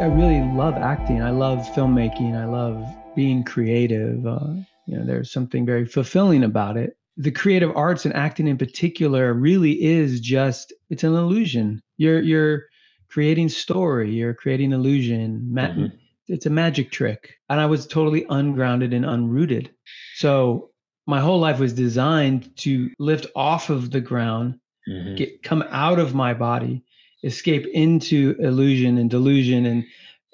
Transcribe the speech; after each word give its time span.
I 0.00 0.06
really 0.06 0.40
love 0.56 0.76
acting. 0.76 1.20
I 1.20 1.28
love 1.28 1.58
filmmaking. 1.74 2.34
I 2.34 2.46
love 2.46 2.82
being 3.14 3.44
creative. 3.44 4.26
Uh, 4.26 4.54
you 4.86 4.96
know, 4.96 5.04
there's 5.04 5.30
something 5.30 5.66
very 5.66 5.84
fulfilling 5.84 6.42
about 6.42 6.78
it. 6.78 6.96
The 7.18 7.30
creative 7.30 7.76
arts 7.76 8.06
and 8.06 8.16
acting 8.16 8.48
in 8.48 8.56
particular 8.56 9.34
really 9.34 9.72
is 9.72 10.20
just 10.20 10.72
it's 10.88 11.04
an 11.04 11.14
illusion. 11.14 11.82
You're 11.98 12.22
you're 12.22 12.62
creating 13.10 13.50
story. 13.50 14.10
You're 14.10 14.32
creating 14.32 14.72
illusion. 14.72 15.46
Ma- 15.52 15.66
mm-hmm. 15.66 15.96
It's 16.28 16.46
a 16.46 16.50
magic 16.50 16.90
trick. 16.90 17.34
And 17.50 17.60
I 17.60 17.66
was 17.66 17.86
totally 17.86 18.24
ungrounded 18.30 18.94
and 18.94 19.04
unrooted. 19.04 19.68
So 20.14 20.70
my 21.06 21.20
whole 21.20 21.40
life 21.40 21.58
was 21.58 21.74
designed 21.74 22.56
to 22.58 22.88
lift 22.98 23.26
off 23.36 23.68
of 23.68 23.90
the 23.90 24.00
ground, 24.00 24.60
mm-hmm. 24.88 25.16
get 25.16 25.42
come 25.42 25.62
out 25.68 25.98
of 25.98 26.14
my 26.14 26.32
body, 26.32 26.84
escape 27.22 27.66
into 27.66 28.36
illusion 28.38 28.98
and 28.98 29.10
delusion 29.10 29.66
and 29.66 29.84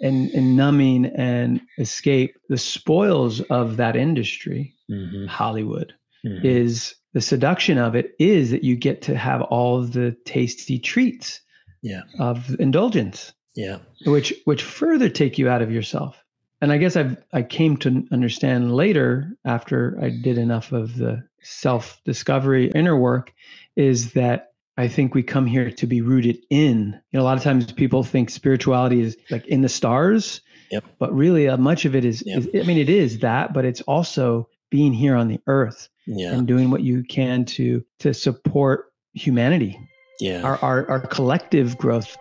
and, 0.01 0.31
and 0.33 0.57
numbing 0.57 1.07
and 1.07 1.61
escape 1.79 2.37
the 2.51 2.59
spoils 2.59 3.41
of 3.41 3.79
that 3.79 3.97
industry, 3.97 4.75
mm-hmm. 4.91 5.27
Hollywood, 5.27 5.95
mm-hmm. 6.25 6.45
is 6.45 6.95
the 7.15 7.23
seduction 7.23 7.79
of 7.79 7.95
it 7.95 8.15
is 8.19 8.51
that 8.51 8.63
you 8.63 8.77
get 8.77 9.01
to 9.03 9.17
have 9.17 9.41
all 9.41 9.81
the 9.81 10.15
tasty 10.27 10.79
treats 10.79 11.41
yeah. 11.81 12.03
of 12.19 12.55
indulgence. 12.61 13.33
Yeah. 13.55 13.79
Which 14.05 14.35
which 14.45 14.63
further 14.63 15.09
take 15.09 15.39
you 15.39 15.49
out 15.49 15.63
of 15.63 15.73
yourself. 15.73 16.23
And 16.61 16.73
I 16.73 16.77
guess 16.77 16.95
I've 16.95 17.17
I 17.33 17.43
came 17.43 17.79
to 17.79 18.07
understand 18.13 18.75
later 18.75 19.35
after 19.47 19.99
I 20.03 20.11
did 20.11 20.37
enough 20.37 20.73
of 20.73 20.97
the 20.97 21.27
self-discovery 21.43 22.71
inner 22.75 22.99
work 22.99 23.33
is 23.77 24.13
that 24.13 24.53
I 24.79 24.89
think 24.89 25.15
we 25.15 25.23
come 25.23 25.47
here 25.47 25.71
to 25.71 25.87
be 25.87 26.03
rooted 26.03 26.39
in. 26.51 27.01
You 27.11 27.19
know, 27.19 27.23
a 27.23 27.25
lot 27.25 27.39
of 27.39 27.43
times 27.43 27.73
people 27.73 28.03
think 28.03 28.29
spirituality 28.29 29.01
is 29.01 29.17
like 29.31 29.47
in 29.47 29.63
the 29.63 29.69
stars. 29.69 30.43
Yep. 30.71 30.85
But 30.99 31.15
really, 31.15 31.49
uh, 31.49 31.57
much 31.57 31.85
of 31.85 31.95
it 31.95 32.05
is, 32.05 32.23
yep. 32.27 32.39
is, 32.39 32.49
I 32.55 32.67
mean, 32.67 32.79
it 32.79 32.91
is 32.91 33.21
that, 33.21 33.55
but 33.55 33.65
it's 33.65 33.81
also 33.83 34.49
being 34.71 34.93
here 34.93 35.17
on 35.17 35.29
the 35.29 35.41
earth 35.47 35.89
yeah. 36.07 36.33
and 36.33 36.47
doing 36.47 36.71
what 36.71 36.83
you 36.83 37.05
can 37.05 37.45
to 37.45 37.85
to 38.01 38.13
support 38.13 38.93
humanity 39.15 39.79
yeah. 40.21 40.43
our, 40.43 40.59
our, 40.59 40.91
our 40.91 41.01
collective 41.01 41.79
growth. 41.79 42.17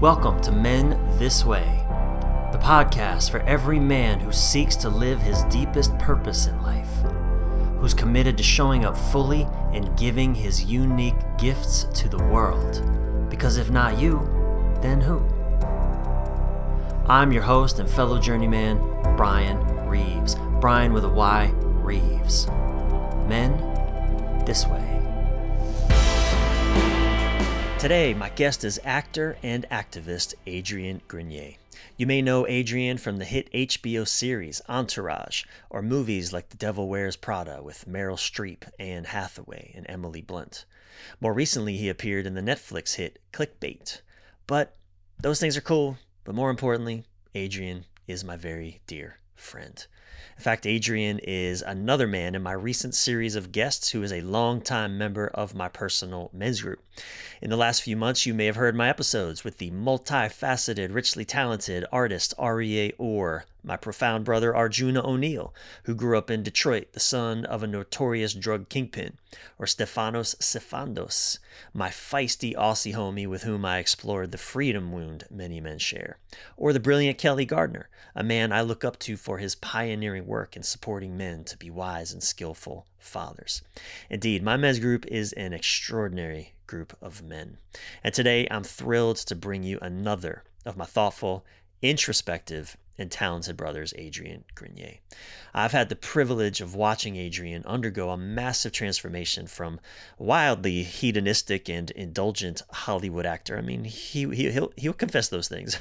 Welcome 0.00 0.40
to 0.42 0.52
Men 0.52 0.90
This 1.18 1.44
Way, 1.44 1.84
the 2.52 2.58
podcast 2.58 3.30
for 3.30 3.40
every 3.40 3.78
man 3.78 4.20
who 4.20 4.32
seeks 4.32 4.76
to 4.76 4.88
live 4.88 5.20
his 5.20 5.42
deepest 5.44 5.96
purpose 5.98 6.46
in 6.46 6.60
life, 6.62 6.88
who's 7.82 7.94
committed 7.94 8.36
to 8.36 8.44
showing 8.44 8.84
up 8.84 8.96
fully 8.96 9.42
and 9.72 9.98
giving 9.98 10.32
his 10.32 10.64
unique 10.64 11.16
gifts 11.36 11.82
to 11.92 12.08
the 12.08 12.24
world. 12.26 12.80
Because 13.28 13.56
if 13.56 13.70
not 13.70 13.98
you, 13.98 14.20
then 14.80 15.00
who? 15.00 15.18
I'm 17.08 17.32
your 17.32 17.42
host 17.42 17.80
and 17.80 17.90
fellow 17.90 18.20
journeyman, 18.20 18.78
Brian 19.16 19.58
Reeves. 19.88 20.36
Brian 20.60 20.92
with 20.92 21.04
a 21.04 21.08
Y, 21.08 21.52
Reeves. 21.56 22.46
Men 23.26 23.58
This 24.46 24.64
Way. 24.68 25.00
Today, 27.80 28.14
my 28.14 28.28
guest 28.28 28.62
is 28.62 28.78
actor 28.84 29.36
and 29.42 29.66
activist 29.72 30.34
Adrian 30.46 31.00
Grenier. 31.08 31.54
You 32.02 32.06
may 32.06 32.20
know 32.20 32.48
Adrian 32.48 32.98
from 32.98 33.18
the 33.18 33.24
hit 33.24 33.48
HBO 33.52 34.04
series 34.08 34.60
Entourage, 34.68 35.44
or 35.70 35.82
movies 35.82 36.32
like 36.32 36.48
The 36.48 36.56
Devil 36.56 36.88
Wears 36.88 37.14
Prada 37.14 37.62
with 37.62 37.86
Meryl 37.86 38.16
Streep, 38.16 38.64
Anne 38.76 39.04
Hathaway, 39.04 39.70
and 39.76 39.86
Emily 39.88 40.20
Blunt. 40.20 40.64
More 41.20 41.32
recently, 41.32 41.76
he 41.76 41.88
appeared 41.88 42.26
in 42.26 42.34
the 42.34 42.40
Netflix 42.40 42.96
hit 42.96 43.20
Clickbait. 43.32 44.00
But 44.48 44.74
those 45.20 45.38
things 45.38 45.56
are 45.56 45.60
cool, 45.60 45.96
but 46.24 46.34
more 46.34 46.50
importantly, 46.50 47.04
Adrian 47.36 47.84
is 48.08 48.24
my 48.24 48.34
very 48.34 48.80
dear 48.88 49.18
friend. 49.36 49.86
In 50.36 50.42
fact, 50.42 50.66
Adrian 50.66 51.18
is 51.20 51.62
another 51.62 52.06
man 52.06 52.34
in 52.34 52.42
my 52.42 52.52
recent 52.52 52.94
series 52.94 53.34
of 53.34 53.52
guests 53.52 53.90
who 53.90 54.02
is 54.02 54.12
a 54.12 54.20
longtime 54.22 54.98
member 54.98 55.28
of 55.28 55.54
my 55.54 55.68
personal 55.68 56.30
men's 56.32 56.62
group. 56.62 56.80
In 57.40 57.50
the 57.50 57.56
last 57.56 57.82
few 57.82 57.96
months, 57.96 58.26
you 58.26 58.34
may 58.34 58.46
have 58.46 58.56
heard 58.56 58.74
my 58.74 58.88
episodes 58.88 59.44
with 59.44 59.58
the 59.58 59.70
multifaceted, 59.70 60.94
richly 60.94 61.24
talented 61.24 61.84
artist 61.92 62.34
Aryeh-Or, 62.38 63.44
my 63.62 63.76
profound 63.76 64.24
brother 64.24 64.54
Arjuna 64.54 65.06
O'Neal, 65.06 65.54
who 65.84 65.94
grew 65.94 66.18
up 66.18 66.30
in 66.30 66.42
Detroit, 66.42 66.92
the 66.92 67.00
son 67.00 67.44
of 67.44 67.62
a 67.62 67.66
notorious 67.66 68.34
drug 68.34 68.68
kingpin, 68.68 69.18
or 69.58 69.66
Stefanos 69.66 70.34
Sifandos, 70.36 71.38
my 71.72 71.88
feisty 71.88 72.54
Aussie 72.54 72.94
homie 72.94 73.26
with 73.26 73.44
whom 73.44 73.64
I 73.64 73.78
explored 73.78 74.32
the 74.32 74.38
freedom 74.38 74.92
wound 74.92 75.24
many 75.30 75.60
men 75.60 75.78
share, 75.78 76.18
or 76.56 76.72
the 76.72 76.80
brilliant 76.80 77.18
Kelly 77.18 77.44
Gardner, 77.44 77.88
a 78.14 78.22
man 78.22 78.52
I 78.52 78.62
look 78.62 78.84
up 78.84 78.98
to 79.00 79.16
for 79.16 79.38
his 79.38 79.54
pioneering 79.54 80.26
work 80.26 80.56
in 80.56 80.62
supporting 80.62 81.16
men 81.16 81.44
to 81.44 81.56
be 81.56 81.70
wise 81.70 82.12
and 82.12 82.22
skillful 82.22 82.86
fathers. 82.98 83.62
Indeed, 84.10 84.42
my 84.42 84.56
men's 84.56 84.78
group 84.78 85.06
is 85.06 85.32
an 85.34 85.52
extraordinary 85.52 86.54
group 86.66 86.96
of 87.02 87.22
men. 87.22 87.58
And 88.02 88.14
today 88.14 88.48
I'm 88.50 88.64
thrilled 88.64 89.16
to 89.18 89.34
bring 89.34 89.62
you 89.62 89.78
another 89.82 90.44
of 90.64 90.76
my 90.76 90.84
thoughtful, 90.84 91.44
introspective, 91.82 92.76
and 92.98 93.10
talented 93.10 93.56
brothers, 93.56 93.94
Adrian 93.96 94.44
Grenier. 94.54 94.98
I've 95.54 95.72
had 95.72 95.88
the 95.88 95.96
privilege 95.96 96.60
of 96.60 96.74
watching 96.74 97.16
Adrian 97.16 97.64
undergo 97.64 98.10
a 98.10 98.16
massive 98.16 98.72
transformation 98.72 99.46
from 99.46 99.80
wildly 100.18 100.82
hedonistic 100.82 101.68
and 101.68 101.90
indulgent 101.90 102.62
Hollywood 102.70 103.26
actor. 103.26 103.58
I 103.58 103.62
mean, 103.62 103.84
he, 103.84 104.28
he 104.34 104.50
he'll 104.50 104.72
he'll 104.76 104.92
confess 104.92 105.28
those 105.28 105.48
things. 105.48 105.78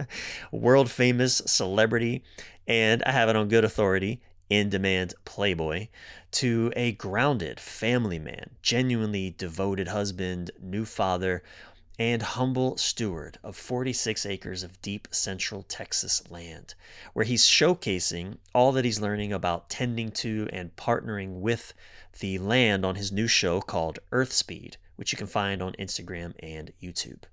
World 0.52 0.90
famous 0.90 1.42
celebrity, 1.46 2.22
and 2.66 3.02
I 3.04 3.12
have 3.12 3.28
it 3.28 3.36
on 3.36 3.48
good 3.48 3.64
authority, 3.64 4.20
in 4.50 4.68
demand 4.68 5.14
playboy, 5.24 5.86
to 6.32 6.72
a 6.74 6.92
grounded 6.92 7.60
family 7.60 8.18
man, 8.18 8.50
genuinely 8.62 9.34
devoted 9.36 9.88
husband, 9.88 10.50
new 10.60 10.84
father, 10.84 11.42
and 12.00 12.22
humble 12.22 12.78
steward 12.78 13.38
of 13.44 13.54
46 13.54 14.24
acres 14.24 14.62
of 14.62 14.80
deep 14.80 15.06
central 15.10 15.62
Texas 15.62 16.22
land, 16.30 16.74
where 17.12 17.26
he's 17.26 17.44
showcasing 17.44 18.38
all 18.54 18.72
that 18.72 18.86
he's 18.86 19.02
learning 19.02 19.34
about 19.34 19.68
tending 19.68 20.10
to 20.10 20.48
and 20.50 20.74
partnering 20.76 21.40
with 21.40 21.74
the 22.20 22.38
land 22.38 22.86
on 22.86 22.94
his 22.94 23.12
new 23.12 23.28
show 23.28 23.60
called 23.60 23.98
Earthspeed, 24.12 24.76
which 24.96 25.12
you 25.12 25.18
can 25.18 25.26
find 25.26 25.60
on 25.60 25.74
Instagram 25.74 26.32
and 26.42 26.72
YouTube. 26.82 27.24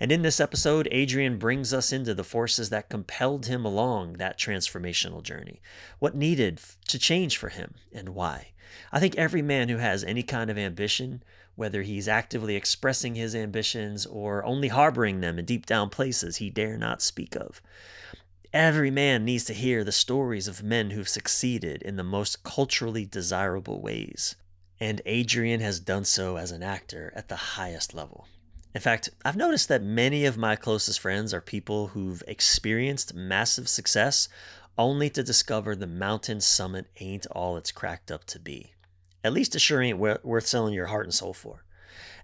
And 0.00 0.10
in 0.10 0.22
this 0.22 0.40
episode, 0.40 0.88
Adrian 0.90 1.38
brings 1.38 1.74
us 1.74 1.92
into 1.92 2.14
the 2.14 2.24
forces 2.24 2.70
that 2.70 2.88
compelled 2.88 3.44
him 3.44 3.66
along 3.66 4.14
that 4.14 4.38
transformational 4.38 5.22
journey, 5.22 5.60
what 5.98 6.14
needed 6.14 6.62
to 6.88 6.98
change 6.98 7.36
for 7.36 7.50
him, 7.50 7.74
and 7.92 8.10
why. 8.10 8.52
I 8.90 8.98
think 8.98 9.16
every 9.16 9.42
man 9.42 9.68
who 9.68 9.76
has 9.76 10.02
any 10.04 10.22
kind 10.22 10.48
of 10.48 10.56
ambition 10.56 11.22
whether 11.56 11.82
he's 11.82 12.06
actively 12.06 12.54
expressing 12.54 13.14
his 13.14 13.34
ambitions 13.34 14.06
or 14.06 14.44
only 14.44 14.68
harboring 14.68 15.20
them 15.20 15.38
in 15.38 15.44
deep 15.44 15.66
down 15.66 15.90
places 15.90 16.36
he 16.36 16.50
dare 16.50 16.78
not 16.78 17.02
speak 17.02 17.34
of. 17.34 17.60
Every 18.52 18.90
man 18.90 19.24
needs 19.24 19.44
to 19.44 19.52
hear 19.52 19.82
the 19.82 19.92
stories 19.92 20.46
of 20.46 20.62
men 20.62 20.90
who've 20.90 21.08
succeeded 21.08 21.82
in 21.82 21.96
the 21.96 22.04
most 22.04 22.44
culturally 22.44 23.04
desirable 23.04 23.82
ways. 23.82 24.36
And 24.78 25.02
Adrian 25.06 25.60
has 25.60 25.80
done 25.80 26.04
so 26.04 26.36
as 26.36 26.52
an 26.52 26.62
actor 26.62 27.12
at 27.16 27.28
the 27.28 27.36
highest 27.36 27.92
level. 27.94 28.28
In 28.74 28.80
fact, 28.80 29.08
I've 29.24 29.36
noticed 29.36 29.68
that 29.68 29.82
many 29.82 30.26
of 30.26 30.36
my 30.36 30.54
closest 30.54 31.00
friends 31.00 31.32
are 31.32 31.40
people 31.40 31.88
who've 31.88 32.22
experienced 32.28 33.14
massive 33.14 33.68
success 33.68 34.28
only 34.76 35.08
to 35.10 35.22
discover 35.22 35.74
the 35.74 35.86
mountain 35.86 36.42
summit 36.42 36.86
ain't 37.00 37.26
all 37.28 37.56
it's 37.56 37.72
cracked 37.72 38.10
up 38.10 38.24
to 38.26 38.38
be. 38.38 38.74
At 39.26 39.32
least 39.32 39.56
it 39.56 39.58
sure 39.58 39.82
ain't 39.82 39.98
worth 39.98 40.46
selling 40.46 40.72
your 40.72 40.86
heart 40.86 41.04
and 41.04 41.12
soul 41.12 41.34
for. 41.34 41.64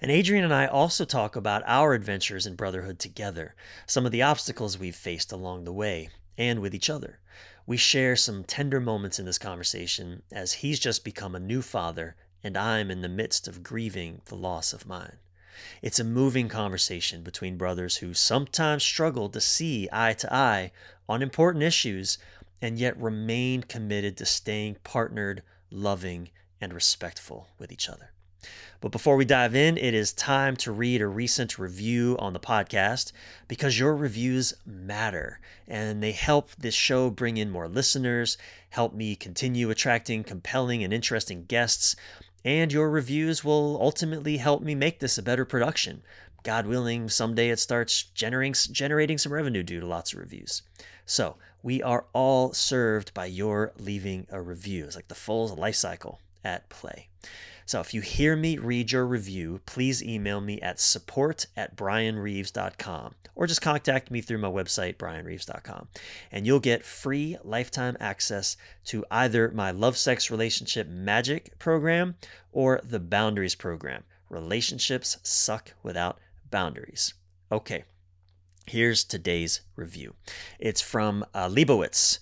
And 0.01 0.09
Adrian 0.09 0.45
and 0.45 0.55
I 0.55 0.67
also 0.67 1.05
talk 1.05 1.35
about 1.35 1.65
our 1.67 1.95
adventures 1.95 2.47
in 2.47 2.55
brotherhood 2.55 3.01
together, 3.01 3.57
some 3.89 4.07
of 4.07 4.13
the 4.13 4.23
obstacles 4.23 4.79
we've 4.79 4.95
faced 4.95 5.33
along 5.33 5.65
the 5.65 5.73
way, 5.73 6.11
and 6.39 6.61
with 6.61 6.77
each 6.77 6.89
other. 6.89 7.19
We 7.67 7.77
share 7.77 8.15
some 8.15 8.45
tender 8.45 8.79
moments 8.79 9.19
in 9.19 9.27
this 9.27 9.37
conversation 9.37 10.23
as 10.31 10.53
he's 10.53 10.79
just 10.79 11.05
become 11.05 11.35
a 11.35 11.41
new 11.41 11.61
father 11.61 12.15
and 12.45 12.57
I'm 12.57 12.89
in 12.89 13.01
the 13.01 13.09
midst 13.09 13.49
of 13.49 13.65
grieving 13.65 14.23
the 14.27 14.37
loss 14.37 14.73
of 14.73 14.87
mine. 14.87 15.17
It's 15.83 15.99
a 15.99 16.05
moving 16.05 16.49
conversation 16.49 17.25
between 17.25 17.57
brothers 17.57 17.97
who 17.97 18.15
sometimes 18.15 18.85
struggle 18.85 19.29
to 19.29 19.41
see 19.41 19.89
eye 19.91 20.13
to 20.13 20.33
eye 20.33 20.71
on 21.09 21.21
important 21.21 21.65
issues 21.65 22.19
and 22.61 22.79
yet 22.79 22.97
remain 22.97 23.65
committed 23.65 24.17
to 24.19 24.25
staying 24.25 24.77
partnered, 24.85 25.43
loving, 25.69 26.31
and 26.63 26.73
respectful 26.73 27.49
with 27.59 27.71
each 27.71 27.91
other. 27.91 28.13
But 28.81 28.91
before 28.91 29.17
we 29.17 29.25
dive 29.25 29.55
in, 29.55 29.77
it 29.77 29.95
is 29.95 30.13
time 30.13 30.57
to 30.57 30.73
read 30.73 31.01
a 31.01 31.07
recent 31.07 31.59
review 31.59 32.17
on 32.19 32.33
the 32.33 32.41
podcast 32.41 33.13
because 33.47 33.79
your 33.79 33.95
reviews 33.95 34.55
matter 34.67 35.39
and 35.69 36.03
they 36.03 36.13
help 36.13 36.51
this 36.59 36.75
show 36.75 37.11
bring 37.11 37.37
in 37.37 37.51
more 37.51 37.69
listeners, 37.69 38.39
help 38.71 38.95
me 38.95 39.15
continue 39.15 39.71
attracting 39.71 40.25
compelling 40.25 40.83
and 40.83 40.93
interesting 40.93 41.45
guests, 41.45 41.95
and 42.45 42.73
your 42.73 42.91
reviews 42.91 43.45
will 43.45 43.79
ultimately 43.81 44.39
help 44.39 44.63
me 44.63 44.75
make 44.75 44.99
this 44.99 45.19
a 45.19 45.23
better 45.23 45.45
production, 45.45 46.03
God 46.43 46.67
willing, 46.67 47.09
someday 47.09 47.51
it 47.51 47.61
starts 47.61 48.03
generating 48.03 48.55
generating 48.73 49.19
some 49.19 49.33
revenue 49.33 49.63
due 49.63 49.79
to 49.79 49.87
lots 49.87 50.13
of 50.13 50.19
reviews. 50.19 50.63
So 51.07 51.37
we 51.63 51.81
are 51.83 52.07
all 52.13 52.53
served 52.53 53.15
by 53.15 53.27
your 53.27 53.73
leaving 53.79 54.27
a 54.31 54.41
review. 54.41 54.87
It's 54.87 54.97
like 54.97 55.07
the 55.07 55.15
full 55.15 55.55
life 55.55 55.77
cycle 55.77 56.19
at 56.45 56.69
play. 56.69 57.09
So 57.65 57.81
if 57.81 57.95
you 57.95 58.01
hear 58.01 58.37
me 58.37 58.59
read 58.59 58.93
your 58.93 59.07
review, 59.07 59.61
please 59.67 60.03
email 60.03 60.41
me 60.41 60.61
at 60.61 60.81
support 60.81 61.47
at 61.57 61.77
brianreeves.com 61.77 63.15
or 63.35 63.47
just 63.47 63.63
contact 63.63 64.11
me 64.11 64.21
through 64.21 64.39
my 64.39 64.51
website, 64.51 64.97
brianreeves.com. 64.97 65.89
And 66.31 66.47
you'll 66.47 66.61
get 66.61 66.85
free 66.85 67.37
lifetime 67.43 67.97
access 68.01 68.57
to 68.87 69.05
either 69.11 69.51
my 69.53 69.71
Love 69.71 69.97
Sex 69.97 70.31
Relationship 70.31 70.89
Magic 70.89 71.59
program 71.59 72.17
or 72.53 72.81
the 72.85 73.01
Boundaries 73.01 73.55
program. 73.55 74.05
Relationships 74.29 75.19
suck 75.23 75.73
without 75.83 76.19
boundaries. 76.51 77.15
Okay, 77.51 77.85
here's 78.67 79.05
today's 79.05 79.61
review. 79.77 80.15
It's 80.59 80.81
from 80.81 81.25
uh, 81.35 81.49
Leibowitz, 81.49 82.19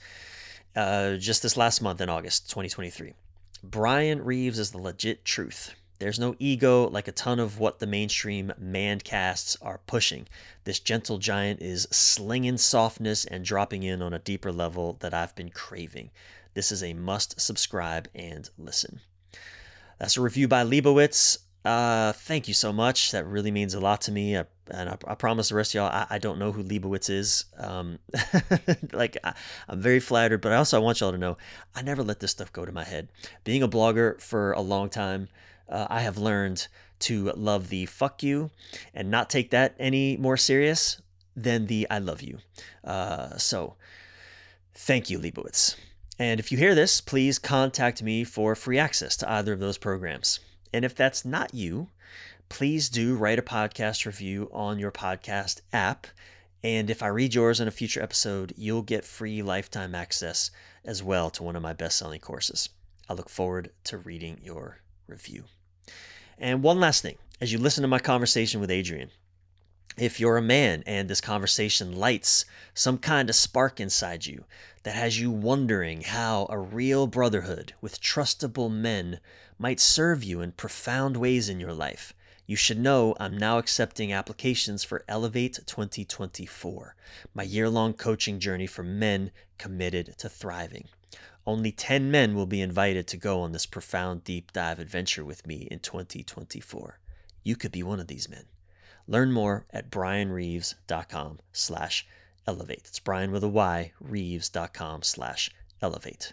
uh, 0.77 1.17
just 1.17 1.43
this 1.43 1.57
last 1.57 1.81
month 1.81 2.01
in 2.01 2.09
August 2.09 2.49
2023. 2.51 3.15
Brian 3.63 4.25
Reeves 4.25 4.59
is 4.59 4.71
the 4.71 4.79
legit 4.79 5.25
truth. 5.25 5.75
There's 5.99 6.19
no 6.19 6.35
ego 6.39 6.89
like 6.89 7.09
a 7.09 7.13
ton 7.13 7.39
of 7.39 7.59
what 7.59 7.79
the 7.79 7.87
mainstream 7.87 8.55
man 8.57 9.01
casts 9.01 9.55
are 9.61 9.83
pushing. 9.87 10.29
This 10.65 10.81
gentle 10.81 11.19
giant 11.19 11.61
is 11.61 11.87
slinging 11.91 12.57
softness 12.57 13.27
and 13.27 13.45
dropping 13.45 13.83
in 13.83 14.01
on 14.01 14.15
a 14.15 14.19
deeper 14.19 14.51
level 14.51 14.97
that 15.01 15.13
I've 15.13 15.37
been 15.37 15.51
craving. 15.51 16.11
This 16.55 16.73
is 16.73 16.83
a 16.83 16.95
must 16.95 17.39
subscribe 17.39 18.09
and 18.15 18.49
listen. 18.57 19.01
That's 19.99 20.17
a 20.17 20.23
review 20.23 20.49
by 20.49 20.65
Leibowitz. 20.65 21.41
Uh, 21.65 22.13
thank 22.13 22.49
you 22.49 22.55
so 22.55 22.73
much. 22.73 23.11
That 23.11 23.27
really 23.27 23.51
means 23.51 23.75
a 23.75 23.81
lot 23.81 24.01
to 24.03 24.13
me. 24.13 24.37
I, 24.37 24.45
and 24.71 24.89
I, 24.89 24.97
I, 25.07 25.15
promise 25.15 25.51
the 25.51 25.57
rest 25.57 25.73
of 25.73 25.75
y'all, 25.75 25.91
I, 25.91 26.07
I 26.09 26.19
don't 26.19 26.39
know 26.39 26.53
who 26.53 26.63
Leibowitz 26.63 27.11
is. 27.11 27.45
Um, 27.59 27.99
like 28.93 29.19
I, 29.23 29.35
am 29.69 29.81
very 29.81 30.01
flattered, 30.01 30.41
but 30.41 30.53
I 30.53 30.57
also 30.57 30.79
I 30.79 30.83
want 30.83 31.01
y'all 31.01 31.13
to 31.13 31.19
know 31.19 31.37
I 31.75 31.83
never 31.83 32.03
let 32.03 32.21
this 32.21 32.31
stuff 32.31 32.53
go 32.53 32.65
to 32.65 32.73
my 32.73 32.85
head. 32.85 33.09
Being 33.45 33.63
a 33.63 33.69
blogger 33.69 34.19
for 34.21 34.53
a 34.53 34.61
long 34.63 34.89
time, 34.89 35.29
uh, 35.69 35.87
I 35.91 36.01
have 36.01 36.17
learned 36.17 36.67
to 37.01 37.31
love 37.33 37.69
the 37.69 37.87
fuck 37.87 38.23
you 38.23 38.51
and 38.95 39.11
not 39.11 39.29
take 39.29 39.51
that 39.51 39.75
any 39.79 40.17
more 40.17 40.37
serious 40.37 41.01
than 41.37 41.67
the 41.67 41.87
I 41.91 41.99
love 41.99 42.23
you. 42.23 42.39
Uh, 42.83 43.37
so 43.37 43.77
thank 44.75 45.11
you, 45.11 45.19
Leibowitz. 45.19 45.77
And 46.19 46.41
if 46.41 46.53
you 46.53 46.59
hear 46.59 46.75
this, 46.75 47.01
please 47.01 47.39
contact 47.39 48.03
me 48.03 48.25
for 48.25 48.55
free 48.55 48.79
access 48.79 49.17
to 49.19 49.31
either 49.31 49.53
of 49.53 49.61
those 49.61 49.79
programs. 49.79 50.41
And 50.73 50.85
if 50.85 50.95
that's 50.95 51.25
not 51.25 51.55
you, 51.55 51.89
please 52.49 52.89
do 52.89 53.17
write 53.17 53.39
a 53.39 53.43
podcast 53.43 54.07
review 54.07 54.49
on 54.53 54.79
your 54.79 54.93
podcast 54.93 55.61
app. 55.73 56.07
And 56.63 56.91
if 56.91 57.03
I 57.03 57.09
read 57.09 57.35
yours 57.35 57.61
in 57.61 57.69
a 57.69 57.73
future 57.73 58.03
episode, 58.03 58.53
you'll 58.57 58.83
get 58.83 59.05
free 59.05 59.43
lifetime 59.43 59.95
access 59.95 60.51
as 60.85 61.03
well 61.03 61.31
to 61.31 61.43
one 61.43 61.57
of 61.57 61.63
my 61.63 61.73
best 61.73 61.99
selling 61.99 62.21
courses. 62.21 62.69
I 63.09 63.15
look 63.15 63.29
forward 63.29 63.71
to 63.85 63.99
reading 63.99 64.41
your 64.43 64.81
review. 65.07 65.45
And 66.39 66.63
one 66.63 66.81
last 66.81 67.03
thing 67.03 67.19
as 67.41 67.53
you 67.53 67.59
listen 67.59 67.83
to 67.83 67.89
my 67.89 67.99
conversation 67.99 68.61
with 68.61 68.71
Adrian, 68.71 69.11
if 69.97 70.21
you're 70.21 70.37
a 70.37 70.43
man 70.43 70.83
and 70.87 71.09
this 71.09 71.21
conversation 71.21 71.97
lights 71.97 72.45
some 72.75 72.99
kind 72.99 73.29
of 73.29 73.37
spark 73.37 73.81
inside 73.81 74.27
you 74.27 74.45
that 74.85 74.95
has 74.95 75.21
you 75.21 75.31
wondering 75.31 76.03
how 76.03 76.47
a 76.49 76.59
real 76.59 77.07
brotherhood 77.07 77.75
with 77.81 78.01
trustable 78.01 78.71
men 78.71 79.21
might 79.61 79.79
serve 79.79 80.25
you 80.25 80.41
in 80.41 80.51
profound 80.53 81.19
ways 81.19 81.51
in 81.51 81.61
your 81.61 81.75
life. 81.75 82.15
You 82.47 82.57
should 82.57 82.81
know 82.81 83.15
I'm 83.21 83.37
now 83.37 83.59
accepting 83.59 84.11
applications 84.11 84.83
for 84.83 85.05
Elevate 85.07 85.61
2024, 85.67 86.97
my 87.35 87.43
year 87.43 87.69
long 87.69 87.93
coaching 87.93 88.41
journey 88.41 88.67
for 88.67 88.83
men 88.83 89.31
committed 89.59 90.17
to 90.17 90.31
thriving. 90.31 90.89
Only 91.47 91.73
10 91.73 92.11
men 92.11 92.35
will 92.35 92.47
be 92.47 92.63
invited 92.63 93.07
to 93.09 93.19
go 93.19 93.43
on 93.43 93.53
this 93.53 93.67
profound 93.67 94.25
deep 94.25 94.51
dive 94.51 94.79
adventure 94.79 95.27
with 95.27 95.47
me 95.47 95.69
in 95.71 95.81
2024. 95.81 96.99
You 97.43 97.55
could 97.55 97.71
be 97.71 97.83
one 97.83 98.01
of 98.01 98.07
these 98.07 98.31
men. 98.31 98.47
Learn 99.07 99.31
more 99.31 99.67
at 99.71 99.91
brianreeves.com 99.91 101.39
slash 101.53 102.07
elevate. 102.47 102.85
It's 102.87 102.99
Brian 102.99 103.31
with 103.31 103.45
a 103.45 103.49
Y, 103.49 103.93
reeves.com 104.01 105.03
slash 105.03 105.51
elevate. 105.83 106.33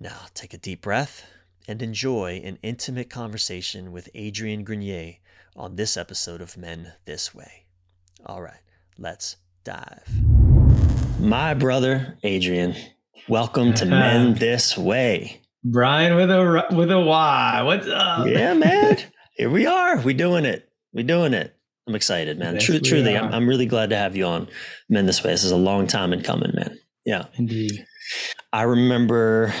Now 0.00 0.22
take 0.32 0.54
a 0.54 0.58
deep 0.58 0.80
breath 0.80 1.26
and 1.66 1.80
enjoy 1.82 2.40
an 2.44 2.58
intimate 2.62 3.08
conversation 3.08 3.92
with 3.92 4.08
Adrian 4.14 4.64
Grenier 4.64 5.16
on 5.56 5.76
this 5.76 5.96
episode 5.96 6.40
of 6.40 6.56
Men 6.56 6.92
This 7.04 7.34
Way. 7.34 7.64
All 8.26 8.42
right, 8.42 8.60
let's 8.98 9.36
dive. 9.64 10.08
My 11.18 11.54
brother, 11.54 12.18
Adrian, 12.22 12.74
welcome 13.28 13.72
to 13.74 13.86
Men 13.86 14.34
This 14.34 14.76
Way. 14.76 15.40
Brian 15.64 16.16
with 16.16 16.30
a 16.30 16.66
with 16.72 16.90
a 16.90 17.00
Y. 17.00 17.62
What's 17.62 17.86
up? 17.86 18.26
Yeah, 18.26 18.52
man. 18.54 18.98
Here 19.36 19.50
we 19.50 19.66
are. 19.66 19.98
We 20.00 20.12
doing 20.12 20.44
it. 20.44 20.68
We 20.92 21.02
doing 21.02 21.32
it. 21.32 21.56
I'm 21.86 21.94
excited, 21.94 22.38
man. 22.38 22.54
Yes, 22.54 22.80
truly, 22.82 23.16
I'm, 23.16 23.32
I'm 23.32 23.48
really 23.48 23.66
glad 23.66 23.90
to 23.90 23.96
have 23.96 24.16
you 24.16 24.26
on 24.26 24.48
Men 24.88 25.06
This 25.06 25.24
Way. 25.24 25.30
This 25.30 25.44
is 25.44 25.50
a 25.50 25.56
long 25.56 25.86
time 25.86 26.12
in 26.12 26.22
coming, 26.22 26.52
man. 26.54 26.78
Yeah. 27.04 27.26
Indeed. 27.34 27.84
I 28.52 28.62
remember 28.62 29.52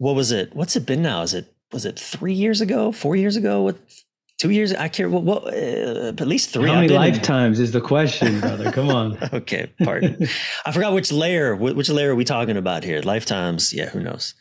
what 0.00 0.14
was 0.14 0.32
it? 0.32 0.56
What's 0.56 0.76
it 0.76 0.86
been 0.86 1.02
now? 1.02 1.20
Is 1.20 1.34
it 1.34 1.54
was 1.72 1.84
it 1.84 1.98
three 1.98 2.32
years 2.32 2.62
ago? 2.62 2.90
Four 2.90 3.16
years 3.16 3.36
ago? 3.36 3.62
What? 3.62 3.76
Two 4.38 4.48
years? 4.48 4.72
I 4.72 4.88
care. 4.88 5.10
What? 5.10 5.24
what 5.24 5.44
uh, 5.44 6.08
at 6.08 6.26
least 6.26 6.54
three. 6.54 6.70
How 6.70 6.76
many 6.76 6.88
lifetimes 6.88 7.58
in, 7.58 7.64
is 7.64 7.72
the 7.72 7.82
question, 7.82 8.40
brother? 8.40 8.72
Come 8.72 8.88
on. 8.88 9.18
okay, 9.34 9.70
pardon. 9.84 10.16
I 10.66 10.72
forgot 10.72 10.94
which 10.94 11.12
layer. 11.12 11.54
Which 11.54 11.90
layer 11.90 12.12
are 12.12 12.14
we 12.14 12.24
talking 12.24 12.56
about 12.56 12.82
here? 12.82 13.02
Lifetimes? 13.02 13.74
Yeah, 13.74 13.90
who 13.90 14.00
knows? 14.00 14.34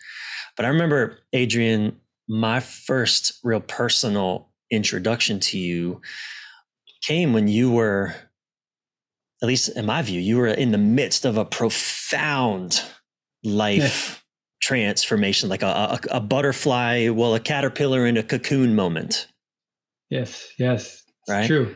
But 0.55 0.65
I 0.65 0.69
remember 0.69 1.19
Adrian. 1.33 1.99
My 2.29 2.61
first 2.61 3.39
real 3.43 3.59
personal 3.59 4.49
introduction 4.71 5.41
to 5.41 5.57
you 5.57 5.99
came 7.01 7.33
when 7.33 7.49
you 7.49 7.71
were, 7.71 8.13
at 9.41 9.47
least 9.47 9.69
in 9.75 9.85
my 9.85 10.03
view, 10.03 10.21
you 10.21 10.37
were 10.37 10.47
in 10.47 10.71
the 10.71 10.77
midst 10.77 11.25
of 11.25 11.37
a 11.37 11.43
profound 11.43 12.83
life 13.43 14.18
transformation, 14.59 15.49
like 15.49 15.63
a, 15.63 15.67
a, 15.67 15.99
a 16.11 16.19
butterfly, 16.19 17.09
well, 17.09 17.35
a 17.35 17.39
caterpillar 17.39 18.05
in 18.05 18.17
a 18.17 18.23
cocoon 18.23 18.75
moment. 18.75 19.27
Yes, 20.09 20.49
yes, 20.57 21.03
right. 21.27 21.47
True. 21.47 21.75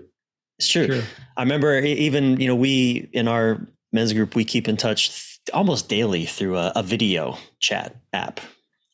It's 0.60 0.68
true. 0.68 0.88
true. 0.88 1.04
I 1.38 1.44
remember 1.44 1.80
even 1.80 2.40
you 2.40 2.48
know 2.48 2.56
we 2.56 3.10
in 3.14 3.28
our 3.28 3.68
men's 3.92 4.14
group 4.14 4.36
we 4.36 4.46
keep 4.46 4.68
in 4.68 4.78
touch 4.78 5.40
almost 5.54 5.90
daily 5.90 6.26
through 6.26 6.58
a, 6.58 6.72
a 6.76 6.84
video 6.84 7.38
chat 7.60 7.96
app. 8.12 8.40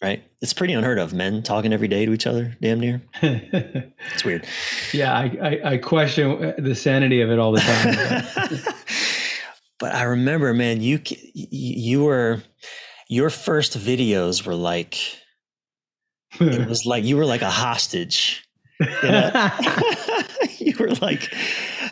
Right, 0.02 0.24
it's 0.42 0.54
pretty 0.54 0.72
unheard 0.72 0.98
of. 0.98 1.12
Men 1.13 1.44
talking 1.44 1.74
every 1.74 1.90
day 1.90 2.06
to 2.06 2.13
each 2.13 2.25
other, 2.25 2.56
damn 2.62 2.80
near. 2.80 3.02
it's 3.22 4.24
weird. 4.24 4.48
Yeah, 4.94 5.13
I, 5.13 5.38
I, 5.42 5.72
I 5.72 5.78
question 5.78 6.42
uh, 6.42 6.54
the 6.58 6.74
sanity 6.74 7.20
of 7.20 7.30
it 7.30 7.38
all 7.38 7.52
the 7.52 7.60
time. 7.60 8.58
but 9.80 9.94
I 9.94 10.04
remember, 10.04 10.54
man, 10.54 10.80
you 10.80 11.02
you 11.34 12.06
were 12.06 12.42
your 13.10 13.30
first 13.30 13.78
videos 13.78 14.46
were 14.46 14.56
like 14.56 14.98
it 16.39 16.68
was 16.68 16.86
like 16.86 17.04
you 17.04 17.18
were 17.18 17.25
like 17.25 17.42
a 17.42 17.50
hostage. 17.50 18.48
You, 18.80 18.88
know? 19.04 19.51
you 20.60 20.75
were 20.80 20.92
like, 21.01 21.34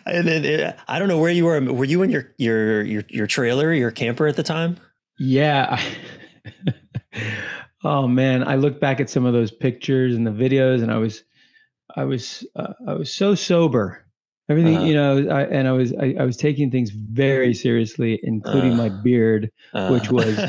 and 0.06 0.28
then 0.28 0.46
it, 0.46 0.78
I 0.88 1.00
don't 1.00 1.08
know 1.08 1.18
where 1.18 1.32
you 1.32 1.46
were. 1.46 1.60
Were 1.62 1.86
you 1.86 2.02
in 2.04 2.10
your 2.10 2.34
your 2.38 2.84
your 2.84 3.04
your 3.10 3.28
trailer, 3.28 3.74
your 3.74 3.92
camper 3.92 4.28
at 4.28 4.36
the 4.36 4.44
time? 4.44 4.78
Yeah. 5.18 5.82
oh 7.84 8.08
man, 8.08 8.48
I 8.48 8.56
look 8.56 8.80
back 8.80 9.00
at 9.00 9.10
some 9.10 9.26
of 9.26 9.34
those 9.34 9.52
pictures 9.52 10.16
and 10.16 10.26
the 10.26 10.32
videos, 10.32 10.82
and 10.82 10.92
I 10.92 10.98
was, 10.98 11.24
I 11.96 12.04
was, 12.06 12.46
uh, 12.56 12.74
I 12.88 12.94
was 12.94 13.14
so 13.14 13.36
sober. 13.36 14.06
Everything, 14.50 14.78
uh-huh. 14.78 14.86
you 14.86 14.94
know, 14.94 15.30
I, 15.30 15.44
and 15.44 15.68
I 15.68 15.74
was, 15.74 15.94
I, 15.94 16.16
I, 16.20 16.24
was 16.24 16.38
taking 16.38 16.72
things 16.72 16.90
very 16.90 17.54
seriously, 17.54 18.18
including 18.24 18.74
uh, 18.74 18.76
my 18.76 18.90
beard, 18.90 19.52
uh, 19.74 19.90
which 19.90 20.10
was 20.10 20.40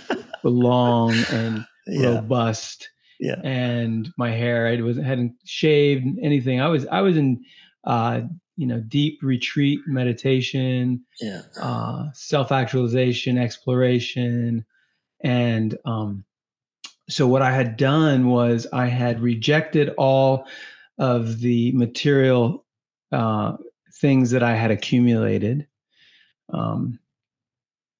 long 0.42 1.14
and 1.30 1.64
yeah. 1.86 2.16
robust. 2.16 2.90
Yeah. 3.20 3.40
And 3.44 4.08
my 4.16 4.30
hair, 4.30 4.66
I 4.66 4.80
was 4.80 4.96
hadn't 4.96 5.34
shaved 5.44 6.04
anything. 6.20 6.60
I 6.60 6.68
was 6.68 6.86
I 6.86 7.00
was 7.00 7.16
in 7.16 7.44
uh, 7.84 8.22
you 8.58 8.66
know, 8.66 8.80
deep 8.80 9.20
retreat 9.22 9.78
meditation, 9.86 11.04
yeah. 11.20 11.42
uh, 11.62 12.06
self-actualization, 12.12 13.38
exploration. 13.38 14.64
And 15.22 15.78
um, 15.84 16.24
so 17.08 17.28
what 17.28 17.40
I 17.40 17.52
had 17.52 17.76
done 17.76 18.26
was 18.26 18.66
I 18.72 18.86
had 18.86 19.20
rejected 19.20 19.90
all 19.96 20.48
of 20.98 21.38
the 21.38 21.70
material 21.70 22.66
uh, 23.12 23.56
things 23.94 24.30
that 24.30 24.42
I 24.42 24.54
had 24.54 24.70
accumulated. 24.70 25.66
Um, 26.52 26.98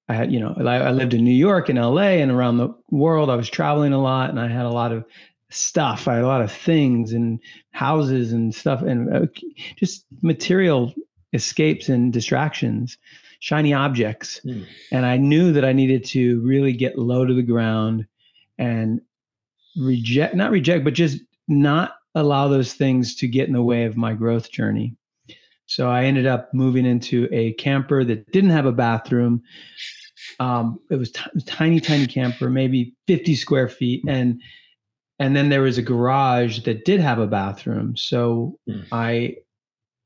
I 0.07 0.13
had, 0.13 0.31
you 0.31 0.39
know, 0.39 0.55
I, 0.57 0.77
I 0.77 0.91
lived 0.91 1.13
in 1.13 1.23
New 1.23 1.31
York 1.31 1.69
and 1.69 1.77
LA 1.77 2.17
and 2.17 2.31
around 2.31 2.57
the 2.57 2.73
world. 2.89 3.29
I 3.29 3.35
was 3.35 3.49
traveling 3.49 3.93
a 3.93 4.01
lot 4.01 4.31
and 4.31 4.39
I 4.39 4.47
had 4.47 4.65
a 4.65 4.71
lot 4.71 4.91
of 4.91 5.05
stuff. 5.51 6.07
I 6.07 6.15
had 6.15 6.23
a 6.23 6.27
lot 6.27 6.41
of 6.41 6.51
things 6.51 7.13
and 7.13 7.39
houses 7.71 8.33
and 8.33 8.53
stuff 8.53 8.81
and 8.81 9.13
uh, 9.13 9.27
just 9.77 10.05
material 10.21 10.93
escapes 11.33 11.89
and 11.89 12.11
distractions, 12.11 12.97
shiny 13.39 13.73
objects. 13.73 14.41
Mm. 14.43 14.65
And 14.91 15.05
I 15.05 15.17
knew 15.17 15.51
that 15.53 15.65
I 15.65 15.73
needed 15.73 16.05
to 16.05 16.41
really 16.41 16.73
get 16.73 16.97
low 16.97 17.25
to 17.25 17.33
the 17.33 17.43
ground 17.43 18.07
and 18.57 19.01
reject, 19.77 20.35
not 20.35 20.51
reject, 20.51 20.83
but 20.83 20.93
just 20.93 21.19
not 21.47 21.95
allow 22.15 22.47
those 22.47 22.73
things 22.73 23.15
to 23.17 23.27
get 23.27 23.47
in 23.47 23.53
the 23.53 23.61
way 23.61 23.85
of 23.85 23.97
my 23.97 24.13
growth 24.13 24.51
journey. 24.51 24.95
So 25.69 25.87
I 25.87 26.05
ended 26.05 26.25
up 26.25 26.51
moving 26.51 26.87
into 26.87 27.29
a 27.31 27.53
camper 27.53 28.03
that 28.03 28.31
didn't 28.31 28.49
have 28.49 28.65
a 28.65 28.71
bathroom. 28.71 29.43
Um, 30.39 30.79
it 30.89 30.95
was 30.95 31.11
t- 31.11 31.21
tiny, 31.45 31.79
tiny 31.79 32.07
camper, 32.07 32.49
maybe 32.49 32.95
50 33.05 33.35
square 33.35 33.69
feet, 33.69 34.03
and 34.07 34.41
and 35.19 35.35
then 35.35 35.49
there 35.49 35.61
was 35.61 35.77
a 35.77 35.83
garage 35.83 36.61
that 36.61 36.85
did 36.85 36.99
have 36.99 37.19
a 37.19 37.27
bathroom. 37.27 37.95
So 37.95 38.57
mm. 38.67 38.83
I, 38.91 39.35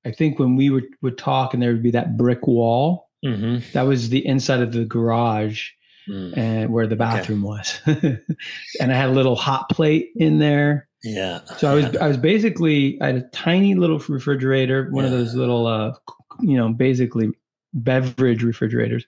I 0.06 0.12
think 0.12 0.38
when 0.38 0.58
we 0.58 0.70
would 0.70 0.88
would 1.02 1.18
talk, 1.18 1.54
and 1.54 1.64
there 1.64 1.72
would 1.72 1.84
be 1.84 1.92
that 1.92 2.18
brick 2.18 2.46
wall. 2.46 3.10
Mm-hmm. 3.26 3.60
That 3.72 3.84
was 3.84 4.10
the 4.10 4.26
inside 4.26 4.60
of 4.60 4.74
the 4.74 4.84
garage, 4.84 5.70
mm. 6.10 6.38
and 6.38 6.74
where 6.74 6.88
the 6.88 6.98
bathroom 6.98 7.46
okay. 7.46 7.48
was. 7.48 7.82
and 8.82 8.92
I 8.92 8.96
had 8.96 9.10
a 9.10 9.14
little 9.14 9.38
hot 9.38 9.70
plate 9.70 10.10
in 10.18 10.40
there. 10.40 10.90
Yeah. 11.04 11.44
So 11.58 11.70
I 11.70 11.76
was 11.76 11.94
yeah. 11.94 12.04
I 12.04 12.08
was 12.08 12.18
basically 12.18 13.00
I 13.02 13.08
had 13.08 13.16
a 13.16 13.22
tiny 13.30 13.76
little 13.76 14.00
refrigerator, 14.00 14.90
one 14.92 15.04
yeah. 15.04 15.12
of 15.12 15.18
those 15.18 15.36
little 15.36 15.68
uh 15.68 15.94
you 16.40 16.58
know 16.58 16.70
basically 16.70 17.30
beverage 17.74 18.44
refrigerators, 18.44 19.06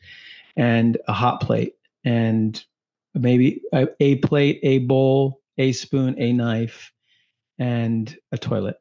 and 0.58 0.98
a 1.08 1.14
hot 1.14 1.42
plate 1.42 1.76
and 2.04 2.64
maybe 3.14 3.62
a, 3.74 3.88
a 4.00 4.16
plate, 4.18 4.60
a 4.64 4.80
bowl, 4.80 5.42
a 5.58 5.72
spoon, 5.72 6.16
a 6.20 6.34
knife, 6.34 6.92
and 7.58 8.16
a 8.32 8.38
toilet. 8.38 8.78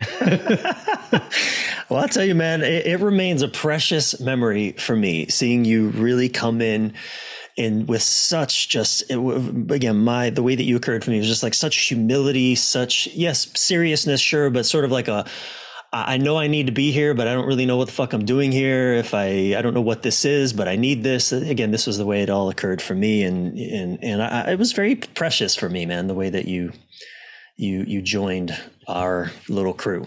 well, 0.20 2.00
I'll 2.00 2.08
tell 2.08 2.24
you, 2.24 2.36
man, 2.36 2.62
it, 2.62 2.86
it, 2.86 3.00
remains 3.00 3.42
a 3.42 3.48
precious 3.48 4.20
memory 4.20 4.72
for 4.72 4.94
me 4.94 5.26
seeing 5.26 5.64
you 5.64 5.88
really 5.88 6.28
come 6.28 6.60
in 6.60 6.94
and 7.58 7.88
with 7.88 8.02
such 8.02 8.68
just 8.68 9.02
it, 9.10 9.18
again 9.70 9.98
my 9.98 10.30
the 10.30 10.42
way 10.42 10.54
that 10.54 10.64
you 10.64 10.76
occurred 10.76 11.04
for 11.04 11.10
me 11.10 11.18
was 11.18 11.26
just 11.26 11.42
like 11.42 11.54
such 11.54 11.76
humility 11.76 12.54
such 12.54 13.08
yes 13.08 13.48
seriousness 13.54 14.20
sure 14.20 14.48
but 14.48 14.64
sort 14.64 14.84
of 14.84 14.90
like 14.90 15.08
a 15.08 15.26
I 15.90 16.18
know 16.18 16.36
I 16.36 16.48
need 16.48 16.66
to 16.66 16.72
be 16.72 16.92
here, 16.92 17.14
but 17.14 17.26
I 17.26 17.32
don't 17.32 17.46
really 17.46 17.64
know 17.64 17.78
what 17.78 17.86
the 17.86 17.94
fuck 17.94 18.12
I'm 18.12 18.26
doing 18.26 18.52
here. 18.52 18.92
If 18.92 19.14
I, 19.14 19.54
I 19.56 19.62
don't 19.62 19.72
know 19.72 19.80
what 19.80 20.02
this 20.02 20.26
is, 20.26 20.52
but 20.52 20.68
I 20.68 20.76
need 20.76 21.02
this. 21.02 21.32
Again, 21.32 21.70
this 21.70 21.86
was 21.86 21.96
the 21.96 22.04
way 22.04 22.22
it 22.22 22.28
all 22.28 22.50
occurred 22.50 22.82
for 22.82 22.94
me, 22.94 23.22
and 23.22 23.58
and 23.58 23.98
and 24.04 24.22
I, 24.22 24.52
it 24.52 24.58
was 24.58 24.72
very 24.72 24.96
precious 24.96 25.56
for 25.56 25.70
me, 25.70 25.86
man. 25.86 26.06
The 26.06 26.14
way 26.14 26.28
that 26.28 26.44
you, 26.46 26.72
you 27.56 27.84
you 27.86 28.02
joined 28.02 28.54
our 28.86 29.32
little 29.48 29.72
crew. 29.72 30.04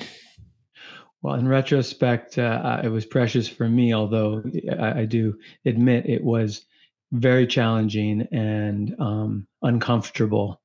Well, 1.24 1.36
in 1.36 1.48
retrospect, 1.48 2.38
uh, 2.38 2.82
it 2.84 2.90
was 2.90 3.08
precious 3.08 3.48
for 3.48 3.68
me. 3.68 3.92
Although 3.92 4.44
I, 4.80 5.02
I 5.02 5.06
do 5.06 5.34
admit 5.66 6.06
it 6.06 6.24
was 6.24 6.64
very 7.12 7.48
challenging 7.48 8.28
and 8.32 8.96
um, 9.00 9.48
uncomfortable 9.62 10.62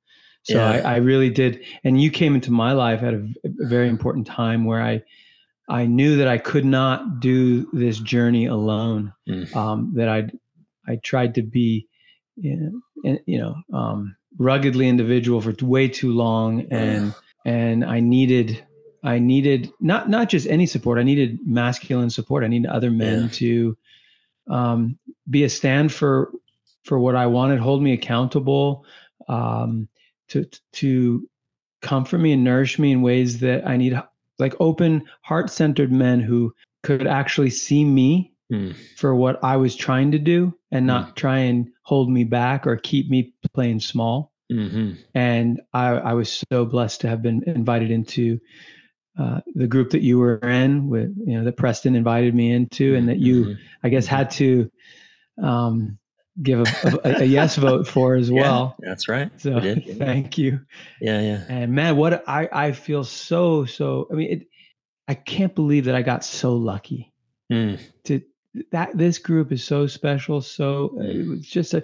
so 0.47 0.59
yeah. 0.59 0.71
I, 0.71 0.95
I, 0.95 0.97
really 0.99 1.31
did. 1.31 1.65
And 1.83 2.01
you 2.01 2.13
came 2.13 2.37
into 2.37 2.53
my 2.53 2.71
life 2.71 3.03
at 3.03 3.15
a, 3.15 3.29
a, 3.45 3.67
very 3.67 3.89
important 3.89 4.29
time 4.29 4.65
where 4.65 4.81
I, 4.81 5.03
I 5.69 5.87
knew 5.87 6.19
that 6.19 6.29
I 6.29 6.39
could 6.39 6.65
not 6.65 7.19
do 7.19 7.69
this 7.73 7.99
journey 7.99 8.47
alone. 8.47 9.13
Mm. 9.29 9.57
Um, 9.57 9.93
that 9.97 10.09
I, 10.09 10.29
I 10.87 10.97
tried 11.03 11.35
to 11.35 11.43
be, 11.43 11.89
you 12.37 12.81
know, 13.05 13.19
you 13.27 13.39
know 13.39 13.57
um, 13.77 14.17
ruggedly 14.39 14.89
individual 14.89 15.41
for 15.41 15.53
way 15.63 15.89
too 15.89 16.13
long, 16.13 16.69
and 16.71 17.13
and 17.45 17.85
I 17.85 17.99
needed, 17.99 18.65
I 19.03 19.19
needed 19.19 19.73
not 19.81 20.09
not 20.09 20.29
just 20.29 20.47
any 20.47 20.67
support. 20.67 20.99
I 20.99 21.03
needed 21.03 21.41
masculine 21.45 22.11
support. 22.11 22.45
I 22.45 22.49
needed 22.49 22.69
other 22.69 22.91
men 22.91 23.23
yeah. 23.23 23.29
to 23.33 23.77
um, 24.49 24.99
be 25.29 25.45
a 25.45 25.49
stand 25.49 25.93
for 25.93 26.33
for 26.85 26.99
what 26.99 27.17
I 27.17 27.27
wanted, 27.27 27.59
hold 27.59 27.83
me 27.83 27.93
accountable. 27.93 28.85
Um, 29.29 29.89
to 30.29 30.47
to 30.73 31.29
comfort 31.83 32.19
me 32.19 32.33
and 32.33 32.45
nourish 32.45 32.79
me 32.79 32.93
in 32.93 33.03
ways 33.03 33.41
that 33.41 33.67
I 33.67 33.77
need 33.77 34.01
like 34.39 34.55
open 34.61 35.05
heart-centered 35.23 35.93
men 35.93 36.21
who 36.21 36.55
could 36.83 37.07
actually 37.07 37.51
see 37.51 37.85
me 37.85 38.33
mm. 38.53 38.75
for 38.97 39.15
what 39.15 39.43
I 39.43 39.57
was 39.57 39.75
trying 39.77 40.13
to 40.13 40.19
do 40.19 40.55
and 40.71 40.87
not 40.87 41.11
mm. 41.11 41.15
try 41.15 41.39
and 41.39 41.69
hold 41.83 42.11
me 42.11 42.25
back 42.25 42.67
or 42.67 42.77
keep 42.77 43.09
me 43.09 43.35
playing 43.55 43.81
small. 43.81 44.33
Mm-hmm. 44.53 44.93
And 45.15 45.61
I, 45.73 45.89
I, 45.89 46.13
was 46.13 46.45
so 46.53 46.65
blessed 46.65 47.01
to 47.01 47.09
have 47.09 47.21
been 47.21 47.43
invited 47.45 47.91
into 47.91 48.41
uh, 49.19 49.41
the 49.55 49.67
group 49.67 49.91
that 49.91 50.03
you 50.03 50.19
were 50.19 50.39
in 50.39 50.89
with, 50.89 51.15
you 51.25 51.39
know, 51.39 51.45
that 51.45 51.57
Preston 51.57 51.97
invited 51.97 52.35
me 52.35 52.53
into 52.53 52.95
and 52.95 53.09
that 53.09 53.19
you, 53.19 53.45
mm-hmm. 53.45 53.63
I 53.83 53.89
guess, 53.89 54.07
had 54.07 54.31
to 54.33 54.71
um, 55.43 55.99
give 56.43 56.61
a, 56.61 57.01
a, 57.05 57.23
a 57.23 57.25
yes 57.25 57.57
vote 57.57 57.87
for 57.87 58.15
as 58.15 58.31
well. 58.31 58.77
That's 58.79 59.09
right. 59.09 59.31
So 59.41 59.61
thank 59.99 60.39
you. 60.39 60.61
Yeah, 61.01 61.21
yeah. 61.21 61.45
And 61.49 61.73
man, 61.73 61.97
what 61.97 62.29
I 62.29 62.49
I 62.53 62.73
feel 62.73 63.05
so 63.05 63.65
so. 63.65 64.09
I 64.11 64.15
mean, 64.15 64.33
it, 64.33 64.49
I 65.09 65.15
can't 65.15 65.55
believe 65.55 65.87
that 65.87 65.95
I 65.95 66.03
got 66.03 66.25
so 66.25 66.55
lucky. 66.55 67.13
Mm. 67.51 67.81
To 68.05 68.23
that 68.73 68.97
this 68.97 69.19
group 69.19 69.53
is 69.53 69.65
so 69.65 69.87
special. 69.87 70.41
So 70.43 70.97
uh, 70.99 71.03
mm. 71.03 71.39
it's 71.39 71.49
just 71.49 71.75
a. 71.75 71.83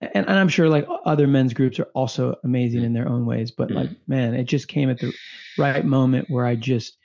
And, 0.00 0.26
and 0.26 0.38
I'm 0.38 0.48
sure 0.48 0.68
like 0.68 0.86
other 1.04 1.26
men's 1.26 1.54
groups 1.54 1.78
are 1.80 1.88
also 1.94 2.36
amazing 2.44 2.82
mm. 2.82 2.86
in 2.86 2.92
their 2.92 3.08
own 3.08 3.26
ways, 3.26 3.50
but 3.50 3.70
like 3.70 3.90
mm. 3.90 3.96
man, 4.06 4.34
it 4.34 4.44
just 4.44 4.68
came 4.68 4.90
at 4.90 4.98
the 4.98 5.12
right 5.58 5.84
moment 5.84 6.28
where 6.28 6.44
I 6.44 6.54
just 6.54 6.98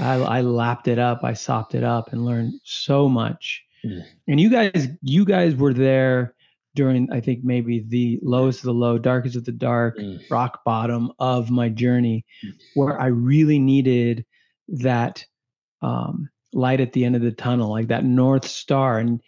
I, 0.00 0.14
I 0.14 0.40
lapped 0.40 0.88
it 0.88 0.98
up, 0.98 1.20
I 1.22 1.34
sopped 1.34 1.74
it 1.74 1.84
up, 1.84 2.12
and 2.12 2.24
learned 2.24 2.54
so 2.64 3.08
much 3.08 3.62
Mm. 3.84 4.04
And 4.28 4.40
you 4.40 4.50
guys, 4.50 4.88
you 5.02 5.24
guys 5.24 5.54
were 5.54 5.74
there 5.74 6.34
during, 6.74 7.10
I 7.12 7.20
think 7.20 7.40
maybe 7.42 7.84
the 7.86 8.18
lowest 8.22 8.60
of 8.60 8.64
the 8.64 8.74
low, 8.74 8.98
darkest 8.98 9.36
of 9.36 9.44
the 9.44 9.52
dark, 9.52 9.98
mm. 9.98 10.18
rock 10.30 10.62
bottom 10.64 11.12
of 11.18 11.50
my 11.50 11.68
journey, 11.68 12.24
mm. 12.44 12.52
where 12.74 13.00
I 13.00 13.06
really 13.06 13.58
needed 13.58 14.24
that 14.68 15.24
um, 15.82 16.28
light 16.52 16.80
at 16.80 16.92
the 16.92 17.04
end 17.04 17.16
of 17.16 17.22
the 17.22 17.32
tunnel, 17.32 17.70
like 17.70 17.88
that 17.88 18.04
north 18.04 18.46
star. 18.46 18.98
And 18.98 19.20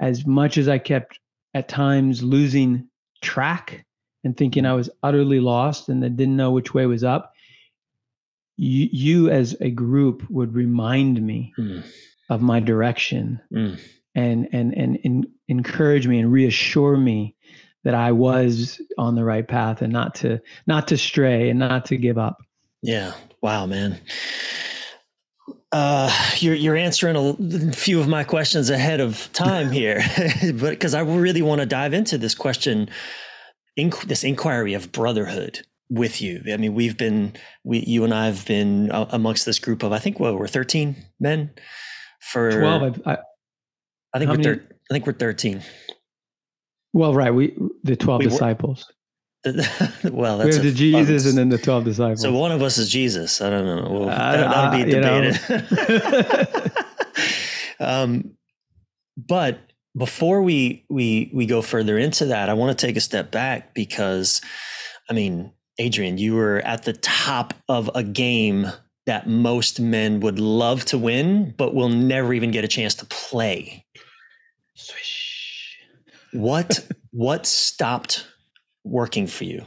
as 0.00 0.26
much 0.26 0.58
as 0.58 0.68
I 0.68 0.78
kept 0.78 1.18
at 1.58 1.68
times 1.68 2.22
losing 2.22 2.88
track 3.22 3.84
and 4.24 4.36
thinking 4.36 4.66
I 4.66 4.74
was 4.74 4.90
utterly 5.02 5.40
lost 5.40 5.88
and 5.88 6.02
that 6.02 6.16
didn't 6.16 6.36
know 6.36 6.50
which 6.50 6.74
way 6.74 6.86
was 6.86 7.04
up, 7.04 7.32
you, 8.56 8.88
you 8.90 9.30
as 9.30 9.56
a 9.60 9.70
group 9.70 10.28
would 10.30 10.54
remind 10.54 11.20
me 11.20 11.52
mm. 11.58 11.84
of 12.30 12.40
my 12.40 12.60
direction. 12.60 13.40
Mm 13.52 13.78
and 14.18 14.48
and 14.52 14.74
and, 14.74 14.98
and 15.04 15.26
encourage 15.46 16.08
me 16.08 16.18
and 16.18 16.32
reassure 16.32 16.96
me 16.96 17.36
that 17.84 17.94
I 17.94 18.12
was 18.12 18.80
on 18.98 19.14
the 19.14 19.24
right 19.24 19.46
path 19.46 19.80
and 19.80 19.92
not 19.92 20.16
to 20.16 20.40
not 20.66 20.88
to 20.88 20.98
stray 20.98 21.50
and 21.50 21.58
not 21.58 21.86
to 21.86 21.96
give 21.96 22.18
up. 22.18 22.38
Yeah. 22.82 23.12
Wow, 23.40 23.66
man. 23.66 24.00
Uh, 25.70 26.10
you're 26.38 26.54
you're 26.54 26.76
answering 26.76 27.16
a 27.16 27.72
few 27.72 28.00
of 28.00 28.08
my 28.08 28.24
questions 28.24 28.70
ahead 28.70 29.00
of 29.00 29.28
time 29.32 29.70
here, 29.70 30.02
but 30.54 30.70
because 30.70 30.94
I 30.94 31.00
really 31.02 31.42
want 31.42 31.60
to 31.60 31.66
dive 31.66 31.92
into 31.92 32.16
this 32.16 32.34
question, 32.34 32.88
inc- 33.78 34.06
this 34.06 34.24
inquiry 34.24 34.72
of 34.74 34.92
brotherhood 34.92 35.66
with 35.90 36.22
you. 36.22 36.42
I 36.50 36.56
mean, 36.56 36.74
we've 36.74 36.96
been 36.96 37.34
we 37.64 37.80
you 37.80 38.04
and 38.04 38.14
I 38.14 38.26
have 38.26 38.46
been 38.46 38.90
amongst 38.92 39.44
this 39.44 39.58
group 39.58 39.82
of 39.82 39.92
I 39.92 39.98
think 39.98 40.18
what 40.18 40.38
we're 40.38 40.48
13 40.48 40.96
men 41.20 41.50
for 42.20 42.50
12 42.50 43.02
I, 43.06 43.18
I 44.14 44.18
think 44.18 44.30
we're 44.30 44.42
thir- 44.42 44.68
I 44.90 44.94
think 44.94 45.06
we're 45.06 45.12
thirteen. 45.12 45.62
Well, 46.92 47.14
right. 47.14 47.32
We 47.32 47.54
the 47.84 47.96
twelve 47.96 48.20
we 48.20 48.26
disciples. 48.26 48.90
well, 50.04 50.38
that's 50.38 50.50
we 50.50 50.54
have 50.54 50.62
the 50.62 50.72
Jesus 50.72 51.22
fun. 51.24 51.30
and 51.30 51.38
then 51.38 51.48
the 51.48 51.58
twelve 51.58 51.84
disciples. 51.84 52.22
So 52.22 52.32
one 52.32 52.52
of 52.52 52.62
us 52.62 52.78
is 52.78 52.88
Jesus. 52.90 53.40
I 53.40 53.50
don't 53.50 53.64
know. 53.64 53.90
Well, 53.90 54.06
that, 54.06 54.72
will 54.72 54.84
be 54.84 54.90
debated. 54.90 56.72
um, 57.80 58.32
but 59.16 59.58
before 59.96 60.42
we 60.42 60.84
we 60.88 61.30
we 61.32 61.46
go 61.46 61.62
further 61.62 61.98
into 61.98 62.26
that, 62.26 62.48
I 62.48 62.54
want 62.54 62.76
to 62.76 62.86
take 62.86 62.96
a 62.96 63.00
step 63.00 63.30
back 63.30 63.74
because, 63.74 64.40
I 65.10 65.12
mean, 65.12 65.52
Adrian, 65.78 66.18
you 66.18 66.34
were 66.34 66.58
at 66.58 66.84
the 66.84 66.92
top 66.92 67.54
of 67.68 67.90
a 67.94 68.02
game 68.02 68.66
that 69.06 69.26
most 69.26 69.80
men 69.80 70.20
would 70.20 70.38
love 70.38 70.84
to 70.84 70.98
win, 70.98 71.54
but 71.56 71.74
will 71.74 71.88
never 71.88 72.34
even 72.34 72.50
get 72.50 72.64
a 72.64 72.68
chance 72.68 72.94
to 72.96 73.06
play. 73.06 73.86
Swish. 74.74 75.78
What 76.32 76.86
what 77.10 77.46
stopped 77.46 78.26
working 78.88 79.26
for 79.26 79.44
you? 79.44 79.64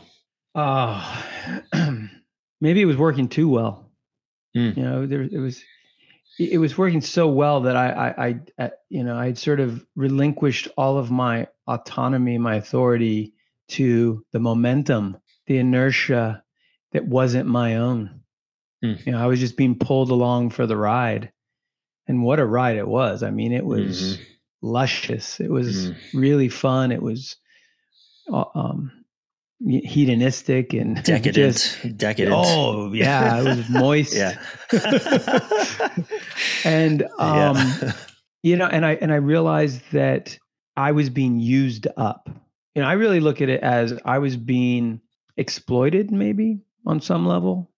Oh, 0.55 1.23
maybe 2.61 2.81
it 2.81 2.85
was 2.85 2.97
working 2.97 3.29
too 3.29 3.49
well. 3.49 3.89
Mm. 4.55 4.77
You 4.77 4.83
know, 4.83 5.05
there 5.05 5.21
it 5.21 5.39
was 5.39 5.63
it 6.39 6.57
was 6.57 6.77
working 6.77 7.01
so 7.01 7.27
well 7.27 7.61
that 7.61 7.75
I, 7.75 7.89
I, 7.89 8.27
I, 8.27 8.39
uh, 8.57 8.69
you 8.89 9.03
know, 9.03 9.17
I 9.17 9.27
had 9.27 9.37
sort 9.37 9.59
of 9.59 9.85
relinquished 9.95 10.69
all 10.77 10.97
of 10.97 11.11
my 11.11 11.47
autonomy, 11.67 12.37
my 12.37 12.55
authority 12.55 13.33
to 13.69 14.25
the 14.31 14.39
momentum, 14.39 15.17
the 15.47 15.57
inertia 15.57 16.43
that 16.93 17.05
wasn't 17.05 17.47
my 17.47 17.77
own. 17.77 18.21
Mm. 18.83 19.05
You 19.05 19.11
know, 19.11 19.21
I 19.21 19.27
was 19.27 19.39
just 19.39 19.57
being 19.57 19.77
pulled 19.77 20.09
along 20.09 20.51
for 20.51 20.65
the 20.65 20.77
ride. 20.77 21.31
And 22.07 22.23
what 22.23 22.39
a 22.39 22.45
ride 22.45 22.77
it 22.77 22.87
was. 22.87 23.23
I 23.23 23.29
mean, 23.29 23.53
it 23.53 23.65
was 23.65 24.17
mm-hmm. 24.17 24.23
luscious. 24.61 25.39
It 25.39 25.51
was 25.51 25.91
mm. 25.91 25.95
really 26.13 26.49
fun. 26.49 26.91
It 26.91 27.01
was 27.01 27.35
uh, 28.31 28.45
um, 28.55 28.91
hedonistic 29.67 30.73
and 30.73 30.95
decadent. 31.03 31.35
Just, 31.35 31.97
decadent. 31.97 32.35
Oh, 32.37 32.91
yeah. 32.93 33.41
It 33.41 33.57
was 33.57 33.69
moist. 33.69 34.15
yeah. 34.15 34.37
and, 36.63 37.03
um, 37.17 37.55
yeah. 37.57 37.91
you 38.43 38.55
know, 38.55 38.67
and 38.67 38.85
I, 38.85 38.93
and 38.95 39.11
I 39.11 39.17
realized 39.17 39.81
that 39.91 40.37
I 40.75 40.91
was 40.91 41.09
being 41.09 41.39
used 41.39 41.87
up. 41.97 42.29
You 42.75 42.81
know, 42.81 42.87
I 42.87 42.93
really 42.93 43.19
look 43.19 43.41
at 43.41 43.49
it 43.49 43.61
as 43.61 43.93
I 44.05 44.19
was 44.19 44.37
being 44.37 45.01
exploited, 45.37 46.11
maybe 46.11 46.59
on 46.85 47.01
some 47.01 47.25
level. 47.25 47.71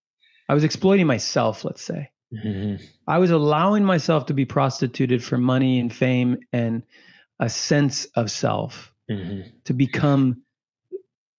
I 0.48 0.54
was 0.54 0.64
exploiting 0.64 1.06
myself, 1.06 1.64
let's 1.64 1.82
say. 1.82 2.10
Mm-hmm. 2.32 2.84
I 3.06 3.18
was 3.18 3.30
allowing 3.30 3.84
myself 3.84 4.26
to 4.26 4.34
be 4.34 4.44
prostituted 4.44 5.22
for 5.22 5.38
money 5.38 5.78
and 5.78 5.92
fame 5.92 6.38
and 6.52 6.82
a 7.38 7.48
sense 7.48 8.06
of 8.16 8.30
self 8.30 8.92
mm-hmm. 9.10 9.48
to 9.64 9.72
become 9.72 10.42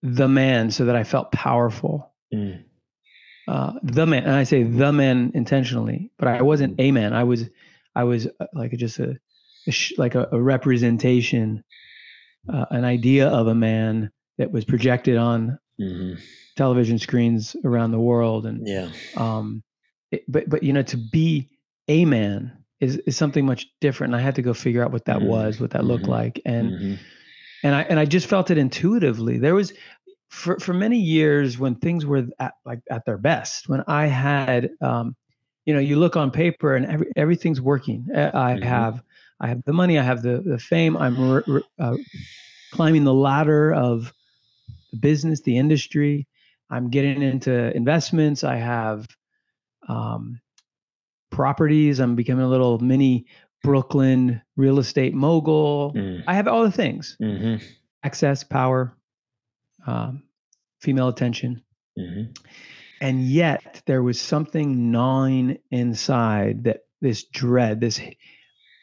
the 0.06 0.28
man 0.28 0.72
so 0.72 0.86
that 0.86 0.96
I 0.96 1.04
felt 1.04 1.32
powerful. 1.32 2.14
Mm. 2.34 2.64
Uh, 3.48 3.74
the 3.84 4.06
man, 4.06 4.24
and 4.24 4.34
I 4.34 4.44
say 4.44 4.64
the 4.64 4.92
man 4.92 5.32
intentionally, 5.36 6.12
but 6.18 6.28
I 6.28 6.42
wasn't 6.42 6.80
a 6.80 6.92
man. 6.92 7.14
I 7.14 7.24
was, 7.24 7.46
I 7.96 8.04
was 8.04 8.28
uh, 8.40 8.46
like 8.54 8.72
just 8.72 9.00
a, 9.00 9.18
a 9.68 9.72
sh- 9.72 9.94
like 9.98 10.16
a, 10.16 10.28
a 10.32 10.42
representation, 10.42 11.64
uh, 12.52 12.66
an 12.72 12.86
idea 12.86 13.28
of 13.28 13.48
a 13.48 13.56
man 13.56 14.12
that 14.38 14.52
was 14.52 14.66
projected 14.66 15.18
on 15.18 15.60
mm-hmm. 15.80 16.20
television 16.56 16.98
screens 16.98 17.56
around 17.64 17.92
the 17.92 18.00
world. 18.00 18.46
And 18.46 18.68
yeah, 18.68 18.90
um, 19.16 19.64
it, 20.12 20.24
but 20.28 20.50
but 20.50 20.64
you 20.64 20.74
know, 20.74 20.84
to 20.84 20.98
be 20.98 21.50
a 21.88 22.06
man 22.06 22.64
is 22.80 22.98
is 23.06 23.16
something 23.16 23.46
much 23.46 23.68
different. 23.80 24.14
And 24.14 24.22
I 24.22 24.24
had 24.24 24.36
to 24.36 24.42
go 24.42 24.54
figure 24.54 24.84
out 24.84 24.92
what 24.92 25.06
that 25.06 25.18
mm-hmm. 25.18 25.28
was, 25.28 25.60
what 25.60 25.72
that 25.72 25.80
mm-hmm. 25.80 25.88
looked 25.88 26.08
like, 26.08 26.42
and 26.46 26.72
mm-hmm. 26.72 26.96
and 27.64 27.76
I 27.76 27.82
and 27.84 28.00
I 28.00 28.06
just 28.06 28.28
felt 28.28 28.50
it 28.50 28.58
intuitively. 28.58 29.38
There 29.38 29.56
was 29.56 29.72
for 30.30 30.60
for 30.60 30.74
many 30.74 31.00
years 31.00 31.58
when 31.58 31.76
things 31.76 32.06
were 32.06 32.28
at 32.40 32.54
like 32.66 32.80
at 32.90 33.06
their 33.06 33.18
best, 33.18 33.70
when 33.70 33.84
I 33.88 34.08
had 34.08 34.72
um, 34.82 35.16
you 35.66 35.74
know, 35.74 35.80
you 35.80 35.98
look 35.98 36.16
on 36.16 36.32
paper 36.32 36.76
and 36.76 36.86
every, 36.86 37.12
everything's 37.16 37.60
working. 37.60 38.08
I 38.14 38.20
mm-hmm. 38.20 38.64
have 38.64 39.04
I 39.40 39.48
have 39.48 39.64
the 39.64 39.74
money, 39.74 39.98
I 39.98 40.04
have 40.04 40.22
the 40.22 40.42
the 40.46 40.60
fame. 40.60 40.96
I'm 40.96 41.54
uh, 41.80 41.98
climbing 42.72 43.04
the 43.04 43.14
ladder 43.14 43.74
of 43.74 44.14
the 44.92 44.98
business, 44.98 45.42
the 45.42 45.58
industry. 45.58 46.28
I'm 46.70 46.90
getting 46.90 47.22
into 47.22 47.76
investments. 47.76 48.44
I 48.44 48.56
have 48.56 49.08
um, 49.88 50.40
properties. 51.32 52.00
I'm 52.00 52.16
becoming 52.16 52.46
a 52.46 52.50
little 52.50 52.80
mini 52.80 53.26
Brooklyn 53.64 54.42
real 54.56 54.80
estate 54.80 55.14
mogul. 55.14 55.94
Mm. 55.96 56.24
I 56.28 56.36
have 56.36 56.48
all 56.48 56.64
the 56.64 56.72
things 56.72 57.18
mm-hmm. 57.22 57.64
access, 58.04 58.44
power, 58.44 58.96
um, 59.86 60.24
female 60.82 61.08
attention. 61.08 61.64
Mm-hmm. 61.98 62.32
And 63.02 63.28
yet 63.28 63.82
there 63.86 64.02
was 64.02 64.20
something 64.20 64.92
gnawing 64.92 65.58
inside 65.72 66.64
that 66.64 66.82
this 67.02 67.26
dread, 67.26 67.82
this, 67.82 68.00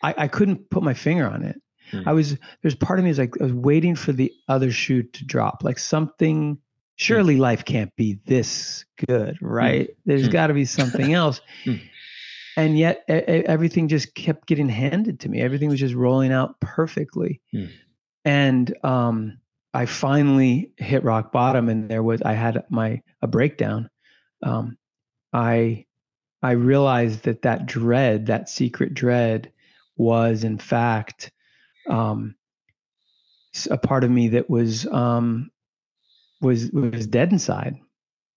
I, 0.02 0.14
I 0.16 0.28
couldn't 0.28 0.70
put 0.70 0.82
my 0.82 0.94
finger 0.94 1.26
on 1.26 1.42
it. 1.44 1.60
Mm. 1.92 2.06
I 2.06 2.12
was, 2.12 2.36
there's 2.60 2.74
part 2.74 2.98
of 2.98 3.04
me 3.04 3.10
is 3.10 3.18
like, 3.18 3.40
I 3.40 3.44
was 3.44 3.52
waiting 3.52 3.96
for 3.96 4.12
the 4.12 4.32
other 4.48 4.70
shoe 4.70 5.02
to 5.02 5.24
drop, 5.24 5.62
like 5.62 5.78
something, 5.78 6.58
surely 6.96 7.36
mm. 7.36 7.40
life 7.40 7.64
can't 7.64 7.94
be 7.96 8.18
this 8.26 8.84
good, 9.06 9.36
mm. 9.36 9.38
right? 9.40 9.90
There's 10.04 10.28
got 10.28 10.48
to 10.48 10.54
be 10.54 10.64
something 10.64 11.12
else. 11.12 11.40
And 12.54 12.78
yet 12.78 13.04
everything 13.08 13.88
just 13.88 14.14
kept 14.14 14.46
getting 14.46 14.68
handed 14.68 15.20
to 15.20 15.28
me. 15.30 15.40
Everything 15.40 15.70
was 15.70 15.80
just 15.80 15.94
rolling 15.94 16.32
out 16.32 16.60
perfectly. 16.60 17.40
Mm. 17.54 17.70
And, 18.26 18.76
um, 18.84 19.38
I 19.74 19.86
finally 19.86 20.72
hit 20.76 21.04
rock 21.04 21.32
bottom 21.32 21.68
and 21.68 21.88
there 21.88 22.02
was 22.02 22.22
I 22.22 22.34
had 22.34 22.64
my 22.68 23.02
a 23.22 23.26
breakdown. 23.26 23.88
Um, 24.42 24.76
I 25.32 25.86
I 26.42 26.52
realized 26.52 27.24
that 27.24 27.42
that 27.42 27.66
dread, 27.66 28.26
that 28.26 28.48
secret 28.48 28.94
dread, 28.94 29.52
was 29.96 30.44
in 30.44 30.58
fact 30.58 31.30
um, 31.88 32.34
a 33.70 33.78
part 33.78 34.04
of 34.04 34.10
me 34.10 34.28
that 34.28 34.50
was 34.50 34.86
um, 34.86 35.50
was 36.40 36.70
was 36.72 37.06
dead 37.06 37.32
inside. 37.32 37.76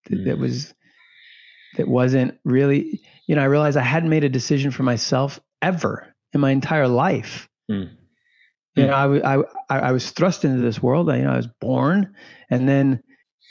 That, 0.09 0.19
mm. 0.19 0.25
that 0.25 0.37
was 0.37 0.73
that 1.77 1.87
wasn't 1.87 2.37
really. 2.45 3.01
You 3.27 3.35
know, 3.35 3.41
I 3.41 3.45
realized 3.45 3.75
I 3.75 3.81
hadn't 3.81 4.09
made 4.09 4.23
a 4.23 4.29
decision 4.29 4.69
for 4.69 4.83
myself 4.83 5.39
ever 5.61 6.13
in 6.33 6.39
my 6.39 6.51
entire 6.51 6.87
life. 6.87 7.49
Mm. 7.69 7.89
You 8.75 8.87
know, 8.87 9.21
I, 9.23 9.37
I, 9.69 9.79
I 9.79 9.91
was 9.91 10.11
thrust 10.11 10.43
into 10.43 10.61
this 10.61 10.83
world. 10.83 11.09
I, 11.09 11.17
you 11.17 11.23
know, 11.23 11.31
I 11.31 11.37
was 11.37 11.47
born, 11.47 12.13
and 12.49 12.67
then, 12.67 13.01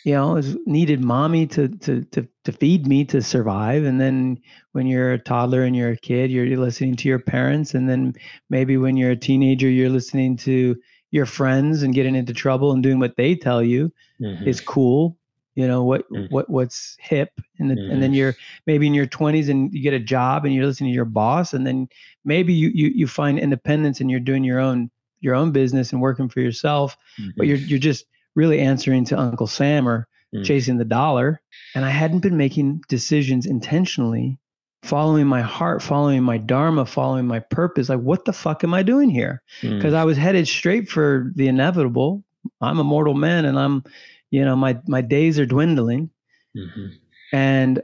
you 0.04 0.12
know, 0.12 0.32
I 0.32 0.34
was 0.34 0.56
needed 0.66 1.02
mommy 1.02 1.46
to 1.48 1.68
to 1.68 2.04
to 2.04 2.28
to 2.44 2.52
feed 2.52 2.86
me 2.86 3.04
to 3.06 3.22
survive. 3.22 3.84
And 3.84 4.00
then 4.00 4.38
when 4.72 4.86
you're 4.86 5.12
a 5.12 5.18
toddler 5.18 5.62
and 5.62 5.74
you're 5.74 5.92
a 5.92 5.96
kid, 5.96 6.30
you're, 6.30 6.58
listening 6.58 6.96
to 6.96 7.08
your 7.08 7.18
parents, 7.18 7.74
and 7.74 7.88
then 7.88 8.14
maybe 8.50 8.76
when 8.76 8.96
you're 8.96 9.12
a 9.12 9.16
teenager, 9.16 9.68
you're 9.68 9.88
listening 9.88 10.36
to 10.38 10.76
your 11.10 11.26
friends 11.26 11.82
and 11.82 11.94
getting 11.94 12.16
into 12.16 12.34
trouble 12.34 12.72
and 12.72 12.82
doing 12.82 12.98
what 12.98 13.16
they 13.16 13.34
tell 13.34 13.62
you 13.62 13.90
mm-hmm. 14.20 14.48
is 14.48 14.60
cool 14.60 15.16
you 15.54 15.66
know 15.66 15.84
what 15.84 16.10
mm-hmm. 16.10 16.32
what 16.34 16.48
what's 16.50 16.96
hip 16.98 17.30
and, 17.58 17.70
the, 17.70 17.74
mm-hmm. 17.76 17.92
and 17.92 18.02
then 18.02 18.10
mm-hmm. 18.10 18.16
you're 18.16 18.36
maybe 18.66 18.86
in 18.86 18.94
your 18.94 19.06
20s 19.06 19.48
and 19.48 19.72
you 19.72 19.80
get 19.80 19.94
a 19.94 20.00
job 20.00 20.44
and 20.44 20.52
you're 20.52 20.66
listening 20.66 20.90
to 20.90 20.94
your 20.94 21.04
boss 21.04 21.54
and 21.54 21.66
then 21.66 21.88
maybe 22.24 22.52
you 22.52 22.68
you, 22.74 22.88
you 22.88 23.06
find 23.06 23.38
independence 23.38 24.00
and 24.00 24.10
you're 24.10 24.20
doing 24.20 24.44
your 24.44 24.58
own 24.58 24.90
your 25.24 25.34
own 25.34 25.50
business 25.50 25.92
and 25.92 26.00
working 26.00 26.28
for 26.28 26.40
yourself, 26.40 26.96
mm-hmm. 27.18 27.30
but 27.36 27.46
you're 27.46 27.56
you're 27.56 27.78
just 27.78 28.04
really 28.34 28.60
answering 28.60 29.04
to 29.06 29.18
Uncle 29.18 29.46
Sam 29.46 29.88
or 29.88 30.06
mm. 30.34 30.44
chasing 30.44 30.76
the 30.76 30.84
dollar. 30.84 31.40
And 31.74 31.84
I 31.84 31.90
hadn't 31.90 32.20
been 32.20 32.36
making 32.36 32.82
decisions 32.88 33.46
intentionally, 33.46 34.38
following 34.82 35.26
my 35.26 35.42
heart, 35.42 35.82
following 35.82 36.22
my 36.22 36.38
dharma, 36.38 36.86
following 36.86 37.26
my 37.26 37.40
purpose. 37.40 37.88
Like, 37.88 38.00
what 38.00 38.24
the 38.24 38.32
fuck 38.32 38.64
am 38.64 38.74
I 38.74 38.82
doing 38.82 39.10
here? 39.10 39.42
Because 39.60 39.94
mm. 39.94 39.96
I 39.96 40.04
was 40.04 40.16
headed 40.16 40.46
straight 40.46 40.88
for 40.88 41.32
the 41.34 41.48
inevitable. 41.48 42.22
I'm 42.60 42.78
a 42.78 42.84
mortal 42.84 43.14
man, 43.14 43.46
and 43.46 43.58
I'm, 43.58 43.84
you 44.30 44.44
know, 44.44 44.54
my 44.54 44.78
my 44.86 45.00
days 45.00 45.38
are 45.38 45.46
dwindling, 45.46 46.10
mm-hmm. 46.54 46.88
and 47.32 47.82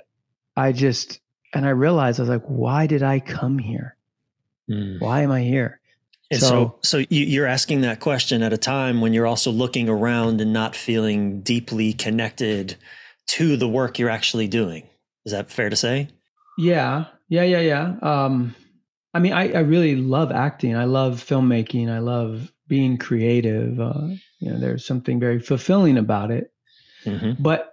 I 0.57 0.73
just 0.73 1.21
and 1.55 1.67
I 1.67 1.71
realized 1.71 2.21
I 2.21 2.25
was 2.25 2.29
like, 2.29 2.45
why 2.45 2.87
did 2.87 3.03
I 3.03 3.21
come 3.21 3.59
here? 3.59 3.97
Mm. 4.71 5.01
Why 5.01 5.23
am 5.23 5.33
I 5.33 5.43
here? 5.43 5.80
And 6.31 6.41
so, 6.41 6.79
so, 6.83 7.01
so 7.01 7.07
you, 7.11 7.43
are 7.43 7.47
asking 7.47 7.81
that 7.81 7.99
question 7.99 8.43
at 8.43 8.53
a 8.53 8.59
time 8.59 9.01
when 9.01 9.13
you're 9.13 9.27
also 9.27 9.51
looking 9.51 9.89
around 9.89 10.41
and 10.41 10.53
not 10.53 10.77
feeling 10.77 11.41
deeply 11.41 11.93
connected 11.93 12.77
to 13.29 13.57
the 13.57 13.69
work 13.69 13.99
you're 13.99 14.11
actually 14.11 14.47
doing. 14.47 14.89
Is 15.25 15.33
that 15.33 15.51
fair 15.51 15.69
to 15.69 15.77
say? 15.77 16.09
Yeah, 16.57 17.07
yeah, 17.29 17.43
yeah, 17.43 17.61
yeah. 17.61 17.95
Um, 18.03 18.55
I 19.13 19.19
mean, 19.19 19.33
I, 19.33 19.53
I 19.53 19.61
really 19.61 19.97
love 19.97 20.31
acting. 20.31 20.77
I 20.77 20.85
love 20.85 21.25
filmmaking. 21.25 21.91
I 21.91 21.99
love 21.99 22.53
being 22.69 22.97
creative. 22.97 23.81
Uh, 23.81 24.09
you 24.39 24.53
know, 24.53 24.59
there's 24.59 24.87
something 24.87 25.19
very 25.19 25.41
fulfilling 25.41 25.99
about 25.99 26.31
it. 26.31 26.53
Mm-hmm. 27.05 27.43
But 27.43 27.73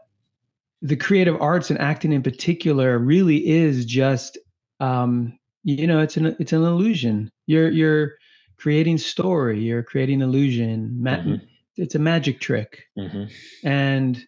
the 0.81 0.95
creative 0.95 1.39
arts 1.41 1.69
and 1.69 1.79
acting 1.79 2.11
in 2.11 2.23
particular 2.23 2.97
really 2.97 3.47
is 3.47 3.85
just, 3.85 4.37
um, 4.79 5.37
you 5.63 5.85
know, 5.85 5.99
it's 5.99 6.17
an 6.17 6.35
it's 6.39 6.53
an 6.53 6.63
illusion. 6.63 7.31
You're 7.45 7.69
you're 7.69 8.13
creating 8.57 8.97
story 8.97 9.59
you're 9.59 9.83
creating 9.83 10.21
illusion 10.21 10.99
mm-hmm. 11.01 11.35
it's 11.75 11.95
a 11.95 11.99
magic 11.99 12.39
trick 12.39 12.83
mm-hmm. 12.97 13.25
and 13.63 14.25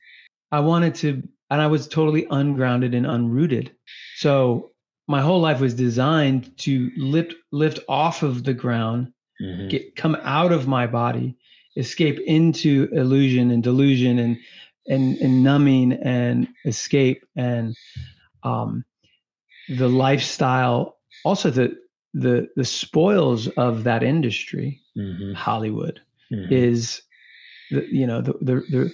i 0.52 0.60
wanted 0.60 0.96
to 0.96 1.24
and 1.50 1.62
i 1.62 1.68
was 1.68 1.88
totally 1.88 2.26
ungrounded 2.30 2.94
and 2.94 3.06
unrooted 3.06 3.72
so 4.18 4.72
my 5.08 5.22
whole 5.22 5.42
life 5.42 5.60
was 5.60 5.74
designed 5.74 6.56
to 6.58 6.92
lift 6.98 7.34
lift 7.52 7.80
off 7.90 8.22
of 8.24 8.44
the 8.44 8.54
ground 8.54 9.12
mm-hmm. 9.42 9.68
get 9.68 9.96
come 9.96 10.16
out 10.24 10.52
of 10.52 10.68
my 10.68 10.86
body 10.86 11.36
escape 11.76 12.20
into 12.26 12.90
illusion 12.92 13.52
and 13.52 13.64
delusion 13.64 14.20
and 14.20 14.38
and, 14.88 15.18
and 15.18 15.44
numbing 15.44 15.94
and 15.94 16.48
escape 16.66 17.24
and 17.36 17.76
um, 18.44 18.84
the 19.70 19.88
lifestyle 19.88 20.98
also 21.24 21.50
the 21.50 21.78
the 22.14 22.50
the 22.56 22.66
spoils 22.66 23.48
of 23.50 23.84
that 23.84 24.04
industry, 24.04 24.82
mm-hmm. 24.98 25.34
Hollywood, 25.34 26.02
mm-hmm. 26.32 26.52
is 26.52 27.02
the 27.72 27.86
you 27.92 28.08
know 28.08 28.22
the, 28.22 28.34
the 28.42 28.56
the 28.70 28.94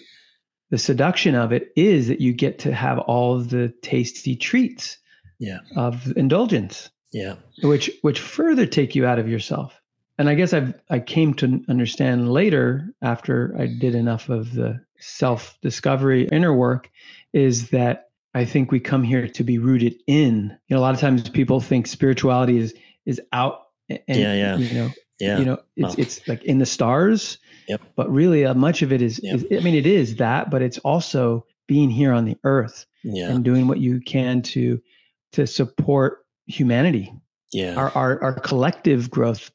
the 0.71 0.77
seduction 0.77 1.35
of 1.35 1.51
it 1.51 1.71
is 1.75 2.07
that 2.07 2.21
you 2.21 2.33
get 2.33 2.59
to 2.59 2.73
have 2.73 2.99
all 2.99 3.39
the 3.39 3.73
tasty 3.81 4.35
treats 4.35 4.97
yeah. 5.39 5.59
of 5.75 6.11
indulgence. 6.17 6.89
Yeah. 7.11 7.35
Which 7.63 7.89
which 8.01 8.19
further 8.19 8.65
take 8.65 8.95
you 8.95 9.05
out 9.05 9.19
of 9.19 9.29
yourself. 9.29 9.79
and 10.17 10.29
I 10.29 10.35
guess 10.35 10.53
I've 10.53 10.73
I 10.89 10.99
came 10.99 11.33
to 11.35 11.61
understand 11.69 12.31
later 12.31 12.93
after 13.01 13.55
I 13.57 13.67
did 13.67 13.95
enough 13.95 14.29
of 14.29 14.53
the 14.53 14.81
self 14.99 15.57
discovery 15.61 16.27
inner 16.31 16.53
work 16.53 16.89
is 17.33 17.69
that 17.69 18.09
I 18.33 18.43
think 18.43 18.71
we 18.71 18.79
come 18.81 19.03
here 19.03 19.27
to 19.29 19.43
be 19.43 19.57
rooted 19.57 19.95
in. 20.07 20.57
You 20.67 20.75
know, 20.75 20.79
a 20.79 20.83
lot 20.83 20.93
of 20.93 20.99
times 20.99 21.29
people 21.29 21.61
think 21.61 21.87
spirituality 21.87 22.57
is 22.57 22.73
is 23.05 23.21
out 23.31 23.61
and 23.89 23.99
yeah, 24.07 24.33
yeah. 24.33 24.57
you 24.57 24.73
know, 24.73 24.89
Yeah. 25.19 25.39
you 25.39 25.45
know, 25.45 25.59
it's 25.75 25.95
it's 25.95 26.27
like 26.27 26.43
in 26.43 26.57
the 26.59 26.65
stars. 26.65 27.37
Yep. 27.67 27.81
But 27.95 28.11
really, 28.11 28.45
uh, 28.45 28.53
much 28.53 28.81
of 28.81 28.91
it 28.91 29.01
is, 29.01 29.19
Yep. 29.23 29.35
is. 29.51 29.59
I 29.59 29.63
mean, 29.63 29.75
it 29.75 29.85
is 29.87 30.17
that, 30.17 30.49
but 30.51 30.61
it's 30.61 30.77
also 30.79 31.45
being 31.67 31.89
here 31.89 32.11
on 32.13 32.25
the 32.25 32.37
earth 32.43 32.85
yeah. 33.03 33.29
and 33.29 33.43
doing 33.43 33.67
what 33.67 33.79
you 33.79 33.99
can 34.01 34.41
to 34.43 34.81
to 35.33 35.47
support 35.47 36.25
humanity, 36.47 37.11
Yeah. 37.51 37.75
our 37.75 37.91
our, 37.91 38.21
our 38.23 38.33
collective 38.39 39.09
growth. 39.09 39.51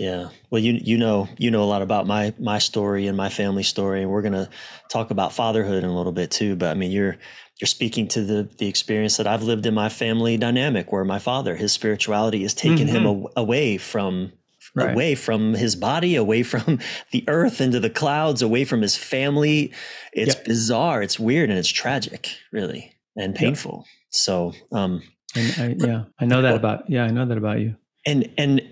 Yeah. 0.00 0.30
Well, 0.50 0.62
you 0.62 0.80
you 0.82 0.96
know 0.96 1.28
you 1.36 1.50
know 1.50 1.62
a 1.62 1.66
lot 1.68 1.82
about 1.82 2.06
my 2.06 2.32
my 2.38 2.58
story 2.58 3.06
and 3.06 3.16
my 3.16 3.28
family 3.28 3.62
story, 3.62 4.00
and 4.00 4.10
we're 4.10 4.22
gonna 4.22 4.48
talk 4.88 5.10
about 5.10 5.32
fatherhood 5.34 5.84
in 5.84 5.90
a 5.90 5.96
little 5.96 6.12
bit 6.12 6.30
too. 6.30 6.56
But 6.56 6.70
I 6.70 6.74
mean, 6.74 6.90
you're 6.90 7.18
you're 7.60 7.66
speaking 7.68 8.08
to 8.08 8.22
the 8.22 8.48
the 8.58 8.66
experience 8.66 9.18
that 9.18 9.26
I've 9.26 9.42
lived 9.42 9.66
in 9.66 9.74
my 9.74 9.90
family 9.90 10.38
dynamic, 10.38 10.90
where 10.90 11.04
my 11.04 11.18
father, 11.18 11.54
his 11.54 11.74
spirituality 11.74 12.42
has 12.42 12.54
taken 12.54 12.88
him 12.88 13.04
aw- 13.06 13.28
away 13.36 13.76
from 13.76 14.32
Right. 14.74 14.92
away 14.92 15.14
from 15.16 15.54
his 15.54 15.74
body, 15.74 16.14
away 16.14 16.44
from 16.44 16.78
the 17.10 17.24
earth, 17.28 17.60
into 17.60 17.80
the 17.80 17.90
clouds, 17.90 18.40
away 18.40 18.64
from 18.64 18.82
his 18.82 18.96
family. 18.96 19.72
It's 20.12 20.36
Yep. 20.36 20.44
bizarre. 20.44 21.02
It's 21.02 21.18
weird, 21.18 21.50
and 21.50 21.58
it's 21.58 21.68
tragic, 21.68 22.36
really, 22.52 22.92
and 23.16 23.34
painful. 23.34 23.84
So, 24.10 24.52
um, 24.72 25.02
And 25.36 25.52
I, 25.58 25.74
yeah, 25.76 26.04
I 26.20 26.24
know 26.24 26.40
that 26.40 26.54
about 26.54 26.88
yeah, 26.88 27.04
I 27.04 27.10
know 27.10 27.26
that 27.26 27.36
about 27.36 27.58
you. 27.60 27.74
and 28.06 28.30
and 28.38 28.62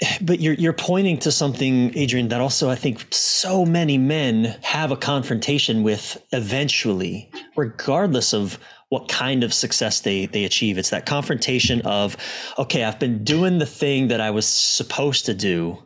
but 0.20 0.40
you're 0.40 0.54
you're 0.54 0.72
pointing 0.72 1.18
to 1.18 1.32
something 1.32 1.96
adrian 1.96 2.28
that 2.28 2.40
also 2.40 2.68
i 2.68 2.74
think 2.74 3.06
so 3.12 3.64
many 3.64 3.98
men 3.98 4.56
have 4.62 4.90
a 4.90 4.96
confrontation 4.96 5.82
with 5.82 6.22
eventually 6.32 7.30
regardless 7.56 8.32
of 8.32 8.58
what 8.88 9.08
kind 9.08 9.44
of 9.44 9.52
success 9.52 10.00
they 10.00 10.26
they 10.26 10.44
achieve. 10.44 10.78
It's 10.78 10.90
that 10.90 11.06
confrontation 11.06 11.82
of 11.82 12.16
okay 12.58 12.84
i've 12.84 12.98
been 12.98 13.24
doing 13.24 13.58
the 13.58 13.66
thing 13.66 14.08
that 14.08 14.20
i 14.20 14.30
was 14.30 14.46
supposed 14.46 15.26
to 15.26 15.34
do 15.34 15.82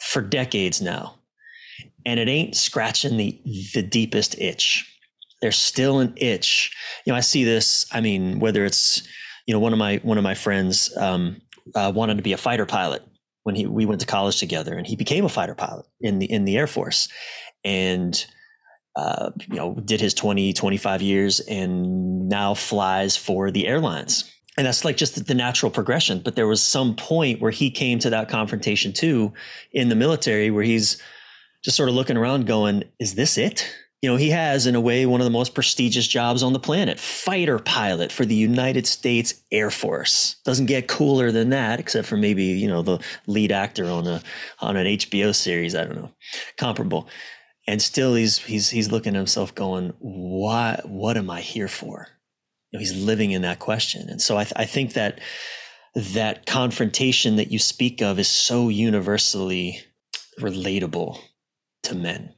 for 0.00 0.22
decades 0.22 0.80
now 0.80 1.16
and 2.04 2.18
it 2.18 2.28
ain't 2.28 2.56
scratching 2.56 3.16
the 3.16 3.40
the 3.74 3.82
deepest 3.82 4.38
itch. 4.38 4.88
There's 5.40 5.58
still 5.58 5.98
an 6.00 6.14
itch. 6.16 6.70
You 7.04 7.12
know 7.12 7.16
i 7.16 7.20
see 7.20 7.44
this 7.44 7.86
i 7.92 8.00
mean 8.00 8.38
whether 8.38 8.64
it's 8.64 9.02
you 9.46 9.52
know 9.52 9.60
one 9.60 9.72
of 9.72 9.78
my 9.78 9.96
one 10.02 10.18
of 10.18 10.24
my 10.24 10.34
friends 10.34 10.96
um, 10.96 11.40
uh, 11.74 11.92
wanted 11.94 12.16
to 12.16 12.22
be 12.22 12.32
a 12.32 12.38
fighter 12.38 12.66
pilot 12.66 13.02
when 13.44 13.54
he 13.54 13.66
we 13.66 13.86
went 13.86 14.00
to 14.00 14.06
college 14.06 14.38
together, 14.38 14.76
and 14.76 14.86
he 14.86 14.96
became 14.96 15.24
a 15.24 15.28
fighter 15.28 15.54
pilot 15.54 15.86
in 16.00 16.18
the 16.18 16.30
in 16.30 16.44
the 16.44 16.56
Air 16.56 16.66
Force, 16.66 17.08
and 17.64 18.24
uh, 18.96 19.30
you 19.48 19.56
know 19.56 19.74
did 19.74 20.00
his 20.00 20.14
20 20.14 20.52
25 20.52 21.02
years 21.02 21.40
and 21.40 22.28
now 22.28 22.54
flies 22.54 23.16
for 23.16 23.50
the 23.50 23.66
airlines. 23.66 24.30
And 24.58 24.66
that's 24.66 24.84
like 24.84 24.98
just 24.98 25.26
the 25.26 25.34
natural 25.34 25.70
progression. 25.70 26.20
But 26.20 26.36
there 26.36 26.46
was 26.46 26.62
some 26.62 26.94
point 26.94 27.40
where 27.40 27.50
he 27.50 27.70
came 27.70 27.98
to 28.00 28.10
that 28.10 28.28
confrontation 28.28 28.92
too 28.92 29.32
in 29.72 29.88
the 29.88 29.94
military 29.94 30.50
where 30.50 30.62
he's 30.62 31.00
just 31.64 31.76
sort 31.76 31.88
of 31.88 31.94
looking 31.94 32.18
around 32.18 32.46
going 32.46 32.84
is 32.98 33.14
this 33.14 33.38
it 33.38 33.72
you 34.02 34.10
know 34.10 34.16
he 34.16 34.30
has 34.30 34.66
in 34.66 34.74
a 34.74 34.80
way 34.80 35.06
one 35.06 35.20
of 35.20 35.24
the 35.24 35.30
most 35.30 35.54
prestigious 35.54 36.06
jobs 36.06 36.42
on 36.42 36.52
the 36.52 36.58
planet 36.58 36.98
fighter 36.98 37.58
pilot 37.58 38.12
for 38.12 38.26
the 38.26 38.34
united 38.34 38.86
states 38.86 39.34
air 39.50 39.70
force. 39.70 40.36
Doesn't 40.44 40.66
get 40.66 40.88
cooler 40.88 41.30
than 41.30 41.50
that 41.50 41.80
except 41.80 42.08
for 42.08 42.16
maybe 42.16 42.44
you 42.44 42.68
know 42.68 42.82
the 42.82 42.98
lead 43.26 43.52
actor 43.52 43.86
on 43.86 44.06
a 44.06 44.20
on 44.60 44.76
an 44.76 44.86
hbo 44.86 45.34
series 45.34 45.74
i 45.74 45.84
don't 45.84 45.96
know 45.96 46.10
comparable. 46.58 47.08
And 47.66 47.80
still 47.80 48.16
he's 48.16 48.38
he's 48.38 48.70
he's 48.70 48.90
looking 48.90 49.14
at 49.14 49.18
himself 49.18 49.54
going 49.54 49.94
why 50.00 50.80
what 50.84 51.16
am 51.16 51.30
i 51.30 51.40
here 51.40 51.68
for? 51.68 52.08
You 52.70 52.78
know, 52.78 52.80
he's 52.80 52.96
living 52.96 53.30
in 53.30 53.42
that 53.42 53.58
question. 53.58 54.08
And 54.08 54.20
so 54.20 54.36
I, 54.36 54.44
th- 54.44 54.54
I 54.56 54.64
think 54.64 54.94
that 54.94 55.20
that 55.94 56.46
confrontation 56.46 57.36
that 57.36 57.52
you 57.52 57.58
speak 57.58 58.00
of 58.00 58.18
is 58.18 58.28
so 58.28 58.70
universally 58.70 59.80
relatable 60.40 61.18
to 61.82 61.94
men 61.94 62.34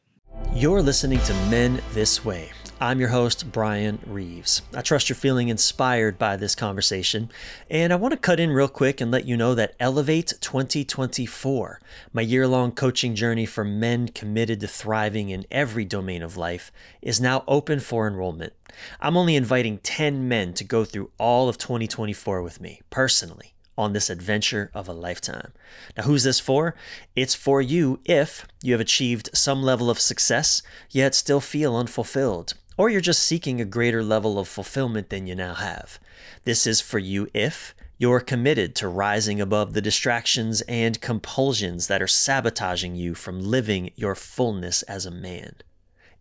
you're 0.52 0.82
listening 0.82 1.20
to 1.20 1.32
Men 1.48 1.80
This 1.92 2.24
Way. 2.24 2.52
I'm 2.80 3.00
your 3.00 3.08
host, 3.08 3.50
Brian 3.50 3.98
Reeves. 4.04 4.62
I 4.74 4.82
trust 4.82 5.08
you're 5.08 5.16
feeling 5.16 5.48
inspired 5.48 6.18
by 6.18 6.36
this 6.36 6.54
conversation, 6.54 7.30
and 7.70 7.92
I 7.92 7.96
want 7.96 8.12
to 8.12 8.18
cut 8.18 8.40
in 8.40 8.50
real 8.50 8.68
quick 8.68 9.00
and 9.00 9.10
let 9.10 9.24
you 9.24 9.36
know 9.36 9.54
that 9.54 9.74
Elevate 9.80 10.34
2024, 10.40 11.80
my 12.12 12.22
year 12.22 12.46
long 12.46 12.72
coaching 12.72 13.14
journey 13.14 13.46
for 13.46 13.64
men 13.64 14.08
committed 14.08 14.60
to 14.60 14.68
thriving 14.68 15.30
in 15.30 15.46
every 15.50 15.84
domain 15.84 16.22
of 16.22 16.36
life, 16.36 16.70
is 17.00 17.20
now 17.20 17.44
open 17.48 17.80
for 17.80 18.06
enrollment. 18.06 18.52
I'm 19.00 19.16
only 19.16 19.36
inviting 19.36 19.78
10 19.78 20.28
men 20.28 20.52
to 20.54 20.64
go 20.64 20.84
through 20.84 21.10
all 21.16 21.48
of 21.48 21.56
2024 21.56 22.42
with 22.42 22.60
me, 22.60 22.82
personally 22.90 23.53
on 23.76 23.92
this 23.92 24.10
adventure 24.10 24.70
of 24.74 24.88
a 24.88 24.92
lifetime. 24.92 25.52
Now, 25.96 26.04
who's 26.04 26.22
this 26.24 26.40
for? 26.40 26.74
It's 27.16 27.34
for 27.34 27.60
you 27.60 28.00
if 28.04 28.46
you 28.62 28.72
have 28.72 28.80
achieved 28.80 29.30
some 29.34 29.62
level 29.62 29.90
of 29.90 30.00
success, 30.00 30.62
yet 30.90 31.14
still 31.14 31.40
feel 31.40 31.76
unfulfilled, 31.76 32.54
or 32.76 32.90
you're 32.90 33.00
just 33.00 33.22
seeking 33.22 33.60
a 33.60 33.64
greater 33.64 34.02
level 34.02 34.38
of 34.38 34.48
fulfillment 34.48 35.10
than 35.10 35.26
you 35.26 35.34
now 35.34 35.54
have. 35.54 35.98
This 36.44 36.66
is 36.66 36.80
for 36.80 36.98
you 36.98 37.28
if 37.34 37.74
you're 37.96 38.20
committed 38.20 38.74
to 38.74 38.88
rising 38.88 39.40
above 39.40 39.72
the 39.72 39.80
distractions 39.80 40.60
and 40.62 41.00
compulsions 41.00 41.86
that 41.86 42.02
are 42.02 42.08
sabotaging 42.08 42.96
you 42.96 43.14
from 43.14 43.40
living 43.40 43.90
your 43.94 44.14
fullness 44.14 44.82
as 44.82 45.06
a 45.06 45.10
man. 45.10 45.54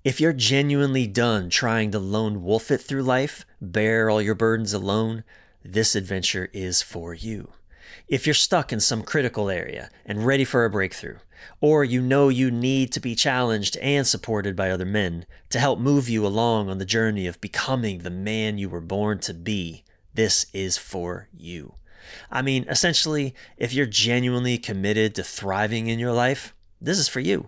If 0.03 0.19
you're 0.19 0.33
genuinely 0.33 1.07
done 1.07 1.49
trying 1.49 1.91
to 1.91 1.99
lone 1.99 2.43
wolf 2.43 2.69
it 2.71 2.79
through 2.79 3.03
life, 3.03 3.45
bear 3.61 4.09
all 4.09 4.21
your 4.21 4.35
burdens 4.35 4.73
alone, 4.73 5.23
this 5.63 5.95
adventure 5.95 6.49
is 6.53 6.81
for 6.81 7.13
you. 7.13 7.49
If 8.07 8.27
you're 8.27 8.33
stuck 8.33 8.73
in 8.73 8.79
some 8.79 9.03
critical 9.03 9.49
area 9.49 9.89
and 10.05 10.25
ready 10.25 10.43
for 10.43 10.65
a 10.65 10.69
breakthrough, 10.69 11.17
or 11.61 11.83
you 11.83 12.01
know 12.01 12.29
you 12.29 12.51
need 12.51 12.91
to 12.93 12.99
be 12.99 13.15
challenged 13.15 13.77
and 13.77 14.05
supported 14.05 14.55
by 14.55 14.69
other 14.69 14.85
men 14.85 15.25
to 15.49 15.59
help 15.59 15.79
move 15.79 16.09
you 16.09 16.25
along 16.25 16.69
on 16.69 16.77
the 16.77 16.85
journey 16.85 17.27
of 17.27 17.41
becoming 17.41 17.99
the 17.99 18.09
man 18.09 18.57
you 18.57 18.69
were 18.69 18.81
born 18.81 19.19
to 19.19 19.33
be, 19.33 19.83
this 20.13 20.45
is 20.53 20.77
for 20.77 21.27
you. 21.33 21.75
I 22.29 22.41
mean, 22.41 22.65
essentially, 22.69 23.33
if 23.57 23.73
you're 23.73 23.85
genuinely 23.85 24.57
committed 24.57 25.15
to 25.15 25.23
thriving 25.23 25.87
in 25.87 25.99
your 25.99 26.13
life, 26.13 26.53
this 26.81 26.99
is 26.99 27.07
for 27.07 27.21
you. 27.21 27.47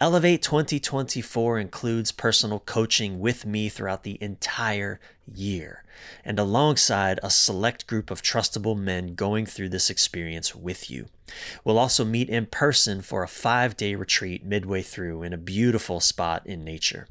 Elevate 0.00 0.42
2024 0.42 1.58
includes 1.58 2.10
personal 2.10 2.58
coaching 2.60 3.20
with 3.20 3.46
me 3.46 3.68
throughout 3.68 4.02
the 4.02 4.20
entire 4.20 5.00
year 5.32 5.83
and 6.24 6.38
alongside 6.38 7.20
a 7.22 7.30
select 7.30 7.86
group 7.86 8.10
of 8.10 8.22
trustable 8.22 8.76
men 8.76 9.14
going 9.14 9.46
through 9.46 9.68
this 9.68 9.90
experience 9.90 10.54
with 10.54 10.90
you. 10.90 11.06
We'll 11.64 11.78
also 11.78 12.04
meet 12.04 12.28
in 12.28 12.46
person 12.46 13.02
for 13.02 13.22
a 13.22 13.28
five 13.28 13.76
day 13.76 13.94
retreat 13.94 14.44
midway 14.44 14.82
through 14.82 15.22
in 15.22 15.32
a 15.32 15.38
beautiful 15.38 16.00
spot 16.00 16.46
in 16.46 16.64
nature. 16.64 17.06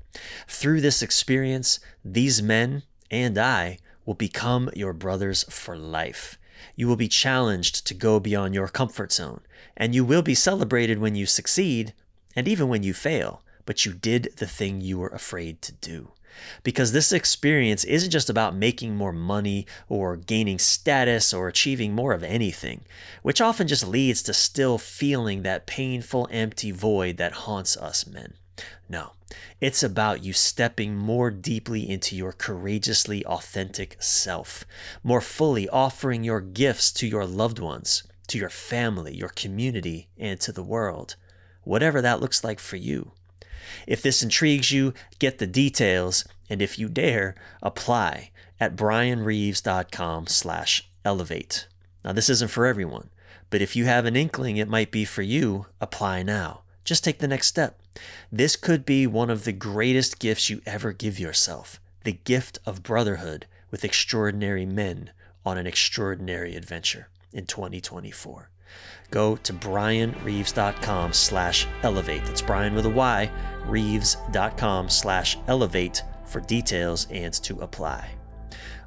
Through 0.48 0.82
this 0.82 1.02
experience, 1.02 1.80
these 2.04 2.42
men 2.42 2.84
and 3.10 3.38
I 3.38 3.78
will 4.06 4.14
become 4.14 4.70
your 4.76 4.94
brothers 4.94 5.44
for 5.50 5.78
life. 5.78 6.38
You 6.76 6.88
will 6.88 6.96
be 6.96 7.08
challenged 7.08 7.86
to 7.88 7.94
go 7.94 8.20
beyond 8.20 8.54
your 8.54 8.68
comfort 8.68 9.12
zone, 9.12 9.42
and 9.76 9.94
you 9.94 10.06
will 10.06 10.22
be 10.22 10.36
celebrated 10.36 11.00
when 11.00 11.16
you 11.16 11.26
succeed 11.26 11.94
and 12.36 12.48
even 12.48 12.68
when 12.68 12.84
you 12.84 12.94
fail, 12.94 13.44
but 13.66 13.86
you 13.86 13.94
did 13.94 14.34
the 14.38 14.48
thing 14.48 14.82
you 14.82 14.98
were 14.98 15.10
afraid 15.10 15.62
to 15.62 15.72
do. 15.74 16.12
Because 16.64 16.92
this 16.92 17.12
experience 17.12 17.84
isn't 17.84 18.12
just 18.12 18.30
about 18.30 18.56
making 18.56 18.96
more 18.96 19.14
money 19.14 19.66
or 19.90 20.16
gaining 20.16 20.60
status 20.60 21.34
or 21.34 21.48
achieving 21.48 21.94
more 21.94 22.14
of 22.14 22.24
anything, 22.24 22.82
which 23.22 23.42
often 23.42 23.68
just 23.68 23.88
leads 23.88 24.22
to 24.24 24.34
still 24.34 24.78
feeling 24.78 25.44
that 25.44 25.66
painful, 25.66 26.28
empty 26.32 26.72
void 26.72 27.18
that 27.18 27.34
haunts 27.34 27.78
us 27.78 28.06
men. 28.08 28.34
No, 28.88 29.14
it's 29.60 29.82
about 29.82 30.24
you 30.24 30.34
stepping 30.34 30.96
more 30.96 31.32
deeply 31.32 31.90
into 31.90 32.16
your 32.16 32.34
courageously 32.34 33.26
authentic 33.26 33.98
self, 34.00 34.66
more 35.04 35.22
fully 35.22 35.68
offering 35.70 36.24
your 36.24 36.42
gifts 36.42 36.92
to 36.94 37.08
your 37.08 37.26
loved 37.26 37.60
ones, 37.60 38.04
to 38.28 38.38
your 38.38 38.50
family, 38.50 39.16
your 39.16 39.30
community, 39.30 40.08
and 40.18 40.40
to 40.42 40.52
the 40.52 40.64
world 40.64 41.16
whatever 41.64 42.02
that 42.02 42.20
looks 42.20 42.44
like 42.44 42.60
for 42.60 42.76
you. 42.76 43.12
If 43.88 44.02
this 44.02 44.24
intrigues 44.24 44.72
you, 44.72 44.94
get 45.20 45.38
the 45.38 45.48
details, 45.48 46.26
and 46.50 46.62
if 46.62 46.78
you 46.78 46.90
dare, 46.90 47.36
apply 47.62 48.32
at 48.60 48.76
brianreeves.com 48.76 50.28
slash 50.28 50.88
elevate. 51.04 51.68
Now, 52.04 52.14
this 52.14 52.30
isn't 52.30 52.52
for 52.52 52.66
everyone, 52.66 53.10
but 53.50 53.62
if 53.62 53.76
you 53.76 53.86
have 53.86 54.06
an 54.06 54.16
inkling 54.16 54.58
it 54.58 54.68
might 54.68 54.92
be 54.92 55.06
for 55.06 55.22
you, 55.22 55.68
apply 55.80 56.24
now. 56.24 56.62
Just 56.84 57.04
take 57.04 57.20
the 57.20 57.28
next 57.28 57.48
step. 57.48 57.80
This 58.32 58.56
could 58.56 58.86
be 58.86 59.08
one 59.08 59.30
of 59.30 59.44
the 59.44 59.54
greatest 59.54 60.20
gifts 60.20 60.50
you 60.50 60.62
ever 60.66 60.92
give 60.92 61.20
yourself 61.20 61.80
the 62.04 62.20
gift 62.26 62.60
of 62.66 62.84
brotherhood 62.84 63.46
with 63.72 63.86
extraordinary 63.86 64.66
men 64.66 65.12
on 65.46 65.58
an 65.58 65.66
extraordinary 65.66 66.56
adventure 66.56 67.08
in 67.32 67.46
2024. 67.46 68.50
Go 69.14 69.36
to 69.38 69.54
brianreeves.com 69.54 71.14
slash 71.14 71.68
elevate. 71.84 72.26
That's 72.26 72.42
Brian 72.42 72.74
with 72.74 72.88
a 72.88 72.90
Y, 72.90 73.30
reeves.com 73.68 74.90
slash 74.90 75.38
elevate 75.48 76.02
for 76.26 76.42
details 76.42 77.08
and 77.12 77.32
to 77.36 77.60
apply. 77.62 78.10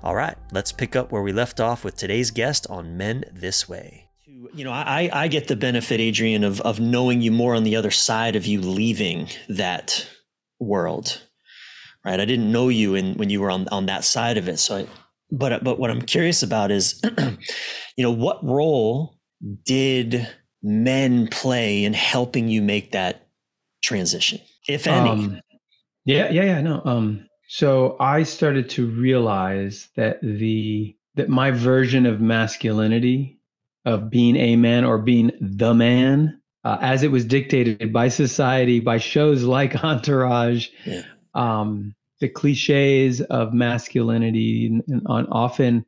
All 0.03 0.17
right, 0.17 0.37
let's 0.51 0.73
pick 0.73 0.97
up 0.97 1.13
where 1.13 1.23
we 1.23 1.33
left 1.33 1.61
off 1.61 1.85
with 1.85 1.97
today's 1.97 2.33
guest 2.33 2.67
on 2.69 2.97
Men 2.97 3.25
This 3.33 3.69
Way. 3.69 4.09
You 4.53 4.65
know, 4.65 4.73
I, 4.73 5.09
I 5.13 5.29
get 5.29 5.47
the 5.47 5.57
benefit, 5.57 6.01
Adrian, 6.01 6.43
of, 6.43 6.61
of 6.63 6.81
knowing 6.81 7.23
you 7.23 7.31
more 7.31 7.55
on 7.55 7.63
the 7.63 7.77
other 7.77 7.93
side 7.93 8.35
of 8.35 8.47
you 8.47 8.61
leaving 8.61 9.29
that 9.49 10.09
world, 10.59 11.23
right? 12.05 12.19
I 12.19 12.25
didn't 12.25 12.51
know 12.51 12.69
you 12.69 12.97
in, 12.97 13.15
when 13.15 13.31
you 13.31 13.41
were 13.41 13.51
on, 13.51 13.69
on 13.69 13.87
that 13.87 14.05
side 14.05 14.39
of 14.39 14.49
it. 14.49 14.59
So, 14.59 14.79
I, 14.79 14.87
but, 15.31 15.63
but 15.63 15.79
what 15.79 15.91
I'm 15.91 16.03
curious 16.03 16.43
about 16.43 16.71
is, 16.71 17.01
you 17.97 18.03
know, 18.03 18.13
what 18.13 18.45
role 18.45 19.16
did 19.65 20.29
men 20.63 21.29
play 21.29 21.85
in 21.85 21.93
helping 21.93 22.49
you 22.49 22.63
make 22.63 22.93
that 22.93 23.29
transition, 23.83 24.41
if 24.69 24.87
any? 24.87 25.11
Um, 25.11 25.41
yeah, 26.05 26.31
yeah, 26.31 26.45
yeah. 26.45 26.61
No. 26.61 26.83
Um, 26.85 27.27
so 27.49 27.97
I 28.01 28.23
started 28.23 28.71
to 28.71 28.87
realize 28.87 29.89
that 29.97 30.21
the 30.23 30.97
that 31.15 31.29
my 31.29 31.51
version 31.51 32.07
of 32.07 32.21
masculinity, 32.21 33.39
of 33.85 34.11
being 34.11 34.37
a 34.37 34.57
man 34.57 34.85
or 34.85 34.99
being 34.99 35.33
the 35.41 35.75
man, 35.75 36.41
uh, 36.65 36.79
as 36.81 37.03
it 37.03 37.11
was 37.11 37.25
dictated 37.25 37.93
by 37.93 38.09
society, 38.09 38.81
by 38.81 38.99
shows 38.99 39.45
like 39.45 39.75
Entourage, 39.85 40.69
yeah. 40.85 41.03
um, 41.35 41.95
the 42.21 42.29
cliches 42.29 43.21
of 43.21 43.55
masculinity, 43.55 44.67
and, 44.67 44.83
and 44.89 45.03
on 45.07 45.27
often 45.29 45.87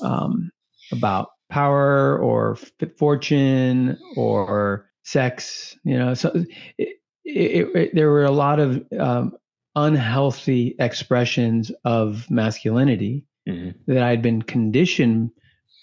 um, 0.00 0.50
about 0.90 1.31
power 1.52 2.18
or 2.18 2.56
fortune 2.98 3.98
or 4.16 4.86
sex. 5.04 5.76
You 5.84 5.98
know, 5.98 6.14
so 6.14 6.32
it, 6.78 6.96
it, 7.24 7.68
it, 7.76 7.94
there 7.94 8.10
were 8.10 8.24
a 8.24 8.30
lot 8.30 8.58
of 8.58 8.82
um, 8.98 9.36
unhealthy 9.76 10.74
expressions 10.78 11.70
of 11.84 12.28
masculinity 12.30 13.26
mm-hmm. 13.46 13.70
that 13.86 14.02
I'd 14.02 14.22
been 14.22 14.42
conditioned 14.42 15.30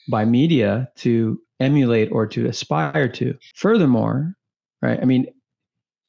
by 0.10 0.26
media 0.26 0.90
to 0.98 1.40
emulate 1.60 2.12
or 2.12 2.26
to 2.28 2.48
aspire 2.48 3.08
to. 3.10 3.38
Furthermore, 3.56 4.34
right? 4.82 5.00
I 5.00 5.06
mean, 5.06 5.28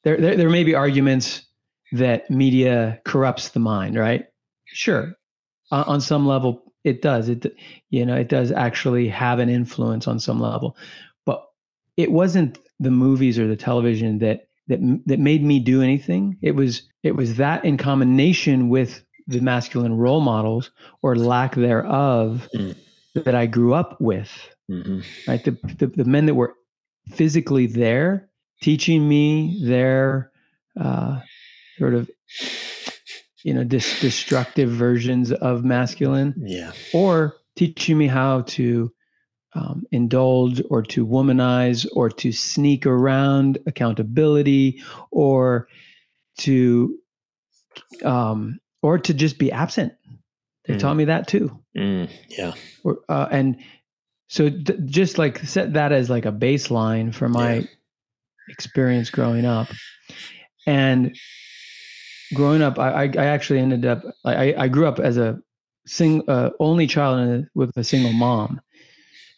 there, 0.03 0.17
there, 0.17 0.35
there 0.35 0.49
may 0.49 0.63
be 0.63 0.73
arguments 0.73 1.45
that 1.91 2.31
media 2.31 2.99
corrupts 3.05 3.49
the 3.49 3.59
mind, 3.59 3.95
right? 3.95 4.25
Sure, 4.65 5.13
uh, 5.71 5.83
on 5.85 6.01
some 6.01 6.25
level 6.25 6.70
it 6.83 7.01
does. 7.01 7.29
It 7.29 7.55
you 7.89 8.05
know 8.05 8.15
it 8.15 8.29
does 8.29 8.51
actually 8.51 9.07
have 9.09 9.39
an 9.39 9.49
influence 9.49 10.07
on 10.07 10.19
some 10.19 10.39
level, 10.39 10.75
but 11.25 11.47
it 11.97 12.11
wasn't 12.11 12.59
the 12.79 12.91
movies 12.91 13.37
or 13.37 13.47
the 13.47 13.55
television 13.55 14.19
that 14.19 14.47
that 14.67 14.79
that 15.05 15.19
made 15.19 15.43
me 15.43 15.59
do 15.59 15.81
anything. 15.81 16.37
It 16.41 16.55
was 16.55 16.83
it 17.03 17.15
was 17.15 17.37
that 17.37 17.65
in 17.65 17.77
combination 17.77 18.69
with 18.69 19.03
the 19.27 19.39
masculine 19.39 19.97
role 19.97 20.21
models 20.21 20.71
or 21.01 21.15
lack 21.15 21.55
thereof 21.55 22.47
mm. 22.55 22.75
that 23.15 23.35
I 23.35 23.45
grew 23.45 23.73
up 23.73 23.99
with. 24.01 24.31
Mm-hmm. 24.69 24.99
Right, 25.29 25.43
the, 25.43 25.51
the, 25.77 25.87
the 25.87 26.05
men 26.05 26.25
that 26.27 26.35
were 26.35 26.55
physically 27.09 27.67
there, 27.67 28.29
teaching 28.61 29.07
me 29.07 29.59
their 29.63 30.31
uh, 30.79 31.19
sort 31.77 31.93
of 31.93 32.09
you 33.43 33.53
know 33.53 33.63
dis- 33.63 33.99
destructive 33.99 34.69
versions 34.69 35.31
of 35.31 35.63
masculine. 35.63 36.33
Yeah, 36.37 36.71
or 36.93 37.35
teaching 37.55 37.97
me 37.97 38.07
how 38.07 38.41
to 38.41 38.91
um, 39.53 39.83
indulge 39.91 40.61
or 40.69 40.81
to 40.83 41.05
womanize 41.05 41.85
or 41.93 42.09
to 42.09 42.31
sneak 42.31 42.85
around 42.85 43.57
accountability 43.65 44.81
or 45.11 45.67
to 46.39 46.97
um, 48.03 48.59
or 48.81 48.97
to 48.99 49.13
just 49.13 49.37
be 49.37 49.51
absent. 49.51 49.93
They 50.65 50.75
mm. 50.75 50.79
taught 50.79 50.95
me 50.95 51.05
that 51.05 51.27
too. 51.27 51.59
Mm, 51.75 52.09
yeah. 52.29 52.53
Or, 52.83 52.99
uh, 53.09 53.27
and 53.31 53.57
so 54.27 54.49
th- 54.49 54.79
just 54.85 55.17
like 55.17 55.39
set 55.39 55.73
that 55.73 55.91
as 55.91 56.09
like 56.09 56.25
a 56.25 56.31
baseline 56.31 57.13
for 57.13 57.27
my 57.27 57.55
yeah. 57.55 57.65
experience 58.49 59.09
growing 59.09 59.45
up. 59.45 59.67
And 60.65 61.15
growing 62.33 62.61
up, 62.61 62.79
I, 62.79 63.03
I, 63.03 63.25
actually 63.25 63.59
ended 63.59 63.85
up, 63.85 64.03
I, 64.25 64.53
I 64.53 64.67
grew 64.67 64.87
up 64.87 64.99
as 64.99 65.17
a 65.17 65.39
sing, 65.85 66.23
uh, 66.27 66.51
only 66.59 66.87
child 66.87 67.47
with 67.55 67.75
a 67.77 67.83
single 67.83 68.13
mom. 68.13 68.61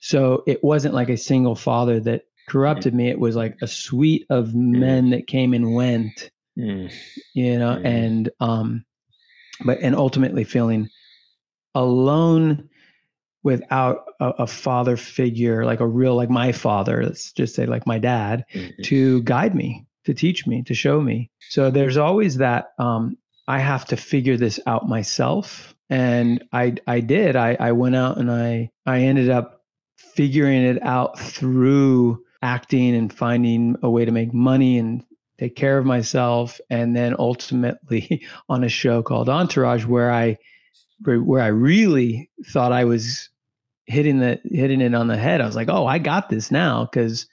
So 0.02 0.44
it 0.48 0.64
wasn't 0.64 0.94
like 0.94 1.10
a 1.10 1.18
single 1.18 1.56
father 1.56 2.00
that 2.02 2.24
corrupted 2.48 2.94
me. 2.94 3.10
It 3.10 3.20
was 3.20 3.36
like 3.36 3.58
a 3.62 3.68
suite 3.68 4.26
of 4.30 4.50
mm. 4.50 4.78
men 4.80 5.12
that 5.12 5.28
came 5.28 5.54
and 5.54 5.74
went, 5.74 6.32
mm. 6.58 6.92
you 7.34 7.60
know, 7.60 7.76
mm. 7.76 7.86
and, 7.86 8.30
um, 8.40 8.86
but, 9.64 9.80
and 9.80 9.96
ultimately 9.96 10.44
feeling 10.44 10.90
alone 11.74 12.70
without 13.44 14.06
a, 14.20 14.30
a, 14.40 14.48
father 14.48 14.98
figure, 14.98 15.66
like 15.66 15.80
a 15.80 15.88
real, 15.88 16.16
like 16.16 16.30
my 16.30 16.52
father, 16.52 17.04
let's 17.04 17.34
just 17.34 17.56
say 17.56 17.66
like 17.66 17.86
my 17.86 18.00
dad, 18.00 18.46
mm-hmm. 18.54 18.82
to 18.84 19.22
guide 19.24 19.54
me, 19.54 19.86
to 20.06 20.14
teach 20.14 20.46
me, 20.46 20.64
to 20.64 20.74
show 20.74 21.00
me. 21.00 21.32
So 21.50 21.72
there's 21.72 21.98
always 21.98 22.38
that, 22.38 22.74
um, 22.78 23.18
I 23.48 23.60
have 23.60 23.86
to 23.86 23.98
figure 23.98 24.38
this 24.38 24.60
out 24.66 24.88
myself. 24.88 25.76
And 25.90 26.44
I, 26.52 26.76
I 26.88 27.02
did, 27.02 27.36
I, 27.36 27.58
I 27.60 27.74
went 27.74 27.96
out 27.96 28.18
and 28.18 28.32
I, 28.32 28.72
I 28.86 29.02
ended 29.02 29.30
up 29.30 29.64
figuring 29.98 30.64
it 30.64 30.82
out 30.82 31.20
through 31.20 32.24
acting 32.42 32.96
and 32.96 33.12
finding 33.12 33.78
a 33.82 33.90
way 33.90 34.06
to 34.06 34.12
make 34.12 34.34
money 34.34 34.78
and 34.78 35.04
take 35.40 35.56
care 35.56 35.78
of 35.78 35.86
myself 35.86 36.60
and 36.70 36.96
then 36.96 37.16
ultimately 37.18 38.26
on 38.50 38.64
a 38.64 38.70
show 38.70 39.02
called 39.02 39.30
entourage 39.30 39.86
where 39.86 40.12
i 40.12 40.38
where 41.06 41.42
i 41.42 41.48
really 41.48 42.30
thought 42.46 42.72
i 42.72 42.86
was 42.86 43.30
hitting 43.86 44.20
the 44.20 44.40
hitting 44.46 44.82
it 44.82 44.94
on 44.94 45.08
the 45.08 45.18
head 45.18 45.42
i 45.42 45.46
was 45.46 45.56
like 45.56 45.70
oh 45.70 45.86
i 45.86 45.98
got 45.98 46.30
this 46.30 46.52
now 46.52 46.86
because 46.86 47.28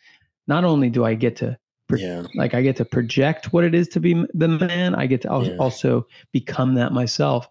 not 0.46 0.64
only 0.64 0.90
do 0.90 1.04
i 1.04 1.14
get 1.14 1.36
to 1.36 1.58
yeah. 1.98 2.22
like 2.34 2.54
i 2.54 2.62
get 2.62 2.76
to 2.76 2.84
project 2.84 3.52
what 3.52 3.64
it 3.64 3.74
is 3.74 3.88
to 3.88 4.00
be 4.00 4.24
the 4.34 4.48
man 4.48 4.94
i 4.94 5.06
get 5.06 5.22
to 5.22 5.28
yeah. 5.28 5.56
also 5.58 6.06
become 6.32 6.74
that 6.74 6.92
myself 6.92 7.48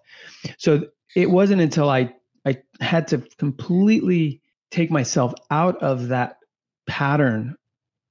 so 0.58 0.84
it 1.16 1.30
wasn't 1.30 1.62
until 1.62 1.90
i 1.90 2.14
i 2.46 2.58
had 2.80 3.08
to 3.08 3.18
completely 3.38 4.42
take 4.72 4.92
myself 4.92 5.34
out 5.52 5.82
of 5.82 6.10
that 6.10 6.38
pattern 6.88 7.56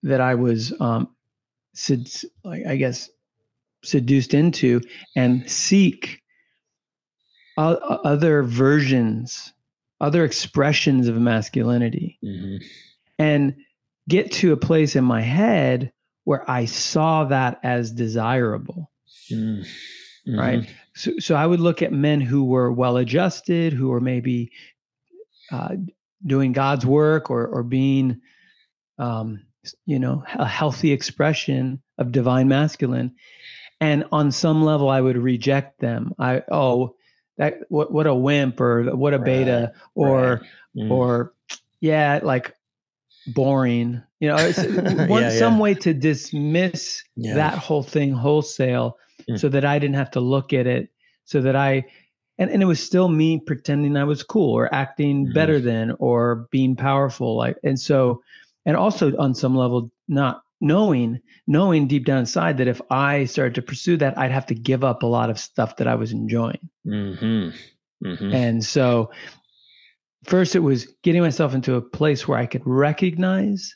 that 0.03 0.21
I 0.21 0.35
was, 0.35 0.73
um, 0.81 1.14
sed- 1.75 2.11
I 2.45 2.77
guess, 2.77 3.11
seduced 3.85 4.35
into 4.35 4.81
and 5.17 5.49
seek 5.51 6.23
o- 7.57 7.75
other 7.75 8.43
versions, 8.43 9.53
other 10.01 10.25
expressions 10.25 11.09
of 11.09 11.17
masculinity, 11.17 12.19
mm-hmm. 12.25 12.64
and 13.19 13.57
get 14.09 14.33
to 14.33 14.53
a 14.53 14.57
place 14.57 14.97
in 14.97 15.05
my 15.05 15.21
head 15.21 15.93
where 16.29 16.49
I 16.51 16.67
saw 16.67 17.25
that 17.25 17.59
as 17.62 17.91
desirable. 17.91 18.91
Mm-hmm. 19.33 20.38
Right. 20.38 20.69
So, 20.95 21.12
so 21.19 21.35
I 21.35 21.47
would 21.47 21.59
look 21.59 21.81
at 21.81 21.91
men 21.91 22.21
who 22.21 22.45
were 22.45 22.71
well 22.71 22.99
adjusted, 22.99 23.73
who 23.73 23.88
were 23.88 24.01
maybe 24.03 24.53
uh, 25.51 25.77
doing 26.27 26.53
God's 26.53 26.85
work 26.85 27.31
or 27.31 27.47
or 27.47 27.62
being 27.62 28.21
um, 28.99 29.41
you 29.87 29.99
know 29.99 30.23
a 30.35 30.45
healthy 30.45 30.93
expression 30.93 31.81
of 31.97 32.12
divine 32.12 32.47
masculine 32.47 33.14
and 33.81 34.05
on 34.12 34.31
some 34.31 34.62
level 34.62 34.88
i 34.88 35.01
would 35.01 35.17
reject 35.17 35.81
them 35.81 36.14
i 36.19 36.43
oh 36.51 36.95
that 37.37 37.61
what 37.69 37.93
what 37.93 38.07
a 38.07 38.14
wimp 38.14 38.61
or 38.61 38.97
what 38.97 39.14
a 39.14 39.19
beta 39.19 39.73
or 39.95 40.21
right. 40.21 40.41
mm. 40.77 40.91
or 40.91 41.35
yeah 41.81 42.21
like 42.23 42.55
boring 43.35 44.03
you 44.21 44.29
know 44.29 44.37
it's 44.37 44.59
one, 45.09 45.23
yeah, 45.23 45.31
some 45.31 45.59
way 45.59 45.75
to 45.75 45.95
dismiss 45.95 47.03
yeah. 47.17 47.35
that 47.35 47.59
whole 47.59 47.83
thing 47.83 48.12
wholesale 48.12 48.97
mm. 49.29 49.38
so 49.38 49.49
that 49.49 49.64
i 49.64 49.79
didn't 49.79 49.97
have 49.97 50.11
to 50.11 50.21
look 50.21 50.53
at 50.53 50.67
it 50.67 50.88
so 51.25 51.41
that 51.41 51.57
i 51.57 51.85
and, 52.38 52.51
and 52.51 52.62
it 52.62 52.67
was 52.67 52.85
still 52.85 53.09
me 53.09 53.41
pretending 53.41 53.97
I 53.97 54.05
was 54.05 54.23
cool 54.23 54.53
or 54.53 54.73
acting 54.73 55.25
mm-hmm. 55.25 55.35
better 55.35 55.61
than 55.61 55.97
or 55.99 56.47
being 56.51 56.77
powerful. 56.77 57.37
Like, 57.37 57.59
and 57.64 57.79
so, 57.79 58.23
and 58.64 58.77
also 58.77 59.17
on 59.17 59.35
some 59.35 59.57
level, 59.57 59.91
not 60.07 60.43
knowing, 60.61 61.21
knowing 61.47 61.88
deep 61.88 62.07
down 62.07 62.21
inside 62.21 62.59
that 62.59 62.69
if 62.69 62.81
I 62.91 63.25
started 63.25 63.57
to 63.57 63.62
pursue 63.62 63.97
that, 63.99 64.17
I'd 64.17 64.31
have 64.31 64.47
to 64.47 64.55
give 64.55 64.85
up 64.85 65.03
a 65.03 65.07
lot 65.07 65.31
of 65.31 65.38
stuff 65.38 65.77
that 65.77 65.88
I 65.88 65.97
was 65.97 66.12
enjoying. 66.12 66.69
Mm-hmm. 66.87 68.07
Mm-hmm. 68.07 68.33
And 68.33 68.64
so, 68.64 69.11
first, 70.24 70.54
it 70.54 70.61
was 70.61 70.87
getting 71.02 71.22
myself 71.22 71.54
into 71.54 71.74
a 71.74 71.83
place 71.83 72.26
where 72.26 72.38
I 72.38 72.46
could 72.46 72.62
recognize 72.64 73.74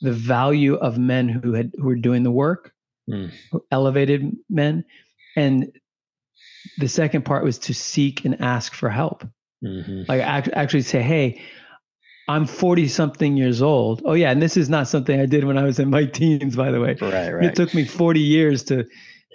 the 0.00 0.12
value 0.12 0.74
of 0.76 0.98
men 0.98 1.28
who 1.28 1.52
had 1.52 1.72
who 1.76 1.84
were 1.84 1.96
doing 1.96 2.22
the 2.22 2.30
work, 2.30 2.72
mm. 3.08 3.30
elevated 3.70 4.36
men, 4.48 4.84
and 5.36 5.72
the 6.78 6.88
second 6.88 7.24
part 7.24 7.44
was 7.44 7.58
to 7.58 7.74
seek 7.74 8.24
and 8.24 8.40
ask 8.40 8.74
for 8.74 8.90
help. 8.90 9.26
Mm-hmm. 9.64 10.02
Like 10.08 10.20
actually 10.22 10.82
say, 10.82 11.02
hey, 11.02 11.40
I'm 12.28 12.46
40 12.46 12.88
something 12.88 13.36
years 13.36 13.60
old. 13.60 14.02
Oh 14.04 14.14
yeah, 14.14 14.30
and 14.30 14.40
this 14.40 14.56
is 14.56 14.68
not 14.68 14.88
something 14.88 15.20
I 15.20 15.26
did 15.26 15.44
when 15.44 15.58
I 15.58 15.64
was 15.64 15.78
in 15.78 15.90
my 15.90 16.04
teens, 16.12 16.56
by 16.56 16.70
the 16.70 16.80
way. 16.80 16.96
Right, 17.00 17.30
right. 17.30 17.44
It 17.44 17.56
took 17.56 17.74
me 17.74 17.84
40 17.84 18.20
years 18.20 18.64
to. 18.64 18.86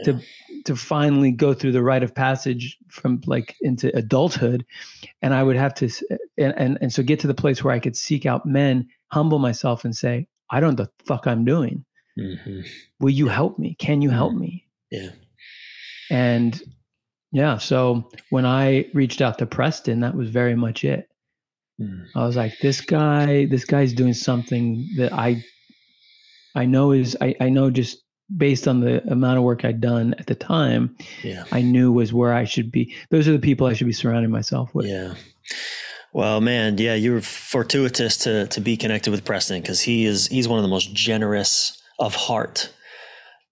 To 0.03 0.19
to 0.65 0.75
finally 0.75 1.31
go 1.31 1.53
through 1.53 1.71
the 1.71 1.81
rite 1.81 2.03
of 2.03 2.13
passage 2.13 2.77
from 2.89 3.21
like 3.25 3.55
into 3.61 3.95
adulthood, 3.95 4.65
and 5.21 5.33
I 5.33 5.43
would 5.43 5.55
have 5.55 5.73
to 5.75 5.89
and 6.37 6.53
and, 6.57 6.77
and 6.81 6.93
so 6.93 7.03
get 7.03 7.19
to 7.21 7.27
the 7.27 7.33
place 7.33 7.63
where 7.63 7.73
I 7.73 7.79
could 7.79 7.95
seek 7.95 8.25
out 8.25 8.45
men, 8.45 8.87
humble 9.11 9.39
myself, 9.39 9.85
and 9.85 9.95
say, 9.95 10.27
I 10.49 10.59
don't 10.59 10.77
know 10.77 10.85
the 10.85 10.91
fuck 11.05 11.27
I'm 11.27 11.45
doing. 11.45 11.85
Mm-hmm. 12.19 12.61
Will 12.99 13.11
you 13.11 13.27
help 13.27 13.59
me? 13.59 13.75
Can 13.79 14.01
you 14.01 14.09
help 14.09 14.31
mm-hmm. 14.31 14.41
me? 14.41 14.65
Yeah. 14.91 15.09
And 16.09 16.61
yeah, 17.31 17.57
so 17.57 18.09
when 18.29 18.45
I 18.45 18.89
reached 18.93 19.21
out 19.21 19.39
to 19.39 19.45
Preston, 19.45 20.01
that 20.01 20.15
was 20.15 20.29
very 20.29 20.55
much 20.55 20.83
it. 20.83 21.09
Mm. 21.81 22.05
I 22.15 22.25
was 22.25 22.37
like, 22.37 22.53
this 22.61 22.79
guy, 22.79 23.45
this 23.45 23.65
guy's 23.65 23.93
doing 23.93 24.13
something 24.13 24.87
that 24.97 25.11
I 25.11 25.43
I 26.55 26.65
know 26.65 26.93
is 26.93 27.17
I, 27.19 27.35
I 27.41 27.49
know 27.49 27.69
just 27.69 28.04
based 28.35 28.67
on 28.67 28.81
the 28.81 29.03
amount 29.11 29.37
of 29.37 29.43
work 29.43 29.65
I'd 29.65 29.81
done 29.81 30.15
at 30.17 30.27
the 30.27 30.35
time, 30.35 30.95
yeah. 31.23 31.45
I 31.51 31.61
knew 31.61 31.91
was 31.91 32.13
where 32.13 32.33
I 32.33 32.45
should 32.45 32.71
be. 32.71 32.95
Those 33.09 33.27
are 33.27 33.31
the 33.31 33.39
people 33.39 33.67
I 33.67 33.73
should 33.73 33.87
be 33.87 33.93
surrounding 33.93 34.31
myself 34.31 34.73
with. 34.73 34.87
Yeah. 34.87 35.15
Well, 36.13 36.39
man, 36.39 36.77
yeah, 36.77 36.95
you 36.95 37.11
were 37.11 37.21
fortuitous 37.21 38.17
to 38.19 38.47
to 38.47 38.61
be 38.61 38.77
connected 38.77 39.11
with 39.11 39.25
Preston 39.25 39.61
because 39.61 39.81
he 39.81 40.05
is 40.05 40.27
he's 40.27 40.47
one 40.47 40.57
of 40.57 40.63
the 40.63 40.69
most 40.69 40.93
generous 40.93 41.81
of 41.99 42.15
heart 42.15 42.71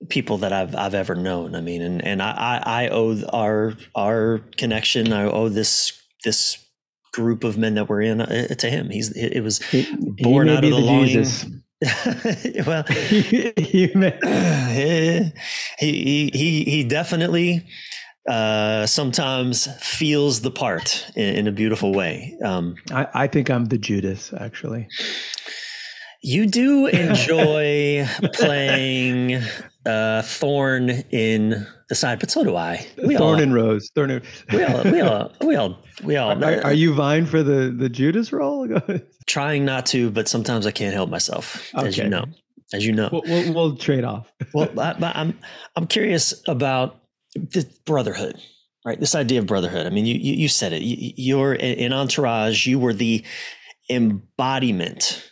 people 0.09 0.37
that 0.39 0.53
I've 0.53 0.75
I've 0.75 0.93
ever 0.93 1.15
known. 1.15 1.55
I 1.55 1.61
mean, 1.61 1.81
and 1.81 2.03
and 2.03 2.21
I 2.21 2.61
I 2.65 2.87
owe 2.89 3.21
our 3.33 3.73
our 3.95 4.39
connection. 4.57 5.11
I 5.11 5.23
owe 5.23 5.49
this 5.49 5.91
this 6.23 6.57
group 7.13 7.43
of 7.43 7.57
men 7.57 7.75
that 7.75 7.89
we're 7.89 8.01
in 8.01 8.21
uh, 8.21 8.47
to 8.47 8.69
him. 8.69 8.89
He's 8.89 9.11
it, 9.11 9.41
was 9.41 9.59
born 10.21 10.49
out 10.49 10.63
of 10.63 10.69
the, 10.69 10.69
the 10.69 10.85
longing. 10.85 11.62
well, 12.65 12.83
he, 13.07 13.61
he 15.79 16.31
he 16.33 16.63
he 16.63 16.83
definitely 16.83 17.65
uh, 18.27 18.85
sometimes 18.85 19.67
feels 19.81 20.41
the 20.41 20.51
part 20.51 21.11
in, 21.15 21.35
in 21.35 21.47
a 21.47 21.51
beautiful 21.51 21.93
way. 21.93 22.37
Um, 22.43 22.75
I, 22.91 23.07
I 23.13 23.27
think 23.27 23.49
I'm 23.49 23.65
the 23.65 23.77
Judas, 23.77 24.33
actually. 24.33 24.87
You 26.21 26.45
do 26.45 26.87
enjoy 26.87 28.07
playing 28.33 29.41
uh, 29.85 30.21
Thorn 30.21 30.89
in 31.11 31.67
the 31.89 31.95
side, 31.95 32.19
but 32.19 32.31
so 32.31 32.43
do 32.43 32.55
I. 32.55 32.85
We 33.05 33.15
Thorn 33.15 33.35
all, 33.35 33.41
and 33.41 33.53
Rose. 33.53 33.91
Thorn 33.95 34.11
and 34.11 34.25
we 34.51 34.63
all 34.63 34.83
we 34.83 35.01
all 35.01 35.31
we 35.41 35.55
all 35.55 35.77
we 36.03 36.15
all. 36.17 36.31
Are, 36.43 36.63
are 36.65 36.73
you 36.73 36.93
vying 36.93 37.25
for 37.25 37.43
the 37.43 37.73
the 37.77 37.89
Judas 37.89 38.31
role? 38.31 38.67
Trying 39.27 39.65
not 39.65 39.85
to, 39.87 40.09
but 40.11 40.27
sometimes 40.27 40.65
I 40.65 40.71
can't 40.71 40.93
help 40.93 41.09
myself, 41.09 41.73
okay. 41.75 41.87
as 41.87 41.97
you 41.97 42.09
know. 42.09 42.25
As 42.73 42.85
you 42.85 42.91
know, 42.91 43.09
we'll, 43.11 43.21
we'll, 43.25 43.53
we'll 43.53 43.75
trade 43.75 44.03
off. 44.03 44.31
well, 44.53 44.67
I, 44.79 44.95
I'm 45.15 45.37
I'm 45.75 45.85
curious 45.85 46.33
about 46.47 46.99
the 47.35 47.69
brotherhood, 47.85 48.41
right? 48.85 48.99
This 48.99 49.15
idea 49.15 49.39
of 49.39 49.45
brotherhood. 49.45 49.85
I 49.85 49.89
mean, 49.89 50.05
you 50.05 50.15
you, 50.15 50.33
you 50.33 50.47
said 50.47 50.73
it. 50.73 50.81
You, 50.81 51.13
you're 51.15 51.53
in 51.53 51.93
Entourage. 51.93 52.65
You 52.65 52.79
were 52.79 52.93
the 52.93 53.23
embodiment 53.89 55.29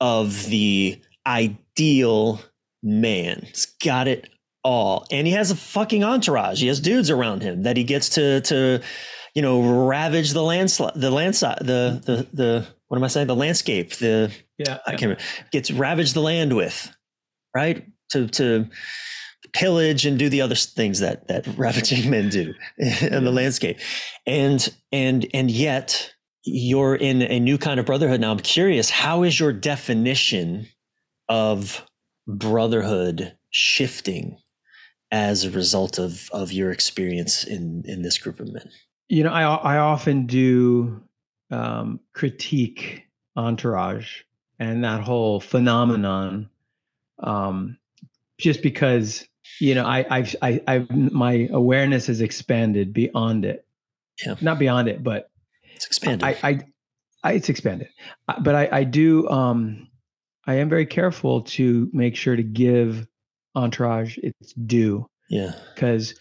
of 0.00 0.46
the 0.46 1.00
ideal 1.26 2.40
man. 2.86 3.42
He's 3.48 3.66
got 3.66 4.08
it 4.08 4.28
all. 4.64 5.06
And 5.10 5.26
he 5.26 5.32
has 5.34 5.50
a 5.50 5.56
fucking 5.56 6.04
entourage. 6.04 6.60
He 6.60 6.68
has 6.68 6.80
dudes 6.80 7.10
around 7.10 7.42
him 7.42 7.64
that 7.64 7.76
he 7.76 7.84
gets 7.84 8.08
to 8.10 8.40
to 8.42 8.82
you 9.34 9.42
know 9.42 9.86
ravage 9.86 10.30
the 10.30 10.42
landslide 10.42 10.94
the 10.94 11.10
landside 11.10 11.58
the 11.60 12.00
the 12.04 12.26
the 12.32 12.66
what 12.88 12.96
am 12.96 13.04
I 13.04 13.08
saying? 13.08 13.26
The 13.26 13.36
landscape. 13.36 13.94
The 13.96 14.32
yeah, 14.58 14.78
I 14.86 14.90
can't 14.90 15.02
remember. 15.02 15.22
Gets 15.50 15.70
ravage 15.70 16.12
the 16.12 16.20
land 16.20 16.54
with, 16.54 16.94
right? 17.54 17.86
To 18.12 18.28
to 18.28 18.68
pillage 19.52 20.06
and 20.06 20.18
do 20.18 20.28
the 20.28 20.40
other 20.40 20.54
things 20.54 21.00
that 21.00 21.28
that 21.28 21.46
ravaging 21.56 22.10
men 22.10 22.28
do 22.28 22.54
in 22.78 23.24
the 23.24 23.32
landscape. 23.32 23.78
And 24.26 24.66
and 24.92 25.26
and 25.34 25.50
yet 25.50 26.12
you're 26.44 26.94
in 26.94 27.22
a 27.22 27.40
new 27.40 27.58
kind 27.58 27.80
of 27.80 27.86
brotherhood 27.86 28.20
now. 28.20 28.30
I'm 28.30 28.38
curious, 28.38 28.88
how 28.88 29.24
is 29.24 29.38
your 29.38 29.52
definition 29.52 30.68
of 31.28 31.84
brotherhood 32.26 33.36
shifting 33.50 34.38
as 35.10 35.44
a 35.44 35.50
result 35.50 35.98
of 35.98 36.28
of 36.32 36.52
your 36.52 36.70
experience 36.70 37.44
in 37.44 37.84
in 37.86 38.02
this 38.02 38.18
group 38.18 38.40
of 38.40 38.52
men? 38.52 38.70
You 39.08 39.24
know, 39.24 39.30
I 39.30 39.42
I 39.42 39.78
often 39.78 40.26
do 40.26 41.02
um, 41.50 42.00
critique 42.12 43.02
entourage 43.36 44.22
and 44.58 44.84
that 44.84 45.02
whole 45.02 45.40
phenomenon, 45.40 46.48
um, 47.22 47.78
just 48.38 48.62
because 48.62 49.26
you 49.60 49.74
know 49.74 49.84
I 49.84 50.06
I've 50.10 50.36
I, 50.42 50.60
I've 50.66 50.90
my 50.90 51.48
awareness 51.52 52.06
has 52.06 52.20
expanded 52.20 52.92
beyond 52.92 53.44
it. 53.44 53.64
Yeah, 54.24 54.34
not 54.40 54.58
beyond 54.58 54.88
it, 54.88 55.02
but 55.02 55.30
it's 55.74 55.86
expanded. 55.86 56.24
I, 56.24 56.36
I, 56.42 56.60
I 57.22 57.32
it's 57.34 57.48
expanded, 57.48 57.88
but 58.40 58.54
I, 58.54 58.68
I 58.72 58.84
do. 58.84 59.28
Um, 59.28 59.88
I 60.46 60.54
am 60.54 60.68
very 60.68 60.86
careful 60.86 61.42
to 61.42 61.90
make 61.92 62.16
sure 62.16 62.36
to 62.36 62.42
give 62.42 63.06
Entourage 63.54 64.18
its 64.18 64.52
due. 64.52 65.06
Yeah. 65.28 65.52
Because 65.74 66.14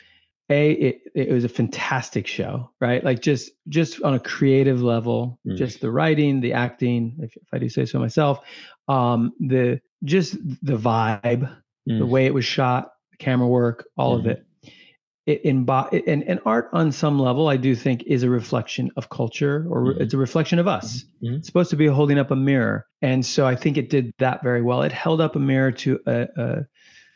a 0.50 0.72
it, 0.72 1.02
it 1.16 1.30
was 1.30 1.44
a 1.44 1.50
fantastic 1.50 2.28
show, 2.28 2.72
right? 2.80 3.04
Like 3.04 3.22
just 3.22 3.52
just 3.68 4.02
on 4.04 4.14
a 4.14 4.20
creative 4.20 4.82
level, 4.82 5.40
mm. 5.46 5.58
just 5.58 5.82
the 5.82 5.92
writing, 5.92 6.40
the 6.40 6.54
acting, 6.54 7.18
if, 7.20 7.36
if 7.36 7.48
I 7.52 7.58
do 7.58 7.68
say 7.70 7.86
so 7.86 8.00
myself, 8.00 8.42
um, 8.88 9.34
the 9.40 9.82
just 10.04 10.38
the 10.64 10.78
vibe, 10.78 11.52
mm. 11.90 12.00
the 12.00 12.06
way 12.06 12.26
it 12.26 12.34
was 12.34 12.46
shot, 12.46 12.92
the 13.12 13.18
camera 13.18 13.48
work, 13.48 13.88
all 13.98 14.16
mm. 14.16 14.20
of 14.20 14.22
mm-hmm. 14.22 14.30
it 14.32 14.46
it 15.26 15.44
in 15.44 15.68
and, 15.70 16.24
and 16.24 16.40
art 16.46 16.70
on 16.74 16.92
some 16.92 17.20
level 17.20 17.48
i 17.48 17.58
do 17.58 17.76
think 17.76 18.04
is 18.04 18.24
a 18.24 18.30
reflection 18.30 18.92
of 18.96 19.10
culture 19.10 19.66
or 19.70 19.86
mm-hmm. 19.86 20.02
it's 20.02 20.14
a 20.14 20.18
reflection 20.18 20.60
of 20.60 20.68
us 20.68 21.06
mm-hmm. 21.24 21.36
it's 21.36 21.48
supposed 21.48 21.70
to 21.70 21.76
be 21.76 21.88
holding 21.88 22.20
up 22.20 22.32
a 22.32 22.36
mirror 22.36 22.86
and 23.02 23.26
so 23.26 23.46
i 23.46 23.56
think 23.56 23.78
it 23.78 23.90
did 23.90 24.14
that 24.20 24.44
very 24.44 24.62
well 24.62 24.84
it 24.84 24.92
held 24.92 25.22
up 25.22 25.36
a 25.36 25.40
mirror 25.40 25.72
to 25.72 26.00
a, 26.06 26.28
a 26.38 26.66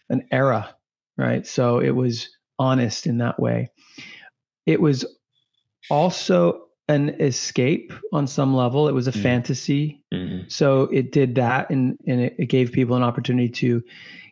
an 0.09 0.27
era 0.31 0.75
right 1.17 1.45
so 1.45 1.79
it 1.79 1.91
was 1.91 2.29
honest 2.57 3.05
in 3.05 3.19
that 3.19 3.39
way 3.39 3.69
it 4.65 4.81
was 4.81 5.05
also 5.89 6.65
an 6.87 7.09
escape 7.21 7.93
on 8.11 8.25
some 8.25 8.55
level 8.55 8.87
it 8.87 8.93
was 8.93 9.07
a 9.07 9.11
mm-hmm. 9.11 9.21
fantasy 9.21 10.03
mm-hmm. 10.11 10.47
so 10.47 10.83
it 10.83 11.11
did 11.11 11.35
that 11.35 11.69
and 11.69 11.99
and 12.07 12.21
it, 12.21 12.35
it 12.39 12.45
gave 12.47 12.71
people 12.71 12.95
an 12.95 13.03
opportunity 13.03 13.49
to 13.49 13.83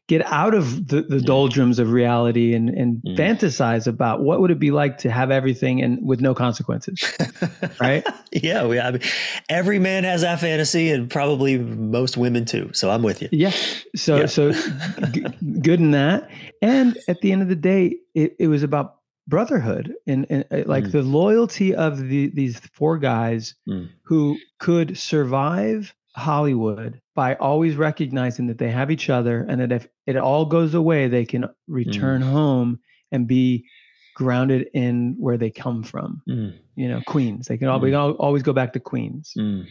get 0.07 0.25
out 0.25 0.53
of 0.53 0.87
the, 0.87 1.01
the 1.01 1.19
doldrums 1.19 1.79
of 1.79 1.91
reality 1.91 2.53
and, 2.53 2.69
and 2.69 3.01
mm. 3.03 3.17
fantasize 3.17 3.87
about 3.87 4.21
what 4.21 4.39
would 4.39 4.51
it 4.51 4.59
be 4.59 4.71
like 4.71 4.97
to 4.97 5.11
have 5.11 5.31
everything 5.31 5.81
and 5.81 6.05
with 6.05 6.21
no 6.21 6.33
consequences 6.33 7.03
right 7.81 8.07
yeah 8.31 8.65
we 8.65 8.79
I 8.79 8.91
mean, 8.91 9.01
every 9.49 9.79
man 9.79 10.05
has 10.05 10.21
that 10.21 10.39
fantasy 10.39 10.89
and 10.91 11.09
probably 11.09 11.57
most 11.57 12.17
women 12.17 12.45
too 12.45 12.71
so 12.73 12.89
i'm 12.89 13.03
with 13.03 13.21
you 13.21 13.29
yeah 13.31 13.51
so 13.95 14.17
yeah. 14.17 14.25
so 14.25 14.53
g- 15.11 15.25
good 15.61 15.79
in 15.79 15.91
that 15.91 16.29
and 16.61 16.97
at 17.07 17.19
the 17.21 17.31
end 17.31 17.41
of 17.41 17.49
the 17.49 17.55
day 17.55 17.97
it, 18.15 18.35
it 18.39 18.47
was 18.47 18.63
about 18.63 18.95
brotherhood 19.27 19.93
and, 20.07 20.25
and 20.29 20.45
uh, 20.51 20.63
like 20.65 20.85
mm. 20.85 20.91
the 20.93 21.01
loyalty 21.01 21.75
of 21.75 22.07
the, 22.07 22.27
these 22.29 22.59
four 22.73 22.97
guys 22.97 23.55
mm. 23.67 23.89
who 24.03 24.37
could 24.57 24.97
survive 24.97 25.93
Hollywood 26.17 26.99
by 27.15 27.35
always 27.35 27.75
recognizing 27.75 28.47
that 28.47 28.57
they 28.57 28.71
have 28.71 28.89
each 28.89 29.09
other 29.09 29.45
and 29.47 29.61
that 29.61 29.71
if 29.71 29.87
it 30.07 30.17
all 30.17 30.45
goes 30.45 30.73
away, 30.73 31.07
they 31.07 31.25
can 31.25 31.47
return 31.67 32.23
mm. 32.23 32.31
home 32.31 32.79
and 33.11 33.27
be 33.27 33.65
grounded 34.15 34.67
in 34.73 35.15
where 35.19 35.37
they 35.37 35.51
come 35.51 35.83
from. 35.83 36.23
Mm. 36.27 36.57
You 36.75 36.89
know, 36.89 37.01
Queens. 37.05 37.47
They 37.47 37.57
can 37.57 37.67
all, 37.67 37.79
mm. 37.79 38.15
always 38.19 38.41
go 38.41 38.51
back 38.51 38.73
to 38.73 38.79
Queens. 38.79 39.33
Mm. 39.37 39.67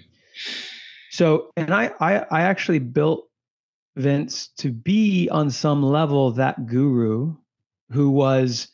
So, 1.10 1.50
and 1.56 1.74
I, 1.74 1.90
I, 1.98 2.18
I 2.30 2.42
actually 2.42 2.78
built 2.78 3.28
Vince 3.96 4.48
to 4.58 4.70
be 4.70 5.28
on 5.28 5.50
some 5.50 5.82
level 5.82 6.30
that 6.32 6.66
guru 6.66 7.34
who 7.90 8.10
was 8.10 8.68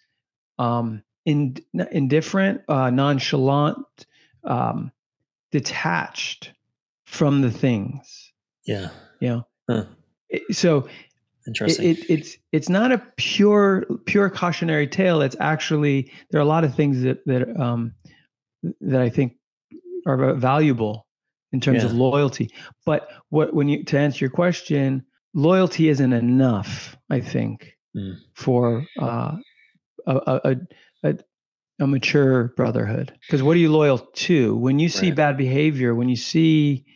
um, 0.59 1.03
in, 1.25 1.57
indifferent, 1.91 2.63
uh, 2.69 2.91
nonchalant, 2.91 3.87
um, 4.45 4.93
detached 5.53 6.53
from 7.13 7.43
the 7.43 7.51
things. 7.51 8.33
Yeah. 8.67 8.89
You 9.21 9.29
know. 9.29 9.47
Huh. 9.69 9.85
so 10.51 10.89
Interesting. 11.47 11.91
It, 11.91 11.99
it, 11.99 12.11
it's 12.11 12.37
it's 12.53 12.69
not 12.69 12.93
a 12.93 12.99
pure 13.17 13.85
pure 14.07 14.31
cautionary 14.31 14.87
tale. 14.87 15.23
It's 15.23 15.37
actually 15.41 16.13
there 16.31 16.41
are 16.41 16.45
a 16.45 16.47
lot 16.47 16.63
of 16.63 16.75
things 16.77 17.03
that 17.03 17.25
that 17.27 17.61
um 17.61 17.95
that 18.81 19.01
I 19.01 19.09
think 19.09 19.35
are 20.07 20.35
valuable 20.35 21.07
in 21.53 21.61
terms 21.61 21.83
yeah. 21.83 21.87
of 21.87 21.95
loyalty. 21.95 22.51
But 22.87 23.09
what 23.31 23.53
when 23.53 23.69
you 23.69 23.85
to 23.87 23.99
answer 23.99 24.25
your 24.25 24.31
question, 24.31 25.05
loyalty 25.35 25.89
isn't 25.89 26.13
enough. 26.13 26.97
I 27.11 27.21
think 27.21 27.77
mm. 27.97 28.15
for 28.35 28.87
uh, 29.01 29.37
a, 30.07 30.41
a, 30.45 30.57
a 31.03 31.15
a 31.81 31.87
mature 31.89 32.53
brotherhood. 32.57 33.19
Because 33.27 33.43
what 33.43 33.57
are 33.57 33.61
you 33.61 33.73
loyal 33.73 33.99
to? 33.99 34.55
When 34.55 34.79
you 34.79 34.89
see 34.89 35.09
right. 35.09 35.17
bad 35.17 35.37
behavior, 35.37 35.93
when 35.93 36.09
you 36.09 36.17
see 36.17 36.87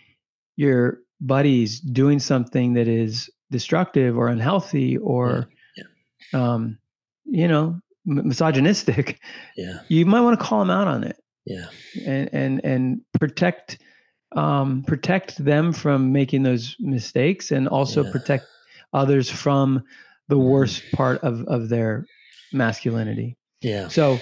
your 0.57 0.98
buddies 1.20 1.80
doing 1.80 2.18
something 2.18 2.74
that 2.74 2.88
is 2.88 3.30
destructive 3.50 4.16
or 4.16 4.28
unhealthy 4.28 4.96
or 4.96 5.48
yeah. 5.76 5.84
Yeah. 6.32 6.54
um 6.54 6.78
you 7.24 7.48
know 7.48 7.80
misogynistic 8.04 9.20
yeah 9.57 9.80
you 9.88 10.04
might 10.07 10.20
want 10.20 10.38
to 10.38 10.44
call 10.44 10.61
them 10.61 10.70
out 10.70 10.88
on 10.88 11.04
it 11.04 11.16
yeah 11.44 11.66
and 12.04 12.30
and 12.32 12.64
and 12.64 13.00
protect 13.18 13.78
um 14.32 14.84
protect 14.86 15.42
them 15.42 15.72
from 15.72 16.12
making 16.12 16.42
those 16.42 16.76
mistakes 16.80 17.50
and 17.50 17.68
also 17.68 18.04
yeah. 18.04 18.12
protect 18.12 18.46
others 18.92 19.30
from 19.30 19.82
the 20.28 20.36
mm-hmm. 20.36 20.48
worst 20.48 20.82
part 20.92 21.22
of 21.22 21.44
of 21.46 21.68
their 21.68 22.04
masculinity 22.52 23.36
yeah 23.62 23.88
so 23.88 24.18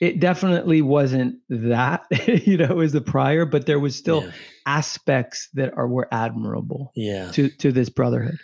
it 0.00 0.18
definitely 0.18 0.82
wasn't 0.82 1.36
that 1.50 2.06
you 2.46 2.56
know 2.56 2.80
as 2.80 2.92
the 2.92 3.00
prior 3.00 3.44
but 3.44 3.66
there 3.66 3.78
was 3.78 3.94
still 3.94 4.24
yeah. 4.24 4.30
aspects 4.66 5.48
that 5.54 5.76
are 5.76 5.86
were 5.86 6.08
admirable 6.10 6.90
yeah. 6.96 7.30
to 7.32 7.48
to 7.48 7.70
this 7.70 7.88
brotherhood. 7.88 8.38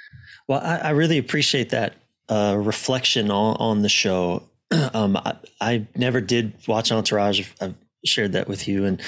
Well 0.49 0.61
i, 0.61 0.77
I 0.77 0.91
really 0.91 1.19
appreciate 1.19 1.71
that 1.71 1.95
uh, 2.29 2.57
reflection 2.59 3.31
on, 3.31 3.57
on 3.59 3.83
the 3.83 3.89
show. 3.89 4.43
Um, 4.93 5.17
I, 5.17 5.37
I, 5.61 5.87
never 5.95 6.21
did 6.21 6.55
watch 6.67 6.91
entourage. 6.91 7.49
I've 7.61 7.77
shared 8.05 8.33
that 8.33 8.49
with 8.49 8.67
you 8.67 8.85
and 8.85 9.01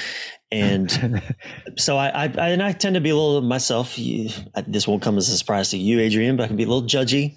and 0.53 1.23
so 1.77 1.97
I, 1.97 2.09
I, 2.11 2.25
and 2.27 2.63
i 2.63 2.71
tend 2.71 2.95
to 2.95 3.01
be 3.01 3.11
a 3.11 3.17
little 3.17 3.41
myself. 3.41 3.99
You, 3.99 4.31
this 4.69 4.87
won't 4.87 5.03
come 5.03 5.19
as 5.19 5.29
a 5.29 5.37
surprise 5.37 5.71
to 5.71 5.77
you 5.79 5.99
adrian 5.99 6.37
but 6.37 6.45
i 6.45 6.47
can 6.47 6.57
be 6.57 6.63
a 6.63 6.69
little 6.69 6.89
judgy. 6.89 7.35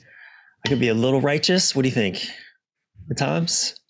I 0.64 0.70
can 0.70 0.78
be 0.78 0.90
a 0.90 0.94
little 0.94 1.20
righteous. 1.20 1.76
What 1.76 1.82
do 1.82 1.88
you 1.88 1.96
think? 1.96 2.24
At 3.10 3.18
times 3.18 3.81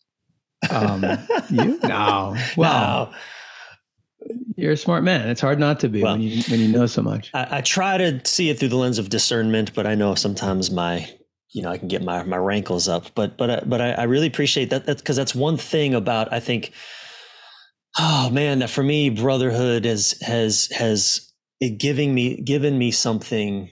um, 0.69 1.03
you? 1.49 1.79
No. 1.83 2.35
Well, 2.55 3.11
no. 3.11 4.33
you're 4.55 4.73
a 4.73 4.77
smart 4.77 5.03
man. 5.03 5.29
It's 5.29 5.41
hard 5.41 5.59
not 5.59 5.79
to 5.81 5.89
be 5.89 6.03
well, 6.03 6.13
when 6.13 6.21
you 6.21 6.43
when 6.49 6.59
you 6.59 6.67
know 6.67 6.85
so 6.85 7.01
much. 7.01 7.31
I, 7.33 7.57
I, 7.57 7.61
try 7.61 7.97
to 7.97 8.21
see 8.25 8.49
it 8.49 8.59
through 8.59 8.69
the 8.69 8.77
lens 8.77 8.99
of 8.99 9.09
discernment, 9.09 9.73
but 9.73 9.87
I 9.87 9.95
know 9.95 10.15
sometimes 10.15 10.71
my 10.71 11.09
you 11.49 11.61
know 11.61 11.69
I 11.69 11.77
can 11.77 11.87
get 11.87 12.03
my 12.03 12.23
my 12.23 12.37
rankles 12.37 12.87
up. 12.87 13.07
But 13.15 13.37
but 13.37 13.49
uh, 13.49 13.61
but 13.65 13.81
I, 13.81 13.91
I 13.91 14.03
really 14.03 14.27
appreciate 14.27 14.69
that. 14.69 14.85
That's 14.85 15.01
because 15.01 15.17
that's 15.17 15.35
one 15.35 15.57
thing 15.57 15.93
about 15.93 16.31
I 16.31 16.39
think. 16.39 16.71
Oh 17.99 18.29
man, 18.29 18.59
that 18.59 18.69
for 18.69 18.83
me, 18.83 19.09
brotherhood 19.09 19.83
has 19.83 20.15
has 20.21 20.67
has 20.67 21.31
it 21.59 21.77
giving 21.77 22.13
me 22.13 22.39
given 22.41 22.77
me 22.77 22.91
something 22.91 23.69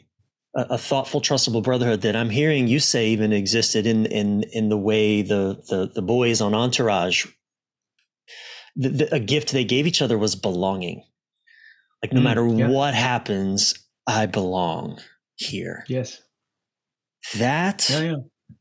a, 0.55 0.61
a, 0.71 0.77
thoughtful, 0.77 1.21
trustable 1.21 1.63
brotherhood 1.63 2.01
that 2.01 2.15
I'm 2.15 2.29
hearing 2.29 2.67
you 2.67 2.79
say 2.79 3.09
even 3.09 3.31
existed 3.31 3.85
in 3.85 4.05
in 4.07 4.43
in 4.51 4.69
the 4.69 4.77
way 4.77 5.21
the 5.21 5.61
the, 5.69 5.91
the 5.93 6.01
boys 6.01 6.41
on 6.41 6.53
Entourage. 6.53 7.27
The, 8.75 8.89
the, 8.89 9.15
a 9.15 9.19
gift 9.19 9.51
they 9.51 9.63
gave 9.63 9.87
each 9.87 10.01
other 10.01 10.17
was 10.17 10.35
belonging. 10.35 11.03
Like 12.01 12.13
no 12.13 12.21
mm, 12.21 12.23
matter 12.23 12.47
yeah. 12.47 12.69
what 12.69 12.93
happens, 12.93 13.73
I 14.07 14.25
belong 14.25 14.99
here. 15.35 15.83
Yes. 15.87 16.21
That 17.37 17.89
yeah, 17.89 18.01
yeah. 18.01 18.15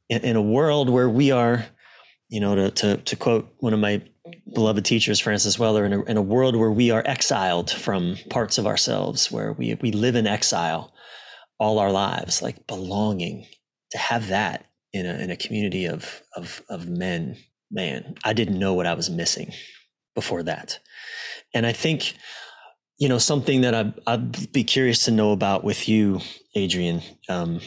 In, 0.09 0.23
in 0.23 0.37
a 0.37 0.43
world 0.43 0.91
where 0.91 1.09
we 1.09 1.31
are, 1.31 1.65
you 2.29 2.41
know, 2.41 2.55
to 2.57 2.71
to 2.71 2.97
to 2.97 3.17
quote 3.17 3.55
one 3.59 3.73
of 3.73 3.81
my 3.81 4.03
beloved 4.53 4.85
teachers, 4.85 5.21
Francis 5.21 5.59
Weller, 5.59 5.85
in 5.85 5.93
a, 5.93 6.03
in 6.05 6.17
a 6.17 6.23
world 6.23 6.57
where 6.57 6.71
we 6.71 6.91
are 6.91 7.03
exiled 7.07 7.71
from 7.71 8.17
parts 8.29 8.59
of 8.59 8.67
ourselves, 8.67 9.31
where 9.31 9.53
we 9.53 9.75
we 9.81 9.93
live 9.93 10.17
in 10.17 10.27
exile 10.27 10.93
all 11.59 11.79
our 11.79 11.91
lives, 11.91 12.43
like 12.43 12.67
belonging, 12.67 13.47
to 13.91 13.99
have 13.99 14.29
that 14.29 14.67
in 14.93 15.07
a, 15.07 15.15
in 15.15 15.31
a 15.31 15.37
community 15.37 15.87
of, 15.87 16.23
of, 16.37 16.63
of 16.69 16.89
men, 16.89 17.37
man, 17.71 18.15
I 18.25 18.33
didn't 18.33 18.59
know 18.59 18.75
what 18.75 18.87
I 18.87 18.95
was 18.95 19.11
missing 19.11 19.53
before 20.15 20.43
that. 20.45 20.79
And 21.55 21.67
I 21.67 21.73
think, 21.73 22.15
you 22.99 23.09
know, 23.09 23.19
something 23.19 23.63
that 23.63 23.75
I'd, 23.75 23.95
I'd 24.07 24.53
be 24.53 24.65
curious 24.65 25.05
to 25.05 25.11
know 25.11 25.33
about 25.33 25.65
with 25.65 25.89
you, 25.89 26.21
Adrian, 26.55 27.03
um, 27.29 27.61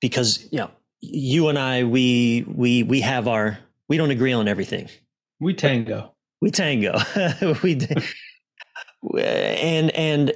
because, 0.00 0.46
you 0.50 0.58
know, 0.58 0.70
you 1.00 1.48
and 1.48 1.58
I, 1.58 1.84
we, 1.84 2.44
we, 2.48 2.82
we 2.82 3.00
have 3.02 3.28
our, 3.28 3.58
we 3.88 3.96
don't 3.96 4.10
agree 4.10 4.32
on 4.32 4.48
everything. 4.48 4.88
We 5.40 5.54
tango. 5.54 6.14
We 6.40 6.50
tango. 6.50 6.98
we, 7.62 7.78
and, 9.14 9.90
and 9.90 10.32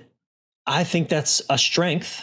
I 0.66 0.84
think 0.84 1.08
that's 1.08 1.42
a 1.48 1.58
strength 1.58 2.22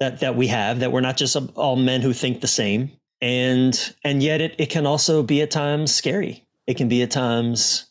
that 0.00 0.20
that 0.20 0.36
we 0.36 0.48
have 0.48 0.80
that 0.80 0.92
we're 0.92 1.00
not 1.00 1.16
just 1.16 1.36
all 1.54 1.76
men 1.76 2.00
who 2.00 2.12
think 2.12 2.40
the 2.40 2.46
same. 2.46 2.90
And 3.20 3.94
and 4.02 4.22
yet 4.22 4.40
it, 4.40 4.54
it 4.58 4.70
can 4.70 4.86
also 4.86 5.22
be 5.22 5.40
at 5.42 5.50
times 5.50 5.94
scary. 5.94 6.44
It 6.66 6.76
can 6.76 6.88
be 6.88 7.02
at 7.02 7.10
times 7.10 7.86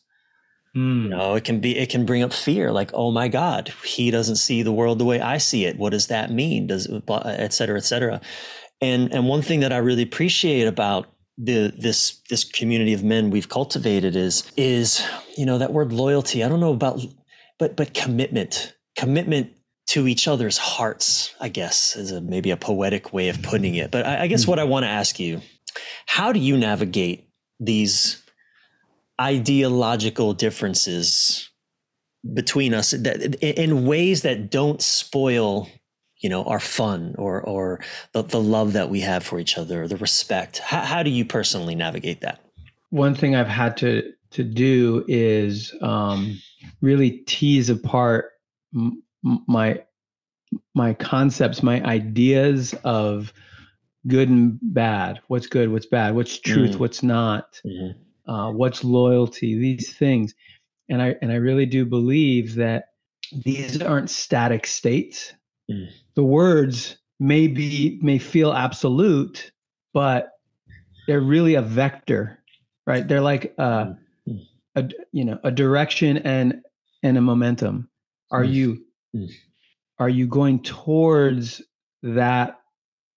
mm. 0.76 1.04
you 1.04 1.08
know 1.08 1.34
it 1.34 1.44
can 1.44 1.60
be 1.60 1.76
it 1.76 1.88
can 1.90 2.04
bring 2.04 2.22
up 2.22 2.32
fear 2.32 2.72
like 2.72 2.90
oh 2.92 3.10
my 3.12 3.28
god 3.28 3.72
he 3.84 4.10
doesn't 4.10 4.36
see 4.36 4.62
the 4.62 4.72
world 4.72 4.98
the 4.98 5.04
way 5.04 5.20
i 5.20 5.38
see 5.38 5.64
it. 5.64 5.78
What 5.78 5.90
does 5.90 6.08
that 6.08 6.30
mean? 6.30 6.66
Does 6.66 6.88
et 7.08 7.52
cetera 7.52 7.78
et 7.78 7.84
cetera. 7.84 8.20
And 8.80 9.12
and 9.12 9.28
one 9.28 9.42
thing 9.42 9.60
that 9.60 9.72
i 9.72 9.78
really 9.78 10.02
appreciate 10.02 10.66
about 10.66 11.08
the 11.36 11.74
this 11.76 12.20
this 12.30 12.44
community 12.44 12.92
of 12.92 13.02
men 13.02 13.30
we've 13.30 13.48
cultivated 13.48 14.14
is 14.14 14.50
is 14.56 15.04
you 15.36 15.46
know 15.46 15.58
that 15.58 15.72
word 15.72 15.92
loyalty. 15.92 16.44
I 16.44 16.48
don't 16.48 16.60
know 16.60 16.72
about 16.72 17.00
but 17.58 17.76
but 17.76 17.94
commitment. 17.94 18.74
Commitment 18.96 19.52
to 19.86 20.08
each 20.08 20.26
other's 20.26 20.58
hearts, 20.58 21.34
I 21.40 21.48
guess, 21.48 21.96
is 21.96 22.10
a, 22.10 22.20
maybe 22.20 22.50
a 22.50 22.56
poetic 22.56 23.12
way 23.12 23.28
of 23.28 23.42
putting 23.42 23.74
it. 23.74 23.90
But 23.90 24.06
I, 24.06 24.22
I 24.22 24.26
guess 24.26 24.46
what 24.46 24.58
I 24.58 24.64
want 24.64 24.84
to 24.84 24.88
ask 24.88 25.20
you, 25.20 25.40
how 26.06 26.32
do 26.32 26.40
you 26.40 26.56
navigate 26.56 27.28
these 27.60 28.22
ideological 29.20 30.32
differences 30.32 31.50
between 32.32 32.72
us 32.72 32.92
that, 32.92 33.36
in 33.42 33.86
ways 33.86 34.22
that 34.22 34.50
don't 34.50 34.80
spoil 34.80 35.68
you 36.20 36.30
know 36.30 36.42
our 36.44 36.60
fun 36.60 37.14
or 37.18 37.42
or 37.42 37.80
the, 38.12 38.22
the 38.22 38.40
love 38.40 38.72
that 38.72 38.88
we 38.88 39.00
have 39.00 39.22
for 39.22 39.38
each 39.38 39.58
other 39.58 39.86
the 39.86 39.96
respect? 39.98 40.58
How, 40.58 40.80
how 40.80 41.02
do 41.02 41.10
you 41.10 41.24
personally 41.24 41.74
navigate 41.74 42.22
that? 42.22 42.40
One 42.90 43.14
thing 43.14 43.36
i've 43.36 43.46
had 43.46 43.76
to 43.78 44.10
to 44.30 44.42
do 44.42 45.04
is 45.06 45.74
um, 45.80 46.40
really 46.80 47.10
tease 47.26 47.68
apart 47.68 48.32
my 49.24 49.82
my 50.74 50.94
concepts, 50.94 51.62
my 51.62 51.82
ideas 51.82 52.74
of 52.84 53.32
good 54.06 54.28
and 54.28 54.58
bad, 54.62 55.20
what's 55.28 55.46
good, 55.46 55.70
what's 55.70 55.86
bad, 55.86 56.14
what's 56.14 56.38
truth, 56.38 56.72
mm. 56.72 56.78
what's 56.78 57.02
not, 57.02 57.60
mm-hmm. 57.66 58.30
uh, 58.30 58.52
what's 58.52 58.84
loyalty, 58.84 59.58
these 59.58 59.92
things, 59.94 60.34
and 60.88 61.02
I 61.02 61.16
and 61.22 61.32
I 61.32 61.36
really 61.36 61.66
do 61.66 61.84
believe 61.84 62.56
that 62.56 62.90
these 63.32 63.80
aren't 63.80 64.10
static 64.10 64.66
states. 64.66 65.32
Mm. 65.70 65.88
The 66.14 66.24
words 66.24 66.98
may 67.18 67.46
be 67.48 67.98
may 68.02 68.18
feel 68.18 68.52
absolute, 68.52 69.52
but 69.92 70.32
they're 71.06 71.20
really 71.20 71.54
a 71.54 71.62
vector, 71.62 72.38
right? 72.86 73.06
They're 73.06 73.20
like 73.20 73.54
a, 73.58 73.96
mm. 74.28 74.46
a 74.76 74.90
you 75.12 75.24
know 75.24 75.38
a 75.42 75.50
direction 75.50 76.18
and 76.18 76.62
and 77.02 77.16
a 77.16 77.22
momentum. 77.22 77.88
Are 78.30 78.44
mm. 78.44 78.52
you 78.52 78.84
Mm. 79.14 79.30
Are 79.98 80.08
you 80.08 80.26
going 80.26 80.62
towards 80.62 81.62
that 82.02 82.58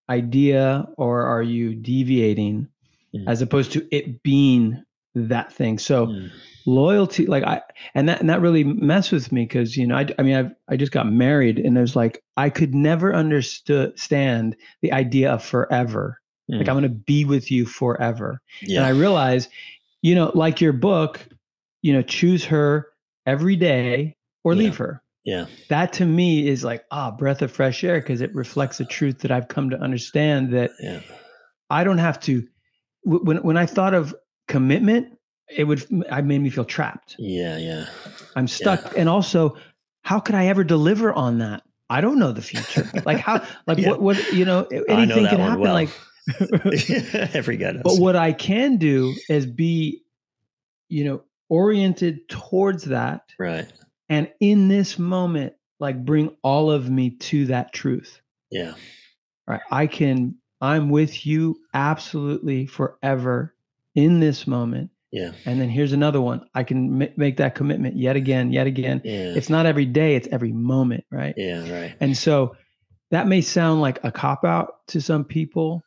idea 0.09 0.87
or 0.97 1.23
are 1.23 1.41
you 1.41 1.75
deviating 1.75 2.67
mm. 3.15 3.23
as 3.27 3.41
opposed 3.41 3.71
to 3.73 3.87
it 3.91 4.23
being 4.23 4.83
that 5.15 5.51
thing? 5.51 5.79
So 5.79 6.07
mm. 6.07 6.29
loyalty, 6.65 7.25
like 7.25 7.43
I, 7.43 7.61
and 7.95 8.07
that, 8.09 8.19
and 8.19 8.29
that 8.29 8.41
really 8.41 8.63
messed 8.63 9.11
with 9.11 9.31
me 9.31 9.43
because, 9.43 9.75
you 9.75 9.87
know, 9.87 9.95
I, 9.95 10.07
I 10.19 10.21
mean, 10.21 10.35
I've, 10.35 10.51
I 10.69 10.77
just 10.77 10.91
got 10.91 11.11
married 11.11 11.59
and 11.59 11.75
there's 11.75 11.95
like, 11.95 12.23
I 12.37 12.49
could 12.49 12.75
never 12.75 13.13
understand 13.13 14.55
the 14.81 14.93
idea 14.93 15.33
of 15.33 15.43
forever. 15.43 16.21
Like 16.49 16.69
I'm 16.69 16.77
mm. 16.77 16.79
going 16.79 16.83
to 16.83 16.89
be 16.89 17.25
with 17.25 17.51
you 17.51 17.65
forever. 17.65 18.41
Yeah. 18.61 18.77
And 18.77 18.85
I 18.85 18.91
realize, 18.91 19.49
you 20.01 20.15
know, 20.15 20.31
like 20.33 20.61
your 20.61 20.71
book, 20.71 21.27
you 21.81 21.91
know, 21.91 22.01
choose 22.01 22.45
her 22.45 22.87
every 23.25 23.57
day 23.57 24.15
or 24.45 24.53
yeah. 24.53 24.59
leave 24.59 24.77
her. 24.77 25.03
Yeah. 25.28 25.47
That 25.67 25.91
to 25.93 26.05
me 26.05 26.47
is 26.47 26.63
like, 26.63 26.86
ah, 26.89 27.11
breath 27.11 27.41
of 27.41 27.51
fresh 27.51 27.84
air 27.84 27.99
because 27.99 28.21
it 28.21 28.34
reflects 28.34 28.80
a 28.80 28.86
truth 28.86 29.19
that 29.19 29.32
I've 29.32 29.49
come 29.49 29.69
to 29.71 29.78
understand 29.78 30.53
that 30.53 30.71
yeah. 30.80 31.01
I 31.69 31.84
don't 31.84 31.97
have 31.97 32.17
to 32.21 32.47
when 33.03 33.38
when 33.43 33.57
I 33.57 33.65
thought 33.65 33.93
of 33.93 34.15
commitment, 34.47 35.17
it 35.49 35.65
would 35.65 35.86
I 36.09 36.21
made 36.21 36.39
me 36.39 36.49
feel 36.49 36.63
trapped. 36.63 37.17
Yeah, 37.19 37.57
yeah. 37.57 37.88
I'm 38.38 38.47
stuck. 38.47 38.82
Yeah. 38.86 39.01
And 39.01 39.09
also, 39.09 39.57
how 40.03 40.21
could 40.21 40.34
I 40.34 40.47
ever 40.47 40.63
deliver 40.63 41.11
on 41.11 41.39
that? 41.39 41.61
I 41.89 41.99
don't 41.99 42.19
know 42.19 42.32
the 42.32 42.41
future. 42.41 42.89
Like 43.05 43.19
how 43.19 43.45
like 43.67 43.80
yeah. 43.80 43.89
what 43.89 44.01
what 44.01 44.32
you 44.32 44.45
know, 44.45 44.63
anything 44.88 45.23
know 45.23 45.30
can 45.30 45.39
happen 45.39 45.59
well. 45.59 45.73
like 45.73 45.89
every 47.36 47.57
guy 47.57 47.73
does. 47.73 47.82
But 47.84 47.99
what 47.99 48.15
I 48.15 48.32
can 48.32 48.78
do 48.78 49.13
is 49.28 49.45
be, 49.45 50.03
you 50.88 51.03
know, 51.03 51.23
oriented 51.49 52.30
towards 52.30 52.86
that. 52.86 53.23
Right 53.38 53.69
and 54.09 54.29
in 54.39 54.67
this 54.67 54.97
moment 54.99 55.53
like 55.79 56.03
bring 56.05 56.35
all 56.43 56.71
of 56.71 56.89
me 56.89 57.11
to 57.11 57.45
that 57.47 57.71
truth 57.73 58.21
yeah 58.51 58.73
right 59.47 59.61
i 59.71 59.85
can 59.87 60.35
i'm 60.61 60.89
with 60.89 61.25
you 61.25 61.55
absolutely 61.73 62.65
forever 62.65 63.53
in 63.95 64.19
this 64.19 64.45
moment 64.47 64.89
Yeah. 65.11 65.31
And 65.45 65.59
then 65.61 65.69
here's 65.69 65.93
another 65.93 66.19
one. 66.21 66.41
I 66.53 66.63
can 66.63 67.01
m- 67.01 67.13
make 67.15 67.37
that 67.37 67.55
commitment 67.55 67.95
yet 67.95 68.15
again, 68.17 68.51
yet 68.51 68.67
again. 68.67 69.01
Yeah. 69.05 69.33
It's 69.37 69.49
not 69.49 69.65
every 69.65 69.85
day, 69.85 70.15
it's 70.15 70.27
every 70.31 70.51
moment, 70.51 71.05
right? 71.09 71.33
yeah. 71.37 71.61
Right. 71.71 71.95
And 72.01 72.15
so 72.15 72.55
that 73.09 73.25
may 73.27 73.39
sound 73.41 73.81
like 73.81 74.03
a 74.03 74.11
cop 74.11 74.43
out 74.43 74.85
to 74.89 74.99
some 75.01 75.23
people, 75.23 75.81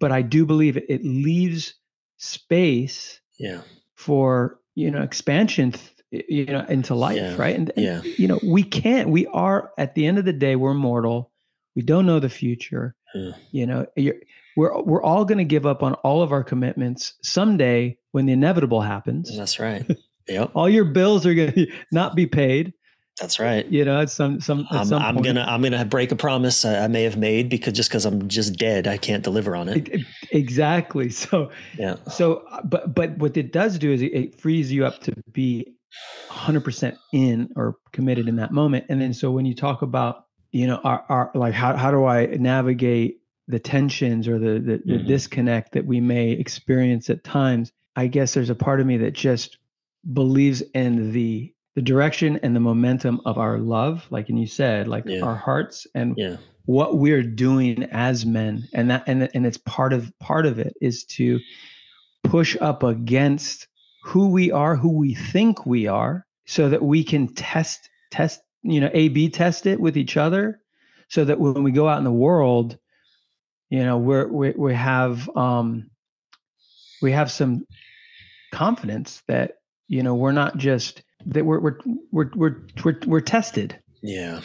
but 0.00 0.10
I 0.10 0.22
do 0.22 0.46
believe 0.46 0.78
it, 0.78 0.86
it 0.88 1.04
leaves 1.04 1.74
space 2.16 3.20
Yeah. 3.38 3.60
for, 3.94 4.58
you 4.74 4.90
know, 4.90 5.02
expansion, 5.02 5.74
you 6.12 6.44
know, 6.46 6.64
into 6.68 6.94
life, 6.94 7.16
Yeah. 7.16 7.36
right? 7.36 7.56
And, 7.56 7.72
and, 7.76 7.84
Yeah. 7.84 8.02
you 8.18 8.28
know, 8.28 8.38
we 8.44 8.62
can't, 8.62 9.08
we 9.08 9.26
are 9.26 9.72
at 9.78 9.94
the 9.94 10.06
end 10.06 10.18
of 10.18 10.24
the 10.24 10.32
day, 10.32 10.54
we're 10.56 10.74
mortal. 10.74 11.32
We 11.74 11.82
don't 11.82 12.04
know 12.06 12.20
the 12.20 12.28
future. 12.28 12.94
Yeah. 13.14 13.32
You 13.50 13.66
know, 13.66 13.86
you're, 13.96 14.16
we're 14.56 14.82
we're 14.82 15.02
all 15.02 15.24
going 15.24 15.38
to 15.38 15.44
give 15.44 15.64
up 15.64 15.82
on 15.82 15.94
all 15.94 16.20
of 16.22 16.30
our 16.32 16.44
commitments 16.44 17.14
someday 17.22 17.96
when 18.12 18.26
the 18.26 18.34
inevitable 18.34 18.82
happens. 18.82 19.34
That's 19.36 19.58
right. 19.58 19.84
Yep. 20.28 20.52
All 20.54 20.68
your 20.68 20.84
bills 20.84 21.26
are 21.26 21.34
going 21.34 21.52
to 21.54 21.66
not 21.90 22.14
be 22.14 22.26
paid. 22.28 22.74
That's 23.20 23.38
right. 23.38 23.66
You 23.66 23.84
know, 23.84 24.00
at 24.00 24.10
some 24.10 24.40
some 24.40 24.66
I'm, 24.70 24.84
some 24.86 25.02
I'm 25.02 25.20
gonna 25.22 25.44
I'm 25.46 25.62
gonna 25.62 25.84
break 25.84 26.12
a 26.12 26.16
promise 26.16 26.64
I, 26.64 26.84
I 26.84 26.88
may 26.88 27.02
have 27.02 27.16
made 27.16 27.48
because 27.50 27.74
just 27.74 27.90
because 27.90 28.06
I'm 28.06 28.26
just 28.28 28.56
dead, 28.56 28.86
I 28.86 28.96
can't 28.96 29.22
deliver 29.22 29.54
on 29.54 29.68
it. 29.68 30.02
Exactly. 30.30 31.10
So 31.10 31.50
Yeah. 31.78 31.96
so 32.10 32.44
uh, 32.50 32.62
but 32.62 32.94
but 32.94 33.18
what 33.18 33.36
it 33.36 33.52
does 33.52 33.78
do 33.78 33.92
is 33.92 34.00
it, 34.02 34.14
it 34.14 34.40
frees 34.40 34.72
you 34.72 34.86
up 34.86 35.00
to 35.02 35.12
be 35.30 35.74
100% 36.30 36.96
in 37.12 37.50
or 37.54 37.76
committed 37.92 38.28
in 38.28 38.36
that 38.36 38.50
moment. 38.50 38.86
And 38.88 39.00
then 39.00 39.12
so 39.12 39.30
when 39.30 39.44
you 39.44 39.54
talk 39.54 39.82
about 39.82 40.26
you 40.50 40.66
know 40.66 40.80
our, 40.82 41.04
our 41.08 41.30
like 41.34 41.54
how 41.54 41.76
how 41.76 41.90
do 41.90 42.04
I 42.06 42.26
navigate 42.26 43.18
the 43.46 43.58
tensions 43.58 44.26
or 44.26 44.38
the 44.38 44.58
the, 44.58 44.82
the 44.86 44.98
Mhm. 44.98 45.06
disconnect 45.06 45.72
that 45.72 45.84
we 45.84 46.00
may 46.00 46.30
experience 46.30 47.10
at 47.10 47.24
times? 47.24 47.72
I 47.94 48.06
guess 48.06 48.32
there's 48.32 48.48
a 48.50 48.54
part 48.54 48.80
of 48.80 48.86
me 48.86 48.96
that 48.98 49.12
just 49.12 49.58
believes 50.14 50.62
in 50.74 51.12
the 51.12 51.52
the 51.74 51.82
direction 51.82 52.38
and 52.42 52.54
the 52.54 52.60
momentum 52.60 53.20
of 53.24 53.38
our 53.38 53.58
love, 53.58 54.06
like 54.10 54.28
and 54.28 54.38
you 54.38 54.46
said, 54.46 54.88
like 54.88 55.04
Yeah. 55.06 55.22
our 55.22 55.36
hearts 55.36 55.86
and 55.94 56.14
Yeah. 56.16 56.36
what 56.66 56.98
we're 56.98 57.22
doing 57.22 57.84
as 57.84 58.24
men 58.24 58.68
and 58.72 58.90
that 58.90 59.02
and 59.08 59.28
and 59.34 59.44
it's 59.46 59.58
part 59.58 59.92
of 59.92 60.16
part 60.20 60.46
of 60.46 60.58
it 60.60 60.74
is 60.80 61.04
to 61.04 61.40
push 62.22 62.56
up 62.60 62.84
against 62.84 63.66
who 64.02 64.28
we 64.28 64.52
are 64.52 64.76
who 64.76 64.92
we 64.96 65.14
think 65.14 65.66
we 65.66 65.88
are 65.88 66.24
so 66.46 66.68
that 66.68 66.82
we 66.82 67.02
can 67.02 67.26
test 67.34 67.90
test 68.12 68.40
you 68.62 68.80
know 68.80 68.90
a 68.94 69.08
b 69.08 69.28
test 69.28 69.66
it 69.66 69.80
with 69.80 69.96
each 69.96 70.16
other 70.16 70.60
so 71.08 71.24
that 71.24 71.40
when 71.40 71.64
we 71.64 71.72
go 71.72 71.88
out 71.88 71.98
in 71.98 72.04
the 72.04 72.12
world 72.12 72.78
you 73.70 73.84
know 73.84 73.98
we're 73.98 74.28
we, 74.28 74.50
we 74.52 74.72
have 74.74 75.28
um 75.36 75.90
we 77.00 77.10
have 77.10 77.30
some 77.30 77.66
confidence 78.52 79.22
that 79.26 79.54
you 79.88 80.02
know 80.04 80.14
we're 80.14 80.30
not 80.32 80.56
just 80.56 81.02
that 81.26 81.44
we're 81.44 81.60
we're 81.60 81.78
we're 82.10 82.30
we're 82.34 82.56
we're, 82.84 82.98
we're 83.06 83.20
tested 83.20 83.78
Yeah. 84.02 84.40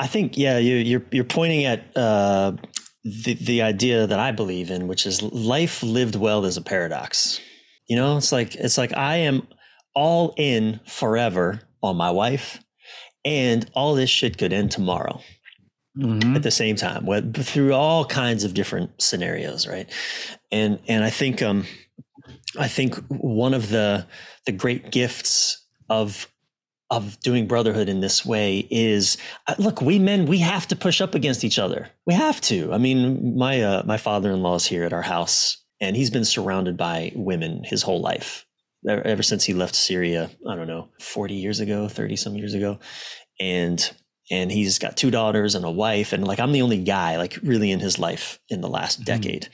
I 0.00 0.06
think 0.08 0.36
yeah, 0.36 0.58
you, 0.58 0.76
you're 0.76 1.04
you're 1.12 1.24
pointing 1.24 1.64
at 1.66 1.96
uh, 1.96 2.52
the 3.04 3.34
the 3.34 3.62
idea 3.62 4.06
that 4.06 4.18
I 4.18 4.32
believe 4.32 4.70
in, 4.70 4.88
which 4.88 5.06
is 5.06 5.22
life 5.22 5.82
lived 5.82 6.16
well 6.16 6.44
is 6.44 6.56
a 6.56 6.62
paradox. 6.62 7.40
You 7.88 7.96
know, 7.96 8.16
it's 8.16 8.32
like 8.32 8.54
it's 8.56 8.76
like 8.76 8.96
I 8.96 9.18
am 9.18 9.46
all 9.94 10.34
in 10.36 10.80
forever 10.86 11.60
on 11.80 11.96
my 11.96 12.10
wife, 12.10 12.58
and 13.24 13.70
all 13.74 13.94
this 13.94 14.10
shit 14.10 14.36
could 14.36 14.52
end 14.52 14.72
tomorrow 14.72 15.20
Mhm. 15.96 16.34
at 16.34 16.42
the 16.42 16.50
same 16.50 16.74
time, 16.74 17.06
with, 17.06 17.44
through 17.46 17.72
all 17.72 18.04
kinds 18.04 18.42
of 18.42 18.52
different 18.52 18.90
scenarios, 19.00 19.68
right? 19.68 19.88
And 20.50 20.80
and 20.88 21.04
I 21.04 21.10
think 21.10 21.40
um, 21.40 21.66
I 22.58 22.68
think 22.68 22.94
one 23.08 23.54
of 23.54 23.68
the 23.68 24.06
the 24.46 24.52
great 24.52 24.90
gifts 24.90 25.64
of 25.88 26.28
of 26.90 27.18
doing 27.20 27.46
brotherhood 27.46 27.88
in 27.88 28.00
this 28.00 28.24
way 28.26 28.66
is 28.70 29.16
uh, 29.46 29.54
look 29.58 29.80
we 29.80 29.98
men 29.98 30.26
we 30.26 30.38
have 30.38 30.66
to 30.68 30.76
push 30.76 31.00
up 31.00 31.14
against 31.14 31.42
each 31.44 31.58
other. 31.58 31.88
We 32.06 32.14
have 32.14 32.40
to. 32.42 32.72
I 32.72 32.78
mean 32.78 33.36
my 33.36 33.62
uh, 33.62 33.82
my 33.84 33.96
father-in-law 33.96 34.56
is 34.56 34.66
here 34.66 34.84
at 34.84 34.92
our 34.92 35.02
house 35.02 35.58
and 35.80 35.96
he's 35.96 36.10
been 36.10 36.24
surrounded 36.24 36.76
by 36.76 37.12
women 37.14 37.64
his 37.64 37.82
whole 37.82 38.00
life. 38.00 38.46
Ever, 38.86 39.22
since 39.22 39.44
he 39.44 39.54
left 39.54 39.74
syria 39.74 40.30
i 40.46 40.54
don't 40.54 40.66
know 40.66 40.90
40 41.00 41.34
years 41.36 41.60
ago 41.60 41.88
30 41.88 42.16
some 42.16 42.34
years 42.36 42.52
ago. 42.52 42.78
And 43.40 43.90
and 44.30 44.52
he's 44.52 44.78
got 44.78 44.96
two 44.98 45.10
daughters 45.10 45.54
and 45.54 45.64
a 45.64 45.70
wife 45.70 46.12
and 46.12 46.26
like 46.26 46.38
i'm 46.38 46.52
the 46.52 46.60
only 46.62 46.82
guy 46.84 47.16
like 47.16 47.38
really 47.42 47.70
in 47.70 47.80
his 47.80 47.98
life 47.98 48.38
in 48.50 48.60
the 48.60 48.68
last 48.68 49.00
Mhm. 49.00 49.04
decade. 49.06 49.48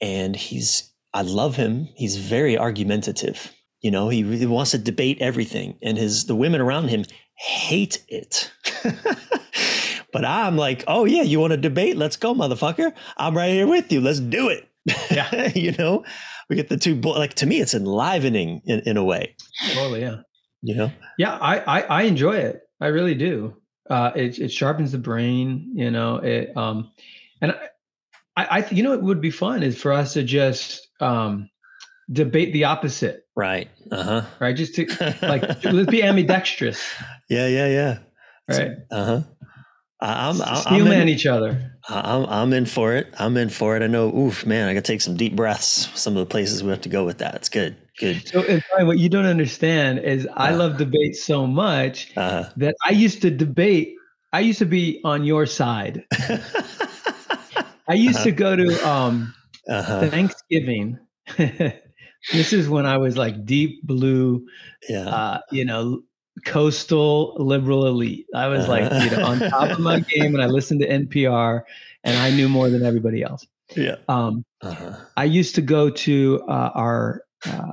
And 0.00 0.34
he's 0.34 0.87
i 1.14 1.22
love 1.22 1.56
him. 1.56 1.88
He's 1.94 2.16
very 2.16 2.56
argumentative. 2.56 3.52
You 3.80 3.90
know 3.90 4.08
he 4.08 4.24
really 4.24 4.46
wants 4.46 4.72
to 4.72 4.78
debate 4.78 5.18
everything 5.20 5.78
and 5.82 5.96
his 5.96 6.26
the 6.26 6.34
women 6.34 6.60
around 6.60 6.88
him 6.88 7.04
hate 7.34 8.04
it. 8.08 8.52
But 10.10 10.24
i'm 10.24 10.56
like 10.56 10.84
oh 10.88 11.04
yeah 11.04 11.22
you 11.22 11.38
want 11.38 11.50
to 11.50 11.58
debate? 11.58 11.96
Let's 11.96 12.16
go 12.16 12.34
motherfucker. 12.34 12.92
I'm 13.18 13.36
right 13.36 13.50
here 13.50 13.66
with 13.66 13.92
you. 13.92 14.00
Let's 14.00 14.20
do 14.20 14.48
it. 14.48 14.66
Yeah. 15.10 15.48
you 15.54 15.72
know? 15.72 16.04
We 16.48 16.56
get 16.56 16.70
the 16.70 16.78
two 16.78 16.96
bo- 16.96 17.10
like 17.10 17.34
to 17.34 17.46
me 17.46 17.60
it's 17.60 17.74
enlivening 17.74 18.62
in, 18.64 18.80
in 18.80 18.96
a 18.96 19.04
way. 19.04 19.36
Totally 19.74 20.00
yeah. 20.00 20.16
You 20.62 20.74
know? 20.74 20.92
Yeah, 21.18 21.36
I, 21.36 21.58
I 21.58 21.80
I 21.82 22.02
enjoy 22.02 22.36
it. 22.36 22.62
I 22.80 22.86
really 22.88 23.14
do. 23.14 23.54
Uh, 23.88 24.12
it 24.14 24.38
it 24.38 24.52
sharpens 24.52 24.92
the 24.92 24.98
brain, 24.98 25.72
you 25.74 25.90
know. 25.90 26.16
It 26.16 26.56
um, 26.56 26.90
and 27.40 27.52
I, 27.52 27.68
I, 28.36 28.46
I 28.58 28.68
you 28.70 28.82
know, 28.82 28.92
it 28.92 29.02
would 29.02 29.20
be 29.20 29.30
fun 29.30 29.62
is 29.62 29.80
for 29.80 29.92
us 29.92 30.14
to 30.14 30.22
just 30.22 30.87
um, 31.00 31.48
debate 32.10 32.52
the 32.52 32.64
opposite, 32.64 33.26
right 33.36 33.68
uh-huh 33.90 34.22
right? 34.40 34.56
Just 34.56 34.74
to 34.76 34.86
like 35.22 35.42
let's 35.64 35.90
be 35.90 36.02
ambidextrous, 36.02 36.82
yeah 37.28 37.46
yeah 37.46 37.66
yeah 37.68 37.98
right? 38.48 38.70
uh-huh 38.90 39.22
I- 40.00 40.28
I'm, 40.28 40.40
I'm, 40.40 40.82
I'm, 40.82 40.92
in, 40.92 41.08
each 41.08 41.26
other. 41.26 41.72
I'm, 41.88 42.24
I'm 42.26 42.52
in 42.52 42.66
for 42.66 42.94
it. 42.94 43.12
I'm 43.18 43.36
in 43.36 43.48
for 43.48 43.76
it. 43.76 43.82
I 43.82 43.88
know, 43.88 44.14
oof, 44.16 44.46
man, 44.46 44.68
I 44.68 44.74
got 44.74 44.84
to 44.84 44.92
take 44.92 45.00
some 45.00 45.16
deep 45.16 45.34
breaths. 45.34 45.88
Some 46.00 46.16
of 46.16 46.20
the 46.20 46.26
places 46.30 46.62
we 46.62 46.70
have 46.70 46.82
to 46.82 46.88
go 46.88 47.04
with 47.04 47.18
that. 47.18 47.34
It's 47.34 47.48
good. 47.48 47.76
Good. 47.98 48.28
So, 48.28 48.42
Brian, 48.44 48.86
what 48.86 48.98
you 48.98 49.08
don't 49.08 49.26
understand 49.26 49.98
is 49.98 50.28
I 50.36 50.52
Uh. 50.52 50.56
love 50.56 50.76
debate 50.76 51.16
so 51.16 51.48
much 51.48 52.12
Uh, 52.16 52.44
that 52.58 52.76
I 52.86 52.92
used 52.92 53.22
to 53.22 53.30
debate. 53.30 53.94
I 54.32 54.38
used 54.40 54.60
to 54.60 54.66
be 54.66 55.00
on 55.02 55.24
your 55.24 55.46
side. 55.46 56.04
I 57.88 57.94
used 57.94 58.22
to 58.22 58.30
go 58.30 58.54
to 58.54 58.88
um, 58.88 59.34
uh-huh. 59.68 60.08
Thanksgiving. 60.10 60.98
this 61.36 62.52
is 62.52 62.68
when 62.68 62.86
I 62.86 62.96
was 62.98 63.16
like 63.16 63.44
deep 63.44 63.82
blue, 63.86 64.46
Yeah. 64.88 65.08
uh, 65.08 65.40
you 65.50 65.64
know, 65.64 66.02
coastal 66.44 67.34
liberal 67.38 67.86
elite. 67.86 68.26
I 68.34 68.46
was 68.48 68.68
like, 68.68 68.84
you 69.04 69.10
know, 69.16 69.24
on 69.26 69.38
top 69.40 69.70
of 69.70 69.80
my 69.80 70.00
game, 70.14 70.34
and 70.34 70.42
I 70.42 70.46
listened 70.46 70.80
to 70.80 70.88
NPR, 70.88 71.62
and 72.04 72.16
I 72.16 72.30
knew 72.30 72.48
more 72.48 72.70
than 72.70 72.84
everybody 72.84 73.22
else. 73.22 73.46
yeah. 73.76 73.96
Um, 74.08 74.44
Uh-huh. 74.62 74.96
I 75.16 75.24
used 75.24 75.54
to 75.56 75.62
go 75.62 75.90
to 75.90 76.42
uh, 76.48 76.70
our. 76.74 77.22
Uh, 77.46 77.72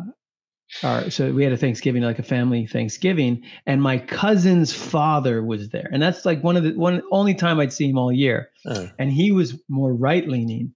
our, 0.83 1.09
so 1.09 1.31
we 1.31 1.43
had 1.43 1.53
a 1.53 1.57
Thanksgiving, 1.57 2.01
like 2.03 2.19
a 2.19 2.23
family 2.23 2.67
Thanksgiving, 2.67 3.43
and 3.65 3.81
my 3.81 3.97
cousin's 3.97 4.73
father 4.73 5.41
was 5.43 5.69
there, 5.69 5.87
and 5.93 6.01
that's 6.01 6.25
like 6.25 6.43
one 6.43 6.57
of 6.57 6.63
the 6.63 6.73
one 6.73 7.01
only 7.11 7.33
time 7.33 7.59
I'd 7.59 7.71
see 7.71 7.87
him 7.89 7.97
all 7.97 8.11
year 8.11 8.49
Uh. 8.65 8.87
and 8.99 9.11
he 9.11 9.31
was 9.31 9.57
more 9.69 9.93
right 9.93 10.27
leaning. 10.27 10.73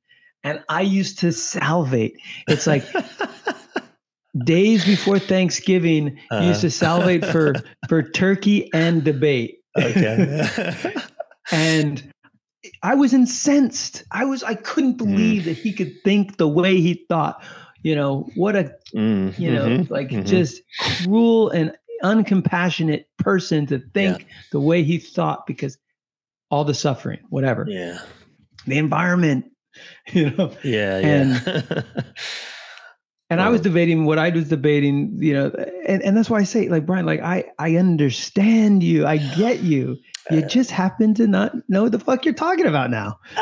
And 0.49 0.63
I 0.69 0.81
used 0.81 1.19
to 1.19 1.31
salivate. 1.31 2.13
It's 2.47 2.65
like 2.65 2.83
days 4.45 4.85
before 4.85 5.19
Thanksgiving, 5.19 6.19
you 6.31 6.39
used 6.39 6.61
to 6.61 6.71
salivate 6.71 7.25
for 7.25 7.53
for 7.87 8.01
turkey 8.03 8.69
and 8.73 9.03
debate. 9.03 9.59
okay. 9.77 10.95
and 11.51 12.11
I 12.83 12.95
was 12.95 13.13
incensed. 13.13 14.03
I 14.11 14.25
was 14.25 14.43
I 14.43 14.55
couldn't 14.55 14.97
believe 14.97 15.45
that 15.45 15.57
he 15.57 15.71
could 15.71 15.93
think 16.03 16.37
the 16.37 16.47
way 16.47 16.81
he 16.81 17.05
thought. 17.09 17.43
You 17.83 17.95
know, 17.95 18.27
what 18.35 18.55
a 18.55 18.75
Mm, 18.95 19.37
you 19.37 19.51
know, 19.51 19.65
mhm, 19.65 19.89
like 19.91 20.09
mhm. 20.09 20.25
just 20.25 20.63
cruel 21.03 21.49
and 21.49 21.71
uncompassionate 22.03 23.05
person 23.17 23.67
to 23.67 23.79
think 23.93 24.25
the 24.51 24.59
way 24.59 24.81
he 24.83 24.97
thought 24.97 25.45
because 25.45 25.77
all 26.49 26.63
the 26.63 26.73
suffering, 26.73 27.19
whatever. 27.29 27.65
Yeah. 27.69 27.99
The 28.65 28.77
environment, 28.77 29.45
you 30.13 30.31
know. 30.31 30.51
Yeah. 30.63 30.99
Yeah. 30.99 31.81
And 33.29 33.41
I 33.41 33.49
was 33.49 33.61
debating 33.61 34.05
what 34.05 34.17
I 34.17 34.29
was 34.29 34.49
debating, 34.49 35.15
you 35.19 35.33
know, 35.33 35.51
and, 35.87 36.01
and 36.01 36.17
that's 36.17 36.29
why 36.29 36.39
I 36.39 36.43
say, 36.43 36.67
like, 36.67 36.85
Brian, 36.85 37.05
like, 37.05 37.21
I, 37.21 37.45
I 37.59 37.75
understand 37.75 38.81
you. 38.81 39.05
I 39.05 39.17
get 39.17 39.59
you. 39.63 39.97
You 40.31 40.43
just 40.43 40.69
happen 40.69 41.15
to 41.15 41.25
not 41.25 41.53
know 41.69 41.83
what 41.83 41.91
the 41.91 41.99
fuck 41.99 42.23
you're 42.23 42.35
talking 42.35 42.67
about 42.67 42.91
now. 42.91 43.19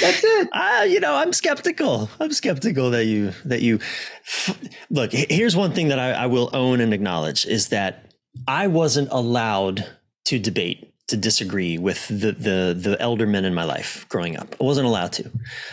That's 0.00 0.22
it. 0.22 0.48
Uh, 0.52 0.86
you 0.88 1.00
know, 1.00 1.16
I'm 1.16 1.32
skeptical. 1.32 2.08
I'm 2.20 2.32
skeptical 2.32 2.90
that 2.90 3.06
you 3.06 3.32
that 3.44 3.62
you 3.62 3.76
f- 3.76 4.56
look. 4.88 5.10
Here's 5.12 5.56
one 5.56 5.72
thing 5.72 5.88
that 5.88 5.98
I, 5.98 6.12
I 6.12 6.26
will 6.26 6.50
own 6.52 6.80
and 6.80 6.94
acknowledge 6.94 7.44
is 7.44 7.68
that 7.68 8.12
I 8.46 8.68
wasn't 8.68 9.08
allowed 9.10 9.84
to 10.26 10.38
debate, 10.38 10.94
to 11.08 11.16
disagree 11.16 11.78
with 11.78 12.08
the 12.08 12.32
the 12.32 12.76
the 12.76 12.96
elder 13.00 13.26
men 13.26 13.44
in 13.44 13.54
my 13.54 13.64
life 13.64 14.06
growing 14.08 14.36
up. 14.36 14.54
I 14.60 14.64
wasn't 14.64 14.86
allowed 14.86 15.12
to. 15.12 15.30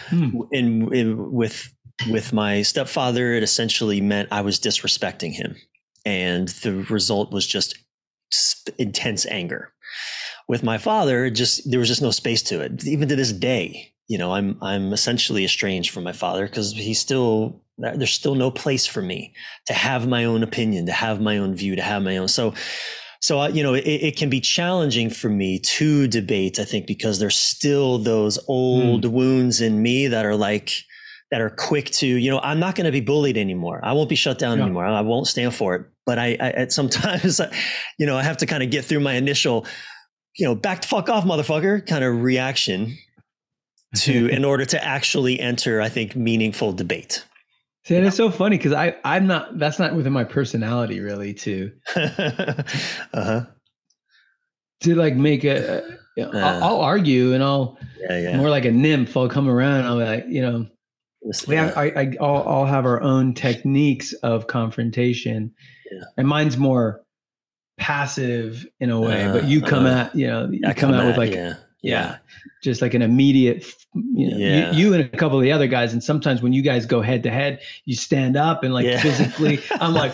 Hmm. 0.09 0.41
In, 0.51 0.93
in 0.93 1.31
with 1.31 1.73
with 2.09 2.33
my 2.33 2.61
stepfather, 2.61 3.33
it 3.33 3.43
essentially 3.43 4.01
meant 4.01 4.29
I 4.31 4.41
was 4.41 4.59
disrespecting 4.59 5.33
him. 5.33 5.55
And 6.05 6.49
the 6.49 6.83
result 6.89 7.31
was 7.31 7.47
just 7.47 7.77
intense 8.77 9.25
anger. 9.25 9.71
With 10.47 10.63
my 10.63 10.77
father, 10.77 11.29
just 11.29 11.69
there 11.69 11.79
was 11.79 11.87
just 11.87 12.01
no 12.01 12.11
space 12.11 12.41
to 12.43 12.59
it. 12.61 12.85
Even 12.85 13.07
to 13.07 13.15
this 13.15 13.31
day, 13.31 13.93
you 14.07 14.17
know, 14.17 14.33
I'm 14.33 14.57
I'm 14.61 14.91
essentially 14.91 15.45
estranged 15.45 15.91
from 15.91 16.03
my 16.03 16.11
father 16.11 16.45
because 16.45 16.73
he's 16.73 16.99
still 16.99 17.61
there's 17.77 18.13
still 18.13 18.35
no 18.35 18.51
place 18.51 18.85
for 18.85 19.01
me 19.01 19.33
to 19.65 19.73
have 19.73 20.07
my 20.07 20.25
own 20.25 20.43
opinion, 20.43 20.85
to 20.85 20.91
have 20.91 21.19
my 21.21 21.37
own 21.37 21.55
view, 21.55 21.75
to 21.75 21.81
have 21.81 22.03
my 22.03 22.17
own. 22.17 22.27
So 22.27 22.53
so 23.23 23.39
uh, 23.39 23.47
you 23.47 23.63
know 23.63 23.73
it, 23.73 23.85
it, 23.87 24.17
can 24.17 24.29
be 24.29 24.41
challenging 24.41 25.09
for 25.09 25.29
me 25.29 25.57
to 25.57 26.07
debate 26.07 26.59
i 26.59 26.65
think 26.65 26.85
because 26.85 27.19
there's 27.19 27.37
still 27.37 27.97
those 27.97 28.37
old 28.47 29.05
mm. 29.05 29.11
wounds 29.11 29.61
in 29.61 29.81
me 29.81 30.07
that 30.07 30.25
are 30.25 30.35
like 30.35 30.83
that 31.31 31.39
are 31.39 31.49
quick 31.49 31.89
to 31.89 32.05
you 32.05 32.29
know 32.29 32.39
i'm 32.39 32.59
not 32.59 32.75
going 32.75 32.85
to 32.85 32.91
be 32.91 33.01
bullied 33.01 33.37
anymore 33.37 33.79
i 33.83 33.93
won't 33.93 34.09
be 34.09 34.15
shut 34.15 34.37
down 34.37 34.57
yeah. 34.57 34.65
anymore 34.65 34.85
i 34.85 35.01
won't 35.01 35.27
stand 35.27 35.55
for 35.55 35.75
it 35.75 35.85
but 36.05 36.19
i, 36.19 36.37
I 36.39 36.49
at 36.51 36.71
sometimes 36.73 37.39
you 37.97 38.05
know 38.05 38.17
i 38.17 38.23
have 38.23 38.37
to 38.37 38.45
kind 38.45 38.61
of 38.61 38.69
get 38.69 38.85
through 38.85 38.99
my 38.99 39.13
initial 39.13 39.65
you 40.37 40.45
know 40.45 40.53
back 40.53 40.81
the 40.81 40.87
fuck 40.87 41.09
off 41.09 41.23
motherfucker 41.23 41.85
kind 41.87 42.03
of 42.03 42.21
reaction 42.21 42.97
to 43.95 44.27
in 44.31 44.43
order 44.43 44.65
to 44.65 44.83
actually 44.83 45.39
enter 45.39 45.81
i 45.81 45.87
think 45.87 46.15
meaningful 46.15 46.73
debate 46.73 47.25
See, 47.85 47.97
and 47.97 48.05
it's 48.05 48.15
so 48.15 48.31
funny 48.31 48.57
because 48.57 48.71
I 48.71 48.95
I'm 49.03 49.27
not 49.27 49.59
that's 49.59 49.77
not 49.77 49.93
within 49.93 50.13
my 50.13 50.23
personality 50.23 51.01
really 51.01 51.33
to 51.35 51.71
uh-huh. 51.95 53.45
to 54.83 54.95
like 54.95 55.15
make 55.15 55.43
a 55.43 55.83
you 56.15 56.23
know, 56.23 56.31
uh, 56.31 56.37
I'll, 56.37 56.63
I'll, 56.63 56.81
argue 56.81 57.33
and 57.33 57.43
I'll 57.43 57.77
yeah, 57.99 58.19
yeah. 58.19 58.37
more 58.37 58.49
like 58.49 58.65
a 58.65 58.71
nymph. 58.71 59.17
I'll 59.17 59.27
come 59.27 59.49
around. 59.49 59.85
I'll 59.85 59.97
be 59.97 60.05
like 60.05 60.25
you 60.29 60.41
know 60.41 60.67
we 61.47 61.55
have 61.55 61.75
I, 61.77 61.85
I 61.87 62.15
all 62.19 62.43
all 62.43 62.65
have 62.65 62.85
our 62.85 63.01
own 63.01 63.33
techniques 63.33 64.13
of 64.13 64.47
confrontation, 64.47 65.53
yeah. 65.91 66.03
and 66.17 66.27
mine's 66.27 66.57
more 66.57 67.01
passive 67.77 68.65
in 68.79 68.91
a 68.91 68.99
way. 68.99 69.25
Uh, 69.25 69.33
but 69.33 69.45
you 69.45 69.61
come 69.61 69.85
uh, 69.85 69.95
at 69.95 70.15
you 70.15 70.27
know 70.27 70.49
you 70.49 70.61
come, 70.61 70.73
come, 70.75 70.93
out 70.93 71.05
with 71.05 71.17
like 71.17 71.33
yeah 71.33 71.55
yeah 71.83 72.17
just 72.63 72.81
like 72.81 72.93
an 72.93 73.01
immediate 73.01 73.63
you 73.93 74.31
know 74.31 74.37
yeah. 74.37 74.71
you, 74.71 74.87
you, 74.87 74.93
and 74.93 75.03
a 75.03 75.17
couple 75.17 75.37
of 75.37 75.43
the 75.43 75.51
other 75.51 75.67
guys 75.67 75.93
and 75.93 76.03
sometimes 76.03 76.41
when 76.41 76.53
you 76.53 76.63
guys 76.63 76.85
go 76.85 77.01
head 77.01 77.21
to 77.21 77.29
head 77.29 77.59
you 77.85 77.95
stand 77.95 78.35
up 78.35 78.63
and 78.63 78.73
like 78.73 78.85
yeah. 78.85 78.99
physically 78.99 79.59
i'm 79.79 79.93
like 79.93 80.13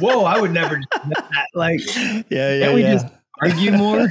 whoa 0.00 0.24
i 0.24 0.40
would 0.40 0.52
never 0.52 0.76
do 0.76 0.84
that 1.10 1.46
like 1.54 1.80
yeah 1.96 2.22
yeah 2.30 2.58
can't 2.60 2.74
we 2.74 2.82
yeah. 2.82 2.92
just 2.94 3.06
argue 3.42 3.72
more 3.72 4.08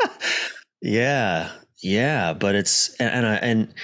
yeah 0.82 1.50
yeah 1.82 2.32
but 2.32 2.54
it's 2.54 2.94
and, 2.96 3.10
and 3.10 3.26
i 3.26 3.34
and 3.36 3.74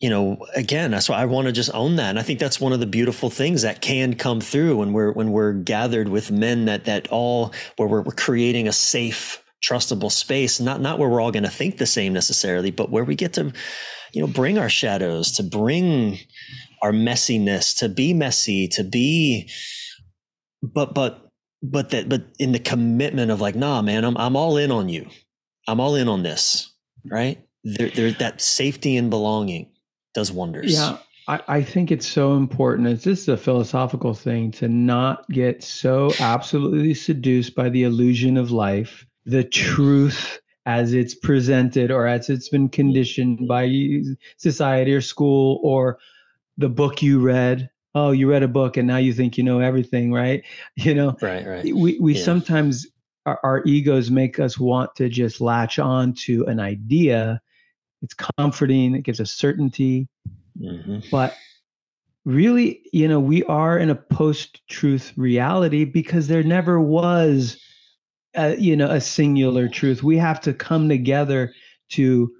you 0.00 0.10
know 0.10 0.36
again 0.54 0.90
that's 0.90 1.08
why 1.08 1.16
i 1.16 1.24
want 1.24 1.46
to 1.46 1.52
just 1.52 1.70
own 1.74 1.96
that 1.96 2.10
and 2.10 2.18
i 2.18 2.22
think 2.22 2.38
that's 2.38 2.60
one 2.60 2.72
of 2.72 2.80
the 2.80 2.86
beautiful 2.86 3.30
things 3.30 3.62
that 3.62 3.80
can 3.80 4.14
come 4.14 4.40
through 4.40 4.76
when 4.76 4.92
we're 4.92 5.12
when 5.12 5.32
we're 5.32 5.52
gathered 5.52 6.08
with 6.08 6.30
men 6.30 6.66
that 6.66 6.84
that 6.84 7.08
all 7.08 7.52
where 7.76 7.88
we're, 7.88 8.02
we're 8.02 8.12
creating 8.12 8.68
a 8.68 8.72
safe 8.72 9.41
trustable 9.62 10.10
space 10.10 10.60
not 10.60 10.80
not 10.80 10.98
where 10.98 11.08
we're 11.08 11.20
all 11.20 11.30
going 11.30 11.44
to 11.44 11.50
think 11.50 11.78
the 11.78 11.86
same 11.86 12.12
necessarily 12.12 12.70
but 12.70 12.90
where 12.90 13.04
we 13.04 13.14
get 13.14 13.32
to 13.32 13.52
you 14.12 14.20
know 14.20 14.26
bring 14.26 14.58
our 14.58 14.68
shadows 14.68 15.30
to 15.32 15.42
bring 15.42 16.18
our 16.82 16.92
messiness 16.92 17.76
to 17.78 17.88
be 17.88 18.12
messy 18.12 18.66
to 18.66 18.82
be 18.82 19.48
but 20.62 20.94
but 20.94 21.28
but 21.62 21.90
that 21.90 22.08
but 22.08 22.24
in 22.38 22.52
the 22.52 22.58
commitment 22.58 23.30
of 23.30 23.40
like 23.40 23.54
nah 23.54 23.80
man 23.80 24.04
i'm 24.04 24.16
i'm 24.16 24.36
all 24.36 24.56
in 24.56 24.72
on 24.72 24.88
you 24.88 25.08
i'm 25.68 25.80
all 25.80 25.94
in 25.94 26.08
on 26.08 26.22
this 26.22 26.74
right 27.10 27.38
there, 27.62 27.90
there 27.90 28.10
that 28.10 28.40
safety 28.40 28.96
and 28.96 29.10
belonging 29.10 29.70
does 30.14 30.32
wonders 30.32 30.72
yeah 30.72 30.98
I, 31.28 31.40
I 31.46 31.62
think 31.62 31.92
it's 31.92 32.08
so 32.08 32.34
important. 32.34 32.88
It's 32.88 33.04
just 33.04 33.28
a 33.28 33.36
philosophical 33.36 34.12
thing 34.12 34.50
to 34.52 34.66
not 34.66 35.28
get 35.28 35.62
so 35.62 36.12
absolutely 36.18 36.94
seduced 36.94 37.54
by 37.54 37.68
the 37.68 37.84
illusion 37.84 38.36
of 38.36 38.50
life 38.50 39.06
the 39.24 39.44
truth 39.44 40.40
as 40.66 40.92
it's 40.92 41.14
presented 41.14 41.90
or 41.90 42.06
as 42.06 42.28
it's 42.30 42.48
been 42.48 42.68
conditioned 42.68 43.48
by 43.48 43.70
society 44.36 44.92
or 44.92 45.00
school 45.00 45.60
or 45.62 45.98
the 46.58 46.68
book 46.68 47.02
you 47.02 47.20
read. 47.20 47.68
Oh 47.94 48.12
you 48.12 48.30
read 48.30 48.42
a 48.42 48.48
book 48.48 48.76
and 48.76 48.86
now 48.86 48.96
you 48.96 49.12
think 49.12 49.36
you 49.36 49.44
know 49.44 49.60
everything 49.60 50.12
right? 50.12 50.42
You 50.76 50.94
know 50.94 51.16
right 51.20 51.46
right. 51.46 51.64
we, 51.64 51.98
we 51.98 52.14
yeah. 52.14 52.22
sometimes 52.22 52.86
our, 53.26 53.38
our, 53.44 53.62
egos 53.64 54.10
make 54.10 54.40
us 54.40 54.58
want 54.58 54.96
to 54.96 55.08
just 55.08 55.40
latch 55.40 55.78
on 55.78 56.14
to 56.24 56.44
an 56.46 56.58
idea. 56.58 57.40
It's 58.02 58.14
comforting 58.14 58.94
it 58.94 59.02
gives 59.02 59.20
us 59.20 59.32
certainty. 59.32 60.08
Mm-hmm. 60.60 60.98
but 61.10 61.34
really 62.26 62.82
you 62.92 63.08
know 63.08 63.18
we 63.18 63.42
are 63.44 63.78
in 63.78 63.88
a 63.88 63.94
post-truth 63.94 65.14
reality 65.16 65.86
because 65.86 66.28
there 66.28 66.42
never 66.42 66.78
was 66.78 67.58
a, 68.34 68.56
you 68.56 68.76
know 68.76 68.90
a 68.90 69.00
singular 69.00 69.68
truth. 69.68 70.02
We 70.02 70.16
have 70.18 70.40
to 70.42 70.52
come 70.52 70.88
together 70.88 71.52
to 71.90 72.32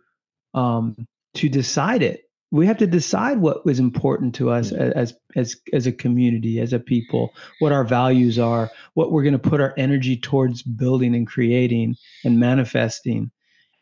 um 0.54 0.96
to 1.34 1.48
decide 1.48 2.02
it. 2.02 2.22
We 2.50 2.66
have 2.66 2.78
to 2.78 2.86
decide 2.86 3.38
what 3.38 3.64
was 3.64 3.78
important 3.78 4.34
to 4.36 4.50
us 4.50 4.72
mm-hmm. 4.72 4.98
as 4.98 5.14
as 5.36 5.56
as 5.72 5.86
a 5.86 5.92
community 5.92 6.60
as 6.60 6.72
a 6.72 6.78
people 6.78 7.32
what 7.60 7.72
our 7.72 7.84
values 7.84 8.38
are 8.38 8.70
what 8.94 9.10
we're 9.10 9.22
going 9.22 9.32
to 9.32 9.50
put 9.50 9.60
our 9.60 9.74
energy 9.76 10.16
towards 10.16 10.62
building 10.62 11.14
and 11.14 11.26
creating 11.26 11.96
and 12.24 12.38
manifesting. 12.38 13.30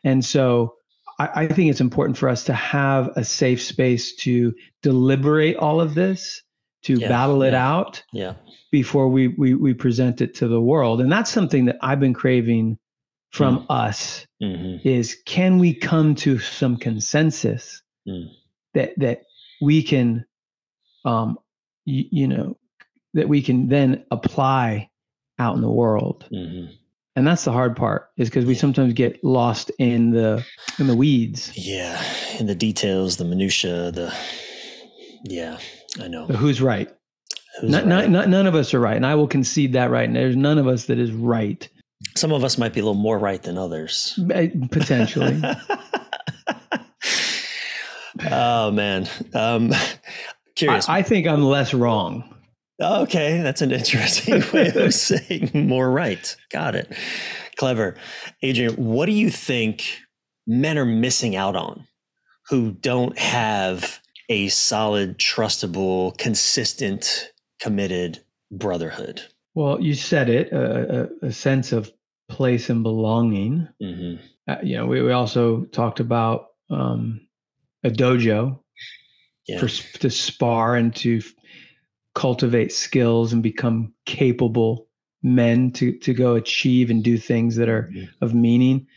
And 0.03 0.23
so 0.23 0.75
I, 1.19 1.29
I 1.43 1.47
think 1.47 1.69
it's 1.69 1.81
important 1.81 2.17
for 2.17 2.29
us 2.29 2.45
to 2.45 2.53
have 2.53 3.11
a 3.15 3.23
safe 3.23 3.61
space 3.61 4.15
to 4.17 4.53
deliberate 4.81 5.57
all 5.57 5.81
of 5.81 5.93
this 5.93 6.41
to 6.83 6.95
yeah, 6.95 7.07
battle 7.07 7.43
it 7.43 7.51
yeah, 7.51 7.69
out 7.69 8.03
yeah 8.11 8.33
before 8.71 9.07
we, 9.07 9.27
we 9.29 9.53
we 9.53 9.73
present 9.73 10.21
it 10.21 10.33
to 10.35 10.47
the 10.47 10.61
world 10.61 11.01
and 11.01 11.11
that's 11.11 11.31
something 11.31 11.65
that 11.65 11.77
i've 11.81 11.99
been 11.99 12.13
craving 12.13 12.77
from 13.31 13.59
mm. 13.59 13.65
us 13.69 14.25
mm-hmm. 14.41 14.87
is 14.87 15.17
can 15.25 15.57
we 15.57 15.73
come 15.73 16.15
to 16.15 16.39
some 16.39 16.77
consensus 16.77 17.81
mm. 18.07 18.29
that 18.73 18.93
that 18.97 19.23
we 19.61 19.83
can 19.83 20.25
um 21.05 21.37
you, 21.85 22.05
you, 22.11 22.27
know 22.27 22.57
that 23.13 23.27
we 23.27 23.41
can 23.41 23.67
then 23.67 24.05
apply 24.11 24.89
out 25.39 25.55
in 25.55 25.61
the 25.61 25.69
world 25.69 26.27
mm-hmm. 26.31 26.71
and 27.15 27.27
that's 27.27 27.45
the 27.45 27.51
hard 27.51 27.75
part 27.75 28.09
is 28.17 28.29
because 28.29 28.45
we 28.45 28.55
sometimes 28.55 28.93
get 28.93 29.21
lost 29.23 29.71
in 29.79 30.11
the 30.11 30.45
in 30.77 30.87
the 30.87 30.95
weeds 30.95 31.51
yeah 31.55 32.01
in 32.39 32.45
the 32.45 32.55
details 32.55 33.17
the 33.17 33.25
minutia 33.25 33.91
the 33.91 34.13
yeah 35.23 35.57
i 35.99 36.07
know 36.07 36.25
who's 36.27 36.61
right 36.61 36.89
not, 37.63 37.85
right? 37.85 38.09
not, 38.09 38.29
none 38.29 38.47
of 38.47 38.55
us 38.55 38.73
are 38.73 38.79
right, 38.79 38.95
and 38.95 39.05
I 39.05 39.15
will 39.15 39.27
concede 39.27 39.73
that 39.73 39.91
right. 39.91 40.07
And 40.07 40.15
there's 40.15 40.35
none 40.35 40.57
of 40.57 40.67
us 40.67 40.85
that 40.85 40.97
is 40.97 41.11
right. 41.11 41.67
Some 42.15 42.31
of 42.31 42.43
us 42.43 42.57
might 42.57 42.73
be 42.73 42.79
a 42.79 42.83
little 42.83 42.95
more 42.95 43.19
right 43.19 43.41
than 43.41 43.57
others, 43.57 44.19
potentially. 44.71 45.41
oh 48.31 48.71
man, 48.71 49.07
um, 49.33 49.71
curious. 50.55 50.89
I, 50.89 50.97
I 50.99 51.03
think 51.03 51.27
I'm 51.27 51.43
less 51.43 51.73
wrong. 51.73 52.35
Okay, 52.81 53.41
that's 53.41 53.61
an 53.61 53.71
interesting 53.71 54.43
way 54.53 54.71
of 54.73 54.93
saying 54.93 55.51
more 55.53 55.91
right. 55.91 56.35
Got 56.49 56.75
it. 56.75 56.91
Clever. 57.57 57.95
Adrian, 58.41 58.73
what 58.75 59.05
do 59.05 59.11
you 59.11 59.29
think 59.29 59.99
men 60.47 60.79
are 60.79 60.85
missing 60.85 61.35
out 61.35 61.55
on 61.55 61.85
who 62.49 62.71
don't 62.71 63.17
have 63.19 63.99
a 64.31 64.47
solid, 64.47 65.17
trustable, 65.17 66.17
consistent 66.17 67.33
committed 67.59 68.23
brotherhood? 68.49 69.21
Well, 69.55 69.81
you 69.81 69.93
said 69.93 70.29
it 70.29 70.53
a, 70.53 71.09
a 71.21 71.33
sense 71.33 71.73
of 71.73 71.91
place 72.29 72.69
and 72.69 72.81
belonging. 72.81 73.67
Mm-hmm. 73.83 74.23
Uh, 74.49 74.55
you 74.63 74.77
know, 74.77 74.85
we, 74.85 75.01
we 75.01 75.11
also 75.11 75.65
talked 75.65 75.99
about 75.99 76.47
um, 76.69 77.27
a 77.83 77.89
dojo 77.89 78.57
yeah. 79.49 79.59
for, 79.59 79.67
to 79.99 80.09
spar 80.09 80.77
and 80.77 80.95
to 80.95 81.21
cultivate 82.15 82.71
skills 82.71 83.33
and 83.33 83.43
become 83.43 83.93
capable 84.05 84.87
men 85.23 85.71
to 85.71 85.97
to 85.99 86.13
go 86.13 86.35
achieve 86.35 86.89
and 86.89 87.03
do 87.03 87.17
things 87.17 87.57
that 87.57 87.67
are 87.67 87.91
mm-hmm. 87.93 88.23
of 88.23 88.33
meaning. 88.33 88.87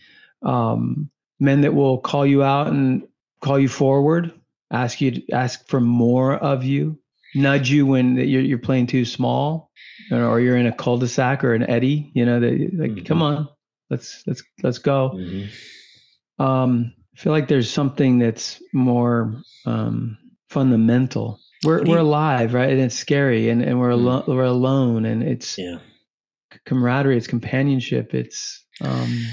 Um, 0.43 1.11
men 1.41 1.62
that 1.62 1.74
will 1.74 1.99
call 1.99 2.24
you 2.24 2.45
out 2.45 2.68
and 2.68 3.03
call 3.41 3.59
you 3.59 3.68
forward, 3.68 4.32
ask 4.75 5.01
you 5.01 5.11
to 5.12 5.33
ask 5.33 5.68
for 5.68 5.81
more 5.81 6.35
of 6.35 6.64
you, 6.64 6.99
nudge 7.35 7.70
you 7.70 7.87
when 7.87 8.16
you're, 8.16 8.43
you're 8.43 8.59
playing 8.59 8.87
too 8.87 9.05
small 9.05 9.70
or 10.11 10.41
you're 10.41 10.57
in 10.57 10.66
a 10.66 10.72
cul-de-sac 10.72 11.45
or 11.45 11.55
an 11.55 11.68
eddy 11.68 12.11
you 12.14 12.25
know 12.25 12.41
they 12.41 12.68
like 12.72 12.91
mm-hmm. 12.91 13.05
come 13.05 13.22
on 13.22 13.49
let's 13.91 14.22
let's 14.27 14.43
let's 14.62 14.79
go 14.79 15.12
mm-hmm. 15.14 16.43
um 16.43 16.93
i 17.14 17.18
feel 17.18 17.33
like 17.33 17.49
there's 17.49 17.70
something 17.70 18.18
that's 18.18 18.62
more 18.72 19.35
um 19.66 20.16
fundamental 20.49 21.39
we're 21.64 21.83
we're 21.85 21.99
alive 21.99 22.55
right 22.55 22.70
and 22.70 22.81
it's 22.81 22.95
scary 22.95 23.49
and 23.49 23.62
and 23.62 23.79
we're 23.79 23.91
mm-hmm. 23.91 24.07
alone 24.07 24.25
we're 24.29 24.45
alone 24.45 25.05
and 25.05 25.22
it's 25.22 25.59
yeah 25.59 25.79
camaraderie 26.66 27.16
it's 27.16 27.27
companionship 27.27 28.14
it's 28.14 28.64
um 28.81 29.27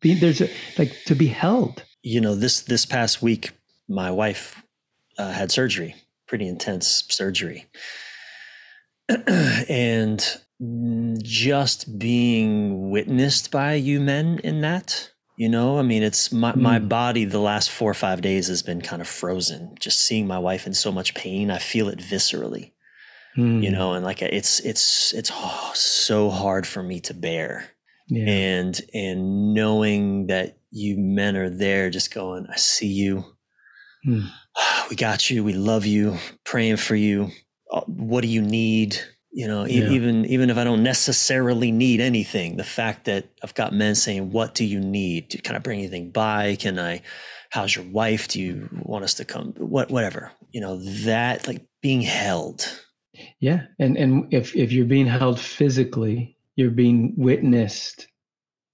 be, 0.00 0.14
there's 0.14 0.40
a, 0.40 0.48
like 0.78 0.92
to 1.04 1.14
be 1.14 1.26
held 1.26 1.84
you 2.02 2.20
know 2.20 2.34
this 2.34 2.62
this 2.62 2.86
past 2.86 3.22
week 3.22 3.50
my 3.92 4.10
wife 4.10 4.62
uh, 5.18 5.30
had 5.30 5.52
surgery 5.52 5.94
pretty 6.32 6.48
intense 6.48 7.04
surgery. 7.10 7.66
and 9.68 10.40
just 11.22 11.98
being 11.98 12.88
witnessed 12.88 13.50
by 13.50 13.74
you 13.74 14.00
men 14.00 14.40
in 14.42 14.62
that, 14.62 15.10
you 15.36 15.46
know, 15.46 15.78
I 15.78 15.82
mean, 15.82 16.02
it's 16.02 16.32
my, 16.32 16.52
mm. 16.52 16.56
my 16.56 16.78
body 16.78 17.26
the 17.26 17.38
last 17.38 17.70
four 17.70 17.90
or 17.90 17.94
five 17.94 18.22
days 18.22 18.48
has 18.48 18.62
been 18.62 18.80
kind 18.80 19.02
of 19.02 19.08
frozen. 19.08 19.74
Just 19.78 20.00
seeing 20.00 20.26
my 20.26 20.38
wife 20.38 20.66
in 20.66 20.72
so 20.72 20.90
much 20.90 21.14
pain, 21.14 21.50
I 21.50 21.58
feel 21.58 21.90
it 21.90 21.98
viscerally, 21.98 22.72
mm. 23.36 23.62
you 23.62 23.70
know, 23.70 23.92
and 23.92 24.02
like 24.02 24.22
it's, 24.22 24.60
it's, 24.60 25.12
it's 25.12 25.30
oh, 25.34 25.72
so 25.74 26.30
hard 26.30 26.66
for 26.66 26.82
me 26.82 27.00
to 27.00 27.12
bear. 27.12 27.68
Yeah. 28.08 28.24
And, 28.26 28.80
and 28.94 29.52
knowing 29.52 30.28
that 30.28 30.56
you 30.70 30.96
men 30.96 31.36
are 31.36 31.50
there 31.50 31.90
just 31.90 32.14
going, 32.14 32.46
I 32.50 32.56
see 32.56 32.86
you. 32.86 33.31
Mm. 34.06 34.30
We 34.90 34.96
got 34.96 35.30
you. 35.30 35.44
We 35.44 35.54
love 35.54 35.86
you. 35.86 36.18
Praying 36.44 36.76
for 36.76 36.94
you. 36.94 37.30
Uh, 37.70 37.82
what 37.86 38.22
do 38.22 38.28
you 38.28 38.42
need? 38.42 38.98
You 39.34 39.48
know, 39.48 39.64
yeah. 39.64 39.88
even 39.88 40.26
even 40.26 40.50
if 40.50 40.58
I 40.58 40.64
don't 40.64 40.82
necessarily 40.82 41.72
need 41.72 42.00
anything, 42.02 42.58
the 42.58 42.64
fact 42.64 43.06
that 43.06 43.30
I've 43.42 43.54
got 43.54 43.72
men 43.72 43.94
saying, 43.94 44.30
"What 44.30 44.54
do 44.54 44.64
you 44.64 44.78
need? 44.78 45.40
Can 45.42 45.56
I 45.56 45.58
bring 45.58 45.78
anything 45.78 46.10
by? 46.10 46.56
Can 46.56 46.78
I? 46.78 47.00
How's 47.48 47.74
your 47.74 47.86
wife? 47.86 48.28
Do 48.28 48.40
you 48.40 48.68
want 48.82 49.04
us 49.04 49.14
to 49.14 49.24
come? 49.24 49.54
What, 49.56 49.90
whatever. 49.90 50.32
You 50.50 50.60
know, 50.60 50.76
that 51.04 51.46
like 51.46 51.64
being 51.80 52.02
held. 52.02 52.66
Yeah, 53.40 53.62
and 53.78 53.96
and 53.96 54.32
if 54.34 54.54
if 54.54 54.70
you're 54.70 54.84
being 54.84 55.06
held 55.06 55.40
physically, 55.40 56.36
you're 56.56 56.70
being 56.70 57.14
witnessed 57.16 58.08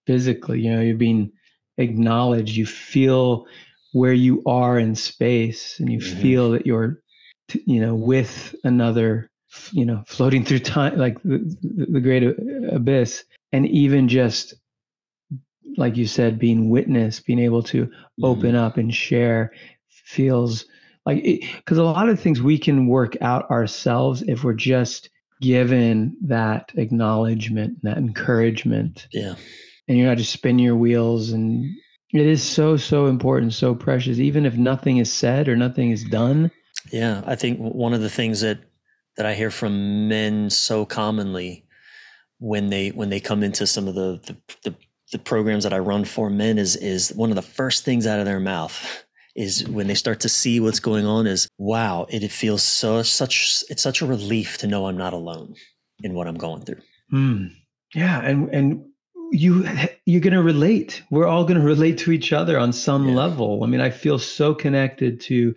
physically. 0.09 0.62
You 0.62 0.74
know, 0.74 0.81
you're 0.81 0.97
being 0.97 1.31
acknowledged. 1.76 2.57
You 2.57 2.66
feel 2.66 3.47
where 3.93 4.12
you 4.12 4.43
are 4.47 4.78
in 4.78 4.95
space, 4.95 5.80
and 5.80 5.91
you 5.91 5.99
mm-hmm. 5.99 6.20
feel 6.20 6.51
that 6.53 6.66
you're, 6.66 7.01
you 7.66 7.80
know, 7.80 7.95
with 7.95 8.55
another 8.64 9.30
you 9.72 9.84
know 9.84 10.03
floating 10.07 10.45
through 10.45 10.59
time 10.59 10.97
like 10.99 11.22
the, 11.22 11.57
the 11.62 12.01
great 12.01 12.22
abyss 12.70 13.24
and 13.53 13.66
even 13.66 14.09
just 14.09 14.55
like 15.76 15.97
you 15.97 16.07
said 16.07 16.39
being 16.39 16.68
witness 16.68 17.20
being 17.20 17.39
able 17.39 17.62
to 17.62 17.86
mm-hmm. 17.86 18.24
open 18.24 18.55
up 18.55 18.76
and 18.76 18.95
share 18.95 19.53
feels 19.89 20.66
like 21.07 21.22
because 21.57 21.78
a 21.78 21.82
lot 21.82 22.09
of 22.09 22.20
things 22.20 22.43
we 22.43 22.59
can 22.59 22.86
work 22.86 23.16
out 23.22 23.51
ourselves 23.51 24.22
if 24.22 24.45
we're 24.45 24.53
just 24.53 25.11
given 25.41 26.16
that 26.20 26.70
acknowledgement 26.74 27.78
that 27.82 27.97
encouragement 27.97 29.07
yeah 29.12 29.34
and 29.86 29.97
you're 29.97 30.09
not 30.09 30.18
just 30.18 30.32
spinning 30.32 30.64
your 30.64 30.76
wheels 30.76 31.30
and 31.30 31.74
it 32.12 32.26
is 32.26 32.42
so 32.42 32.76
so 32.76 33.06
important 33.06 33.52
so 33.52 33.74
precious 33.74 34.18
even 34.18 34.46
if 34.46 34.54
nothing 34.56 34.98
is 34.98 35.12
said 35.12 35.48
or 35.48 35.56
nothing 35.56 35.90
is 35.90 36.04
done 36.04 36.50
yeah 36.92 37.22
i 37.26 37.34
think 37.34 37.59
one 37.59 37.92
of 37.92 38.00
the 38.00 38.11
things 38.11 38.40
that 38.40 38.59
that 39.18 39.26
I 39.26 39.34
hear 39.34 39.50
from 39.50 40.09
men 40.09 40.48
so 40.48 40.86
commonly 40.86 41.64
when 42.38 42.70
they 42.70 42.90
when 42.90 43.11
they 43.11 43.20
come 43.20 43.42
into 43.42 43.66
some 43.66 43.86
of 43.86 43.94
the 43.94 44.20
the, 44.24 44.36
the, 44.62 44.76
the 45.12 45.18
programs 45.18 45.64
that 45.64 45.74
I 45.74 45.78
run 45.80 46.04
for 46.06 46.30
men 46.30 46.56
is 46.56 46.76
is 46.76 47.12
one 47.14 47.30
of 47.30 47.36
the 47.36 47.42
first 47.42 47.84
things 47.84 48.06
out 48.06 48.20
of 48.20 48.24
their 48.24 48.40
mouth 48.40 49.04
is 49.36 49.68
when 49.68 49.88
they 49.88 49.94
start 49.94 50.20
to 50.20 50.28
see 50.28 50.59
what's 50.61 50.80
going 50.80 51.04
on 51.04 51.26
is 51.26 51.48
wow 51.59 52.06
it, 52.09 52.22
it 52.22 52.30
feels 52.30 52.62
so 52.62 53.02
such 53.02 53.64
it's 53.68 53.82
such 53.82 54.00
a 54.00 54.06
relief 54.06 54.56
to 54.59 54.66
know 54.66 54.86
I'm 54.86 54.96
not 54.96 55.12
alone 55.12 55.54
in 56.02 56.14
what 56.14 56.28
I'm 56.28 56.38
going 56.38 56.62
through. 56.62 56.80
Mm. 57.12 57.50
Yeah, 57.94 58.20
and 58.20 58.48
and 58.54 58.84
you 59.31 59.68
you're 60.05 60.20
going 60.20 60.33
to 60.33 60.43
relate. 60.43 61.03
We're 61.11 61.26
all 61.26 61.45
going 61.45 61.61
to 61.61 61.66
relate 61.66 61.99
to 61.99 62.12
each 62.12 62.33
other 62.33 62.59
on 62.59 62.72
some 62.72 63.14
level. 63.14 63.62
I 63.64 63.66
mean, 63.66 63.81
I 63.81 63.91
feel 63.91 64.18
so 64.18 64.55
connected 64.55 65.20
to 65.22 65.55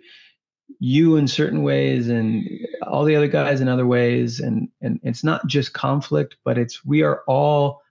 you 0.78 1.16
in 1.16 1.28
certain 1.28 1.62
ways 1.62 2.08
and 2.08 2.48
all 2.82 3.04
the 3.04 3.16
other 3.16 3.28
guys 3.28 3.60
in 3.60 3.68
other 3.68 3.86
ways. 3.86 4.40
And 4.40 4.68
and 4.80 5.00
it's 5.02 5.24
not 5.24 5.46
just 5.46 5.72
conflict 5.72 6.36
but 6.44 6.58
it's 6.58 6.84
we 6.84 7.02
are 7.02 7.22
all 7.26 7.82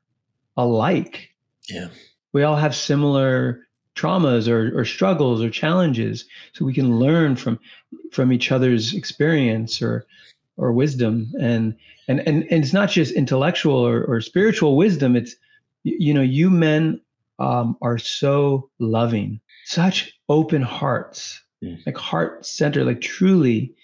alike. 0.57 1.29
Yeah. 1.69 1.87
We 2.33 2.43
all 2.43 2.55
have 2.55 2.75
similar 2.75 3.67
traumas 3.95 4.47
or, 4.47 4.77
or 4.77 4.85
struggles 4.85 5.41
or 5.41 5.49
challenges. 5.49 6.25
So 6.53 6.65
we 6.65 6.73
can 6.73 6.99
learn 6.99 7.35
from 7.35 7.59
from 8.11 8.31
each 8.31 8.51
other's 8.51 8.93
experience 8.93 9.81
or 9.81 10.05
or 10.57 10.71
wisdom. 10.71 11.31
And 11.39 11.77
and 12.07 12.19
and, 12.19 12.43
and 12.51 12.63
it's 12.63 12.73
not 12.73 12.89
just 12.89 13.13
intellectual 13.13 13.77
or, 13.77 14.03
or 14.03 14.21
spiritual 14.21 14.75
wisdom. 14.75 15.15
It's 15.15 15.35
you 15.83 16.13
know 16.13 16.21
you 16.21 16.49
men 16.49 17.01
um, 17.39 17.77
are 17.81 17.97
so 17.97 18.69
loving 18.79 19.41
such 19.65 20.13
open 20.29 20.61
hearts 20.61 21.41
mm. 21.63 21.85
like 21.85 21.97
heart 21.97 22.45
center, 22.45 22.83
like 22.83 23.01
truly. 23.01 23.75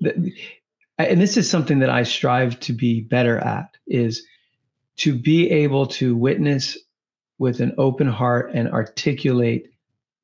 And 0.00 1.20
this 1.20 1.36
is 1.36 1.48
something 1.48 1.80
that 1.80 1.90
I 1.90 2.02
strive 2.02 2.58
to 2.60 2.72
be 2.72 3.00
better 3.00 3.38
at 3.38 3.76
is 3.86 4.26
to 4.98 5.16
be 5.16 5.50
able 5.50 5.86
to 5.86 6.16
witness 6.16 6.76
with 7.38 7.60
an 7.60 7.74
open 7.78 8.08
heart 8.08 8.50
and 8.52 8.68
articulate 8.68 9.70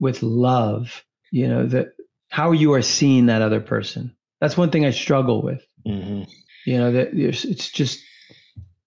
with 0.00 0.22
love, 0.22 1.04
you 1.30 1.46
know, 1.46 1.66
that 1.66 1.94
how 2.28 2.50
you 2.50 2.72
are 2.72 2.82
seeing 2.82 3.26
that 3.26 3.42
other 3.42 3.60
person. 3.60 4.14
That's 4.40 4.56
one 4.56 4.70
thing 4.70 4.84
I 4.84 4.90
struggle 4.90 5.42
with. 5.42 5.64
Mm-hmm. 5.86 6.24
You 6.66 6.78
know, 6.78 6.92
that 6.92 7.14
it's 7.14 7.70
just, 7.70 8.02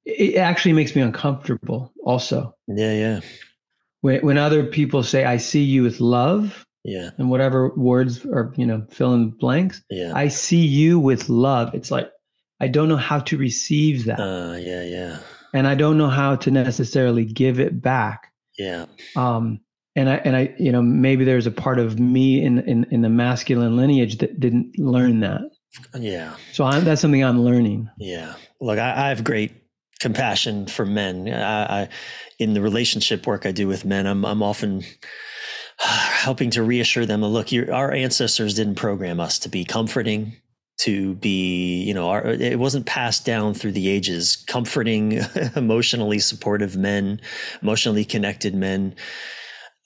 it 0.08 0.38
actually 0.38 0.74
makes 0.74 0.96
me 0.96 1.02
uncomfortable 1.02 1.92
also. 2.04 2.56
Yeah, 2.68 2.94
yeah. 2.94 3.20
When, 4.02 4.22
when 4.22 4.38
other 4.38 4.64
people 4.66 5.04
say, 5.04 5.26
I 5.26 5.38
see 5.38 5.64
you 5.64 5.84
with 5.84 6.00
love, 6.00 6.64
yeah. 6.84 7.10
And 7.18 7.30
whatever 7.30 7.74
words 7.76 8.26
or, 8.26 8.54
you 8.56 8.66
know, 8.66 8.86
fill 8.90 9.14
in 9.14 9.32
blanks. 9.32 9.84
Yeah. 9.90 10.14
I 10.16 10.30
see 10.30 10.66
you 10.66 11.00
with 11.00 11.28
love. 11.28 11.76
It's 11.76 11.92
like, 11.92 12.10
I 12.62 12.70
don't 12.70 12.88
know 12.88 12.96
how 12.96 13.20
to 13.20 13.38
receive 13.38 14.06
that. 14.06 14.22
Uh, 14.22 14.56
yeah, 14.56 14.84
yeah. 14.84 15.20
And 15.54 15.68
I 15.68 15.76
don't 15.76 15.98
know 15.98 16.08
how 16.08 16.38
to 16.38 16.50
necessarily 16.50 17.26
give 17.26 17.60
it 17.60 17.82
back. 17.82 18.32
Yeah. 18.58 18.86
Um, 19.18 19.60
and 19.98 20.10
I, 20.10 20.16
and 20.18 20.38
I, 20.38 20.56
you 20.58 20.72
know, 20.72 20.82
maybe 20.82 21.26
there's 21.26 21.46
a 21.46 21.52
part 21.52 21.78
of 21.78 22.00
me 22.00 22.42
in, 22.42 22.60
in, 22.60 22.86
in 22.90 23.02
the 23.02 23.10
masculine 23.10 23.76
lineage 23.76 24.20
that 24.20 24.40
didn't 24.40 24.80
learn 24.80 25.20
that. 25.20 25.42
Yeah. 25.94 26.36
So 26.54 26.64
I'm, 26.64 26.86
that's 26.86 27.02
something 27.02 27.22
I'm 27.22 27.42
learning. 27.42 27.90
Yeah. 27.98 28.36
Look, 28.62 28.80
I, 28.80 29.08
I 29.08 29.10
have 29.10 29.26
great 29.26 29.52
compassion 30.00 30.68
for 30.68 30.86
men. 30.86 31.28
I, 31.32 31.82
I, 31.82 31.90
in 32.40 32.54
the 32.54 32.62
relationship 32.62 33.26
work 33.28 33.46
I 33.46 33.52
do 33.52 33.68
with 33.68 33.86
men, 33.86 34.06
I'm, 34.06 34.26
I'm 34.26 34.44
often 34.44 34.84
helping 35.80 36.50
to 36.52 36.64
reassure 36.64 37.06
them 37.06 37.24
look 37.24 37.50
our 37.72 37.92
ancestors 37.92 38.54
didn't 38.54 38.76
program 38.76 39.20
us 39.20 39.40
to 39.40 39.50
be 39.50 39.64
comforting 39.64 40.36
to 40.78 41.16
be 41.16 41.84
you 41.84 41.94
know 41.94 42.10
our, 42.10 42.26
it 42.26 42.60
wasn't 42.60 42.86
passed 42.86 43.26
down 43.26 43.54
through 43.54 43.72
the 43.72 43.90
ages 43.90 44.44
comforting 44.48 45.20
emotionally 45.56 46.20
supportive 46.20 46.76
men 46.76 47.20
emotionally 47.62 48.06
connected 48.06 48.54
men 48.54 48.96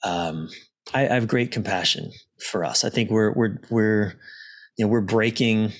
um, 0.04 0.48
I, 0.92 1.08
I, 1.08 1.14
have 1.14 1.28
great 1.28 1.50
compassion 1.50 2.10
for 2.50 2.64
us 2.64 2.84
i 2.84 2.90
think 2.90 3.10
we're 3.10 3.32
we're 3.32 3.58
we're 3.70 4.14
you 4.76 4.84
know 4.84 4.90
we're 4.90 5.00
breaking 5.00 5.72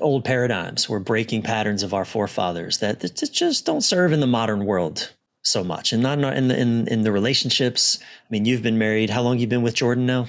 old 0.00 0.24
paradigms 0.24 0.88
we're 0.88 0.98
breaking 0.98 1.42
patterns 1.42 1.82
of 1.82 1.92
our 1.92 2.04
forefathers 2.04 2.78
that, 2.78 3.00
that 3.00 3.14
just 3.32 3.66
don't 3.66 3.82
serve 3.82 4.12
in 4.12 4.20
the 4.20 4.26
modern 4.26 4.64
world 4.64 5.12
so 5.42 5.64
much 5.64 5.92
and 5.92 6.02
not 6.02 6.18
in 6.36 6.48
the 6.48 6.58
in, 6.58 6.86
in 6.88 7.02
the 7.02 7.12
relationships. 7.12 7.98
I 8.00 8.26
mean 8.30 8.44
you've 8.44 8.62
been 8.62 8.78
married. 8.78 9.10
How 9.10 9.22
long 9.22 9.38
you 9.38 9.46
been 9.46 9.62
with 9.62 9.74
jordan 9.74 10.06
now? 10.06 10.26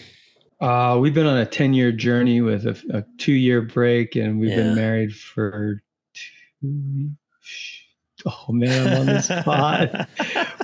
Uh, 0.60 0.98
we've 1.00 1.14
been 1.14 1.26
on 1.26 1.38
a 1.38 1.46
10 1.46 1.74
year 1.74 1.92
journey 1.92 2.42
with 2.42 2.66
a, 2.66 2.82
a 2.92 3.04
two 3.18 3.34
year 3.34 3.62
break 3.62 4.16
and 4.16 4.40
we've 4.40 4.50
yeah. 4.50 4.58
been 4.58 4.76
married 4.76 5.16
for 5.16 5.82
two 6.62 7.12
oh 8.26 8.46
man 8.50 8.88
i'm 8.88 9.00
on 9.02 9.06
the 9.08 9.22
spot. 9.42 10.10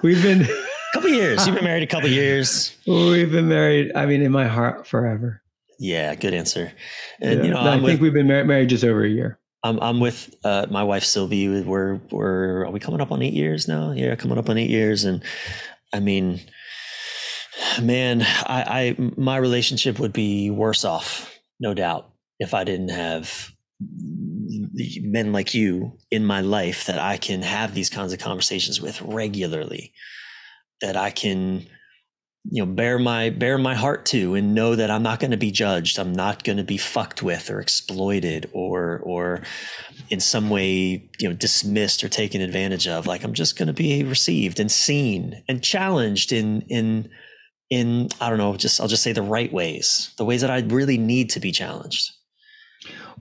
We've 0.02 0.22
been 0.22 0.44
a 0.44 0.66
couple 0.94 1.10
years. 1.10 1.46
You've 1.46 1.56
been 1.56 1.66
married 1.66 1.84
a 1.84 1.88
couple 1.88 2.10
years. 2.10 2.78
We've 2.88 3.32
been 3.32 3.50
married 3.50 3.92
i 3.96 4.06
mean 4.06 4.22
in 4.22 4.32
my 4.32 4.48
heart 4.48 4.88
forever 4.88 5.42
yeah 5.80 6.14
good 6.16 6.34
answer 6.34 6.72
and 7.22 7.40
yeah. 7.40 7.46
you 7.46 7.52
know 7.52 7.60
i 7.60 7.72
think 7.72 7.84
with, 7.84 8.00
we've 8.02 8.14
been 8.14 8.28
married, 8.28 8.48
married 8.48 8.70
just 8.70 8.84
over 8.84 9.04
a 9.04 9.10
year 9.10 9.40
I'm 9.64 9.80
I'm 9.82 10.00
with 10.00 10.34
uh, 10.44 10.68
my 10.70 10.84
wife 10.84 11.04
Sylvie. 11.04 11.62
We're 11.62 12.00
we're 12.12 12.66
are 12.66 12.72
we 12.72 12.80
coming 12.80 13.02
up 13.02 13.12
on 13.12 13.22
eight 13.22 13.34
years 13.34 13.68
now? 13.68 13.92
Yeah, 13.92 14.16
coming 14.16 14.38
up 14.38 14.50
on 14.50 14.58
eight 14.58 14.70
years, 14.70 15.04
and 15.04 15.22
I 15.94 16.00
mean, 16.00 16.40
man, 17.82 18.22
I, 18.22 18.96
I 18.98 19.12
my 19.18 19.38
relationship 19.38 20.00
would 20.00 20.14
be 20.14 20.50
worse 20.50 20.86
off, 20.86 21.38
no 21.60 21.74
doubt, 21.74 22.10
if 22.40 22.54
I 22.54 22.64
didn't 22.64 22.90
have 22.90 23.52
men 25.02 25.32
like 25.32 25.54
you 25.54 25.98
in 26.12 26.26
my 26.26 26.42
life 26.42 26.86
that 26.86 27.00
I 27.00 27.18
can 27.18 27.42
have 27.42 27.74
these 27.74 27.90
kinds 27.90 28.14
of 28.14 28.20
conversations 28.20 28.82
with 28.82 29.02
regularly, 29.02 29.94
that 30.82 30.96
I 30.96 31.12
can 31.12 31.66
you 32.46 32.66
know 32.66 32.72
bear 32.72 32.98
my 32.98 33.30
bear 33.30 33.58
my 33.58 33.76
heart 33.76 34.06
to 34.06 34.34
and 34.34 34.56
know 34.56 34.76
that 34.76 34.90
i'm 34.90 35.04
not 35.04 35.20
going 35.20 35.32
to 35.32 35.38
be 35.38 35.52
judged 35.52 36.00
i'm 36.00 36.14
not 36.14 36.44
going 36.44 36.58
to 36.58 36.64
be 36.64 36.78
fucked 36.78 37.22
with 37.22 37.50
or 37.50 37.60
exploited 37.60 38.50
or 38.54 39.02
or 39.04 39.42
in 40.10 40.20
some 40.20 40.50
way 40.50 41.10
you 41.20 41.28
know 41.28 41.36
dismissed 41.36 42.04
or 42.04 42.10
taken 42.10 42.42
advantage 42.42 42.88
of. 42.88 43.06
Like 43.08 43.24
i'm 43.24 43.34
just 43.34 43.58
going 43.58 43.68
to 43.68 43.74
be 43.74 44.04
received 44.04 44.60
and 44.60 44.72
seen 44.72 45.44
and 45.48 45.64
challenged 45.64 46.32
in 46.32 46.62
in 46.70 47.10
in 47.70 48.10
i 48.20 48.30
don't 48.30 48.40
know 48.40 48.56
just 48.56 48.80
i'll 48.80 48.88
just 48.88 49.04
say 49.04 49.12
the 49.12 49.22
right 49.22 49.52
ways 49.54 50.12
the 50.18 50.26
ways 50.26 50.42
that 50.42 50.50
i 50.50 50.60
really 50.62 50.98
need 50.98 51.30
to 51.32 51.40
be 51.40 51.52
challenged. 51.52 52.12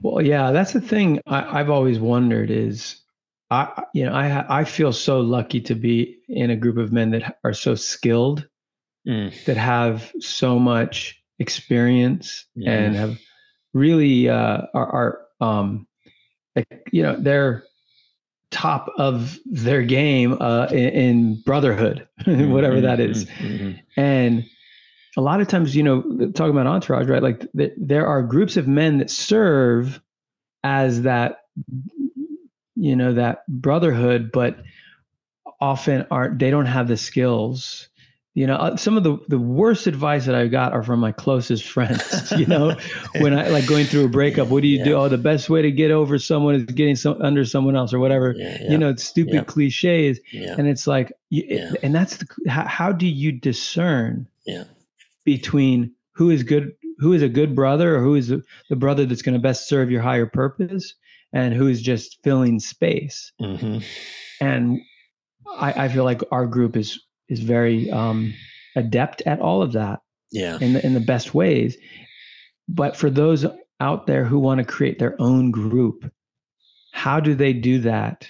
Well, 0.01 0.25
yeah, 0.25 0.51
that's 0.51 0.71
the 0.71 0.81
thing 0.81 1.19
I, 1.27 1.59
I've 1.59 1.69
always 1.69 1.99
wondered 1.99 2.49
is 2.49 3.01
I, 3.51 3.83
you 3.93 4.05
know, 4.05 4.13
I 4.13 4.61
I 4.61 4.63
feel 4.63 4.93
so 4.93 5.19
lucky 5.19 5.59
to 5.61 5.75
be 5.75 6.19
in 6.29 6.49
a 6.49 6.55
group 6.55 6.77
of 6.77 6.93
men 6.93 7.11
that 7.11 7.37
are 7.43 7.53
so 7.53 7.75
skilled, 7.75 8.47
mm. 9.09 9.45
that 9.45 9.57
have 9.57 10.11
so 10.19 10.59
much 10.59 11.21
experience 11.39 12.45
yeah. 12.55 12.71
and 12.71 12.95
have 12.95 13.19
really 13.73 14.29
uh, 14.29 14.61
are, 14.73 14.87
are 14.89 15.21
um, 15.41 15.87
like, 16.55 16.89
you 16.91 17.01
know, 17.01 17.15
they're 17.19 17.63
top 18.51 18.91
of 18.97 19.39
their 19.45 19.83
game 19.83 20.37
uh, 20.39 20.67
in, 20.71 20.89
in 20.89 21.41
brotherhood, 21.41 22.07
whatever 22.25 22.75
mm-hmm, 22.75 22.81
that 22.81 22.99
is. 22.99 23.25
Mm-hmm, 23.25 23.47
mm-hmm. 23.47 23.99
And 23.99 24.45
a 25.17 25.21
lot 25.21 25.41
of 25.41 25.47
times, 25.47 25.75
you 25.75 25.83
know, 25.83 26.01
talking 26.33 26.51
about 26.51 26.67
entourage, 26.67 27.07
right? 27.07 27.21
Like 27.21 27.51
th- 27.55 27.73
there 27.77 28.07
are 28.07 28.21
groups 28.21 28.57
of 28.57 28.67
men 28.67 28.97
that 28.99 29.09
serve 29.09 30.01
as 30.63 31.03
that, 31.03 31.41
you 32.75 32.95
know, 32.95 33.13
that 33.13 33.47
brotherhood, 33.47 34.31
but 34.31 34.59
often 35.61 36.05
aren't, 36.09 36.39
they 36.39 36.51
don't 36.51 36.65
have 36.65 36.87
the 36.87 36.97
skills 36.97 37.88
you 38.35 38.45
know 38.45 38.55
uh, 38.55 38.75
some 38.77 38.95
of 38.95 39.03
the 39.03 39.17
the 39.27 39.39
worst 39.39 39.87
advice 39.87 40.25
that 40.25 40.35
i 40.35 40.47
got 40.47 40.71
are 40.71 40.83
from 40.83 40.99
my 40.99 41.11
closest 41.11 41.65
friends 41.65 42.31
you 42.37 42.45
know? 42.45 42.75
When 43.19 43.37
i 43.37 43.47
like 43.49 43.67
going 43.67 43.85
through 43.85 44.05
a 44.05 44.09
breakup 44.09 44.47
what 44.49 44.61
do 44.61 44.67
you 44.67 44.79
yeah. 44.79 44.85
do 44.85 44.95
oh 44.95 45.09
the 45.09 45.17
best 45.17 45.49
way 45.49 45.61
to 45.61 45.71
get 45.71 45.91
over 45.91 46.17
someone 46.19 46.55
is 46.55 46.63
getting 46.63 46.95
some 46.95 47.21
under 47.21 47.43
someone 47.45 47.75
else 47.75 47.93
or 47.93 47.99
whatever. 47.99 48.35
Yeah, 48.37 48.57
yeah. 48.61 48.71
you 48.71 48.77
know 48.77 48.89
it's 48.89 49.03
stupid 49.03 49.47
cliches 49.47 50.19
and 50.33 50.67
it's 50.67 50.87
like 50.87 51.11
you, 51.29 51.75
and 51.83 51.93
that's 51.93 52.17
the 52.17 52.27
how, 52.49 52.65
how 52.65 52.91
do 52.91 53.07
you 53.07 53.31
discern 53.31 54.27
between 55.25 55.93
who 56.13 56.29
is 56.29 56.43
good 56.43 56.73
who 56.99 57.13
is 57.13 57.21
a 57.21 57.29
good 57.29 57.55
brother 57.55 57.95
or 57.95 58.01
who 58.01 58.15
is 58.15 58.27
the 58.27 58.75
brother 58.75 59.05
that's 59.05 59.21
going 59.21 59.33
to 59.33 59.39
best 59.39 59.67
serve 59.67 59.89
your 59.89 60.01
higher 60.01 60.25
purpose 60.25 60.93
and 61.33 61.53
who 61.53 61.67
is 61.67 61.81
just 61.81 62.21
filling 62.23 62.59
space? 62.59 63.31
Mm-hmm. 63.41 63.79
and 64.41 64.79
I, 65.57 65.85
I 65.85 65.87
feel 65.87 66.03
like 66.03 66.21
our 66.31 66.45
group 66.45 66.75
is 66.75 66.99
is 67.29 67.39
very 67.39 67.89
um, 67.91 68.33
adept 68.75 69.21
at 69.25 69.39
all 69.39 69.61
of 69.61 69.73
that. 69.73 70.01
Yeah. 70.31 70.57
In 70.61 70.73
the 70.73 70.85
in 70.85 70.93
the 70.93 70.99
best 70.99 71.33
ways. 71.33 71.77
But 72.67 72.95
for 72.95 73.09
those 73.09 73.45
out 73.79 74.05
there 74.05 74.25
who 74.25 74.37
want 74.37 74.59
to 74.59 74.63
create 74.63 74.99
their 74.99 75.19
own 75.19 75.49
group, 75.51 76.11
how 76.91 77.19
do 77.19 77.33
they 77.33 77.53
do 77.53 77.79
that? 77.79 78.29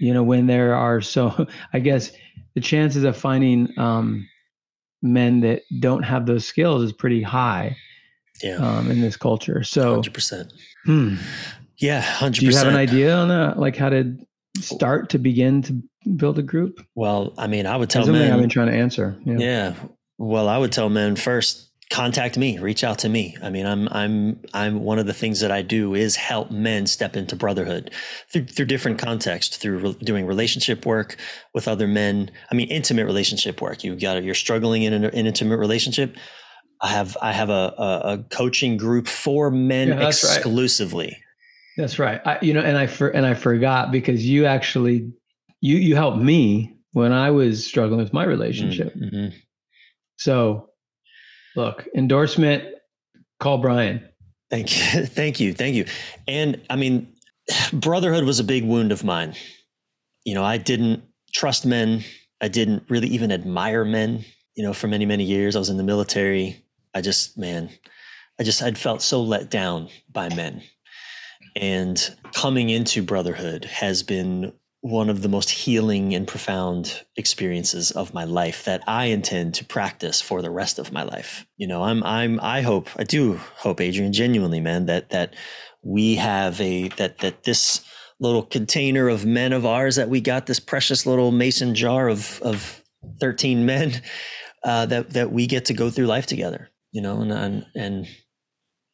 You 0.00 0.12
know, 0.12 0.22
when 0.22 0.46
there 0.46 0.74
are 0.74 1.00
so, 1.00 1.46
I 1.72 1.78
guess 1.78 2.10
the 2.54 2.60
chances 2.60 3.04
of 3.04 3.16
finding 3.16 3.68
um, 3.78 4.28
men 5.02 5.40
that 5.40 5.62
don't 5.78 6.02
have 6.02 6.26
those 6.26 6.46
skills 6.46 6.82
is 6.82 6.92
pretty 6.92 7.22
high. 7.22 7.76
Yeah. 8.42 8.56
Um, 8.56 8.90
in 8.90 9.00
this 9.00 9.16
culture. 9.16 9.62
So. 9.62 9.94
Hundred 9.94 10.12
percent. 10.12 10.52
Hmm. 10.84 11.16
Yeah, 11.78 12.00
hundred 12.00 12.44
percent. 12.44 12.44
Do 12.44 12.46
you 12.46 12.56
have 12.56 12.66
an 12.66 12.76
idea 12.76 13.14
on 13.14 13.28
that? 13.28 13.58
Like 13.58 13.76
how 13.76 13.88
to 13.88 14.14
start 14.62 15.10
to 15.10 15.18
begin 15.18 15.62
to 15.62 15.82
build 16.16 16.38
a 16.38 16.42
group? 16.42 16.84
Well, 16.94 17.32
I 17.38 17.46
mean, 17.46 17.66
I 17.66 17.76
would 17.76 17.90
tell 17.90 18.06
men. 18.06 18.32
I've 18.32 18.40
been 18.40 18.48
trying 18.48 18.68
to 18.68 18.76
answer. 18.76 19.16
Yeah. 19.24 19.38
yeah. 19.38 19.74
Well, 20.18 20.48
I 20.48 20.58
would 20.58 20.72
tell 20.72 20.88
men 20.88 21.16
first 21.16 21.66
contact 21.88 22.36
me 22.36 22.58
reach 22.58 22.82
out 22.82 22.98
to 22.98 23.08
me 23.08 23.36
i 23.42 23.48
mean 23.48 23.64
i'm 23.64 23.86
i'm 23.92 24.40
i'm 24.52 24.82
one 24.82 24.98
of 24.98 25.06
the 25.06 25.14
things 25.14 25.38
that 25.38 25.52
i 25.52 25.62
do 25.62 25.94
is 25.94 26.16
help 26.16 26.50
men 26.50 26.84
step 26.84 27.14
into 27.14 27.36
brotherhood 27.36 27.92
through, 28.32 28.44
through 28.44 28.64
different 28.66 28.98
contexts 28.98 29.56
through 29.56 29.78
re- 29.78 29.96
doing 30.02 30.26
relationship 30.26 30.84
work 30.84 31.16
with 31.54 31.68
other 31.68 31.86
men 31.86 32.28
i 32.50 32.56
mean 32.56 32.68
intimate 32.70 33.06
relationship 33.06 33.60
work 33.62 33.84
you 33.84 33.94
got 33.94 34.22
you're 34.24 34.34
struggling 34.34 34.82
in 34.82 34.92
an, 34.92 35.04
an 35.04 35.26
intimate 35.26 35.58
relationship 35.58 36.16
i 36.80 36.88
have 36.88 37.16
i 37.22 37.30
have 37.30 37.50
a, 37.50 37.72
a, 37.78 38.00
a 38.04 38.18
coaching 38.30 38.76
group 38.76 39.06
for 39.06 39.48
men 39.48 39.88
yeah, 39.88 40.08
exclusively 40.08 41.06
right. 41.06 41.22
That's 41.76 41.98
right 41.98 42.20
I, 42.24 42.38
you 42.42 42.54
know 42.54 42.60
and 42.60 42.76
i 42.76 42.86
for, 42.86 43.08
and 43.08 43.26
i 43.26 43.34
forgot 43.34 43.90
because 43.92 44.26
you 44.26 44.46
actually 44.46 45.12
you 45.60 45.76
you 45.76 45.96
helped 45.96 46.18
me 46.18 46.76
when 46.96 47.12
I 47.12 47.30
was 47.30 47.66
struggling 47.66 48.00
with 48.00 48.14
my 48.14 48.24
relationship. 48.24 48.94
Mm-hmm. 48.94 49.36
So, 50.16 50.70
look, 51.54 51.86
endorsement. 51.94 52.64
Call 53.38 53.58
Brian. 53.58 54.08
Thank 54.48 54.74
you, 54.74 55.04
thank 55.06 55.38
you, 55.38 55.52
thank 55.52 55.74
you. 55.74 55.84
And 56.26 56.58
I 56.70 56.76
mean, 56.76 57.12
brotherhood 57.72 58.24
was 58.24 58.40
a 58.40 58.44
big 58.44 58.64
wound 58.64 58.92
of 58.92 59.04
mine. 59.04 59.34
You 60.24 60.34
know, 60.34 60.42
I 60.42 60.56
didn't 60.56 61.02
trust 61.34 61.66
men. 61.66 62.02
I 62.40 62.48
didn't 62.48 62.84
really 62.88 63.08
even 63.08 63.30
admire 63.30 63.84
men. 63.84 64.24
You 64.54 64.64
know, 64.64 64.72
for 64.72 64.88
many 64.88 65.04
many 65.04 65.24
years, 65.24 65.54
I 65.54 65.58
was 65.58 65.68
in 65.68 65.76
the 65.76 65.82
military. 65.82 66.64
I 66.94 67.02
just, 67.02 67.36
man, 67.36 67.68
I 68.40 68.42
just 68.42 68.62
I'd 68.62 68.78
felt 68.78 69.02
so 69.02 69.20
let 69.20 69.50
down 69.50 69.90
by 70.10 70.34
men. 70.34 70.62
And 71.54 72.16
coming 72.34 72.70
into 72.70 73.02
brotherhood 73.02 73.64
has 73.66 74.02
been 74.02 74.52
one 74.80 75.10
of 75.10 75.22
the 75.22 75.28
most 75.28 75.50
healing 75.50 76.14
and 76.14 76.28
profound 76.28 77.04
experiences 77.16 77.90
of 77.90 78.14
my 78.14 78.24
life 78.24 78.64
that 78.64 78.82
I 78.86 79.06
intend 79.06 79.54
to 79.54 79.64
practice 79.64 80.20
for 80.20 80.42
the 80.42 80.50
rest 80.50 80.78
of 80.78 80.92
my 80.92 81.02
life. 81.02 81.46
You 81.56 81.66
know, 81.66 81.82
I'm 81.82 82.04
I'm 82.04 82.38
I 82.40 82.62
hope 82.62 82.88
I 82.96 83.04
do 83.04 83.40
hope 83.56 83.80
Adrian 83.80 84.12
genuinely 84.12 84.60
man 84.60 84.86
that 84.86 85.10
that 85.10 85.34
we 85.82 86.16
have 86.16 86.60
a 86.60 86.88
that 86.90 87.18
that 87.18 87.42
this 87.42 87.84
little 88.20 88.42
container 88.42 89.08
of 89.08 89.26
men 89.26 89.52
of 89.52 89.66
ours 89.66 89.96
that 89.96 90.08
we 90.08 90.20
got 90.20 90.46
this 90.46 90.60
precious 90.60 91.04
little 91.04 91.32
mason 91.32 91.74
jar 91.74 92.08
of 92.08 92.40
of 92.42 92.82
13 93.20 93.66
men 93.66 94.02
uh, 94.64 94.86
that 94.86 95.10
that 95.10 95.32
we 95.32 95.46
get 95.46 95.66
to 95.66 95.74
go 95.74 95.90
through 95.90 96.06
life 96.06 96.26
together, 96.26 96.70
you 96.92 97.02
know, 97.02 97.20
and 97.20 97.32
and, 97.32 97.66
and 97.74 98.06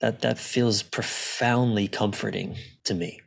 that 0.03 0.20
that 0.20 0.38
feels 0.38 0.82
profoundly 0.82 1.88
comforting 1.88 2.57
to 2.84 2.92
me. 2.92 3.20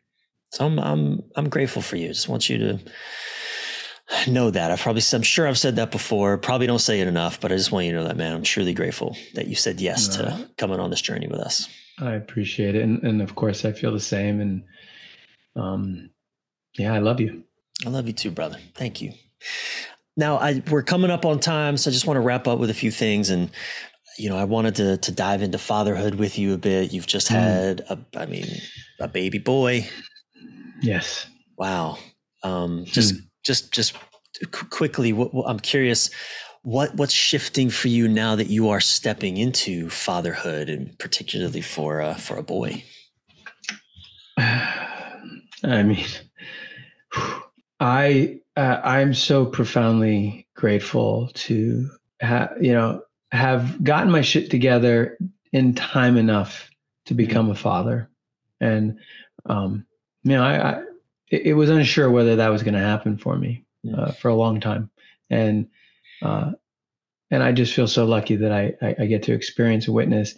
So 0.52 0.66
I'm 0.66 0.78
I'm 0.78 1.24
I'm 1.36 1.50
grateful 1.50 1.82
for 1.82 1.96
you. 1.96 2.10
Just 2.10 2.30
want 2.30 2.50
you 2.50 2.58
to 2.60 2.80
know 4.28 4.52
that. 4.52 4.72
I 4.72 4.76
probably 4.76 5.02
I'm 5.14 5.24
sure 5.24 5.48
I've 5.48 5.58
said 5.58 5.78
that 5.78 5.90
before. 5.90 6.38
Probably 6.38 6.68
don't 6.68 6.80
say 6.80 7.00
it 7.00 7.08
enough, 7.08 7.40
but 7.40 7.52
I 7.52 7.56
just 7.56 7.72
want 7.72 7.86
you 7.86 7.94
to 7.94 7.98
know 7.98 8.04
that, 8.08 8.18
man. 8.18 8.34
I'm 8.34 8.44
truly 8.44 8.74
grateful 8.74 9.18
that 9.34 9.48
you 9.48 9.56
said 9.56 9.82
yes 9.82 10.10
to 10.18 10.50
coming 10.58 10.80
on 10.80 10.90
this 10.90 11.02
journey 11.02 11.28
with 11.28 11.40
us. 11.40 11.68
I 12.00 12.14
appreciate 12.14 12.76
it, 12.76 12.84
and 12.84 13.02
and 13.04 13.22
of 13.22 13.36
course 13.36 13.66
I 13.66 13.72
feel 13.72 13.94
the 13.94 14.00
same. 14.00 14.42
And 14.42 14.64
um, 15.56 16.10
yeah, 16.78 16.94
I 16.94 17.00
love 17.00 17.22
you. 17.22 17.44
I 17.86 17.90
love 17.90 18.06
you 18.06 18.14
too, 18.14 18.32
brother. 18.32 18.60
Thank 18.76 19.02
you. 19.02 19.14
Now 20.18 20.38
I 20.38 20.62
we're 20.70 20.84
coming 20.84 21.10
up 21.10 21.26
on 21.26 21.40
time, 21.40 21.78
so 21.78 21.90
I 21.90 21.94
just 21.94 22.06
want 22.06 22.18
to 22.18 22.22
wrap 22.22 22.50
up 22.50 22.60
with 22.60 22.70
a 22.70 22.74
few 22.74 22.92
things 22.92 23.30
and 23.30 23.50
you 24.18 24.30
know, 24.30 24.38
I 24.38 24.46
wanted 24.46 24.76
to 24.76 24.98
to 24.98 25.12
dive 25.12 25.42
into 25.42 25.58
fatherhood 25.58 26.16
with 26.16 26.38
you 26.38 26.54
a 26.54 26.58
bit. 26.58 26.94
You've 26.94 27.08
just 27.08 27.28
mm. 27.30 27.36
had 27.36 27.82
a 27.90 28.00
I 28.16 28.26
mean, 28.26 28.48
a 29.00 29.08
baby 29.08 29.40
boy. 29.40 29.88
Yes. 30.82 31.28
Wow. 31.58 31.98
Um, 32.44 32.86
just, 32.86 33.16
hmm. 33.16 33.22
just, 33.44 33.72
just 33.72 33.96
quickly, 34.52 35.14
what, 35.14 35.34
what, 35.34 35.50
I'm 35.50 35.60
curious, 35.60 36.10
what 36.62 36.96
what's 36.96 37.14
shifting 37.14 37.70
for 37.70 37.88
you 37.88 38.08
now 38.08 38.36
that 38.36 38.48
you 38.48 38.70
are 38.70 38.82
stepping 38.82 39.38
into 39.38 39.90
fatherhood, 39.90 40.70
and 40.70 40.98
particularly 41.00 41.62
for 41.62 42.02
uh, 42.02 42.16
for 42.16 42.38
a 42.38 42.44
boy? 42.44 42.84
I 44.38 45.24
mean, 45.64 46.06
I 47.80 48.40
uh, 48.58 48.82
I'm 48.84 49.14
so 49.14 49.46
profoundly 49.46 50.48
grateful 50.56 51.30
to 51.34 51.90
have 52.20 52.56
you 52.60 52.74
know 52.74 53.04
have 53.36 53.84
gotten 53.84 54.12
my 54.12 54.22
shit 54.22 54.50
together 54.50 55.18
in 55.52 55.74
time 55.76 56.18
enough 56.18 56.70
to 57.06 57.14
mm-hmm. 57.14 57.18
become 57.18 57.50
a 57.50 57.56
father, 57.56 58.10
and 58.60 59.00
um, 59.46 59.86
you 60.24 60.32
know, 60.32 60.44
I, 60.44 60.70
I 60.70 60.84
it, 61.30 61.42
it, 61.48 61.54
was 61.54 61.70
unsure 61.70 62.10
whether 62.10 62.38
that 62.38 62.50
was 62.50 62.64
going 62.64 62.74
to 62.74 62.80
happen 62.80 63.18
for 63.18 63.38
me 63.38 63.66
uh, 63.96 64.12
for 64.14 64.30
a 64.30 64.36
long 64.36 64.60
time, 64.60 64.90
and 65.30 65.68
uh, 66.22 66.52
and 67.32 67.44
I 67.44 67.52
just 67.52 67.74
feel 67.74 67.88
so 67.88 68.06
lucky 68.06 68.36
that 68.38 68.52
I 68.52 68.74
I, 68.82 68.96
I 69.00 69.06
get 69.06 69.24
to 69.24 69.34
experience 69.34 69.86
and 69.86 69.96
witness 69.96 70.36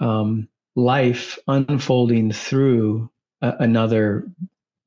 um, 0.00 0.48
life 0.76 1.38
unfolding 1.46 2.32
through 2.32 3.10
a, 3.42 3.54
another 3.60 4.28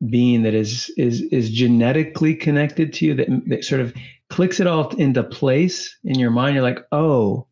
being 0.10 0.44
that 0.44 0.54
is 0.54 0.92
is 0.98 1.22
is 1.22 1.50
genetically 1.50 2.36
connected 2.36 2.94
to 2.94 3.06
you 3.06 3.14
that 3.16 3.28
that 3.48 3.64
sort 3.64 3.82
of 3.82 3.94
clicks 4.34 4.60
it 4.60 4.66
all 4.66 4.90
into 4.96 5.22
place 5.22 5.96
in 6.04 6.18
your 6.18 6.32
mind. 6.32 6.56
You're 6.56 6.64
like, 6.64 6.80
oh, 6.92 7.46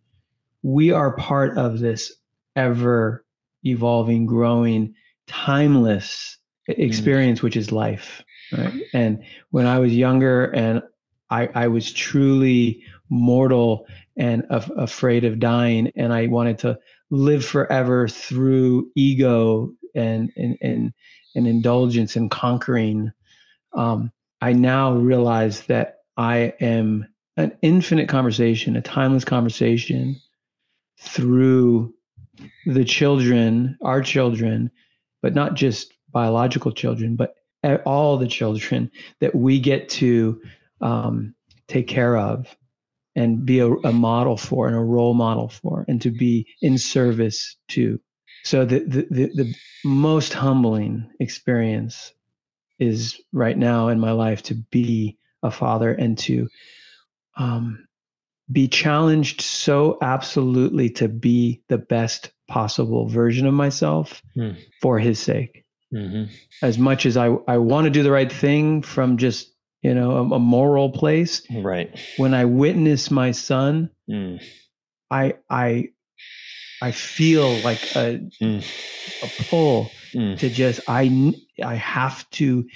we 0.64 0.92
are 0.92 1.16
part 1.16 1.56
of 1.56 1.78
this 1.78 2.12
ever 2.56 3.24
evolving, 3.64 4.26
growing, 4.26 4.96
timeless 5.28 6.40
experience, 6.68 7.40
mm. 7.40 7.44
which 7.44 7.56
is 7.56 7.72
life. 7.72 8.24
Right. 8.52 8.82
And 8.96 9.24
when 9.52 9.68
I 9.68 9.78
was 9.78 9.94
younger 9.94 10.46
and 10.46 10.82
I, 11.30 11.50
I 11.54 11.68
was 11.68 11.94
truly 11.94 12.84
mortal 13.10 13.86
and 14.18 14.44
af- 14.50 14.72
afraid 14.76 15.24
of 15.24 15.40
dying, 15.40 15.92
and 15.96 16.12
I 16.12 16.26
wanted 16.28 16.58
to 16.60 16.80
live 17.12 17.46
forever 17.46 18.08
through 18.08 18.90
ego 18.96 19.72
and 19.94 20.32
and 20.36 20.58
and, 20.62 20.94
and 21.36 21.48
indulgence 21.48 22.16
and 22.16 22.32
conquering. 22.32 23.12
Um, 23.74 24.12
I 24.42 24.54
now 24.54 24.94
realize 24.96 25.62
that 25.68 26.01
I 26.18 26.54
am 26.60 27.08
an 27.38 27.54
infinite 27.62 28.10
conversation, 28.10 28.76
a 28.76 28.82
timeless 28.82 29.26
conversation 29.26 30.20
through 31.00 31.94
the 32.66 32.86
children, 32.86 33.78
our 33.82 34.02
children, 34.02 34.72
but 35.22 35.34
not 35.34 35.56
just 35.56 35.94
biological 36.12 36.72
children, 36.72 37.16
but 37.16 37.36
all 37.86 38.18
the 38.18 38.28
children 38.28 38.92
that 39.20 39.36
we 39.36 39.60
get 39.60 39.90
to 39.90 40.42
um, 40.82 41.36
take 41.68 41.88
care 41.88 42.18
of 42.18 42.48
and 43.16 43.46
be 43.46 43.60
a, 43.60 43.70
a, 43.70 43.92
model 43.92 44.38
for 44.38 44.68
and 44.68 44.76
a 44.76 44.80
role 44.80 45.14
model 45.14 45.50
for 45.50 45.86
and 45.88 46.02
to 46.02 46.10
be 46.10 46.48
in 46.62 46.78
service 46.78 47.58
to. 47.68 48.00
So 48.44 48.66
the, 48.66 48.80
the, 48.80 49.08
the, 49.12 49.32
the 49.36 49.56
most 49.84 50.34
humbling 50.34 51.10
experience 51.20 52.14
is 52.80 53.22
right 53.32 53.58
now 53.58 53.90
in 53.90 54.00
my 54.00 54.12
life 54.12 54.42
to 54.44 54.56
be 54.56 55.18
a 55.44 55.52
father 55.52 55.92
and 55.92 56.18
to 56.18 56.48
um, 57.38 57.88
be 58.52 58.68
challenged 58.68 59.42
so 59.42 59.98
absolutely 60.02 60.90
to 60.90 61.08
be 61.08 61.62
the 61.70 61.78
best 61.78 62.32
possible 62.48 63.08
version 63.08 63.48
of 63.48 63.54
myself 63.54 64.22
mm. 64.36 64.58
for 64.82 65.00
his 65.00 65.20
sake. 65.20 65.64
Mm-hmm. 65.94 66.34
As 66.62 66.78
much 66.78 67.06
as 67.06 67.18
I, 67.18 67.28
I 67.48 67.58
want 67.58 67.86
to 67.86 67.90
do 67.90 68.04
the 68.04 68.12
right 68.12 68.32
thing 68.32 68.82
from 68.82 69.18
just, 69.18 69.54
you 69.82 69.94
know, 69.94 70.12
a, 70.12 70.36
a 70.36 70.40
moral 70.40 70.92
place. 70.92 71.42
Right. 71.50 71.98
When 72.18 72.34
I 72.34 72.46
witness 72.46 73.10
my 73.10 73.32
son, 73.32 73.90
mm. 74.10 74.42
I, 75.10 75.36
I, 75.50 75.90
I 76.82 76.92
feel 76.92 77.50
like 77.60 77.82
a, 77.96 78.20
mm. 78.42 78.66
a 79.24 79.44
pull 79.44 79.92
mm. 80.14 80.38
to 80.40 80.50
just, 80.50 80.82
I, 80.88 81.34
I 81.64 81.76
have 81.76 82.30
to 82.32 82.68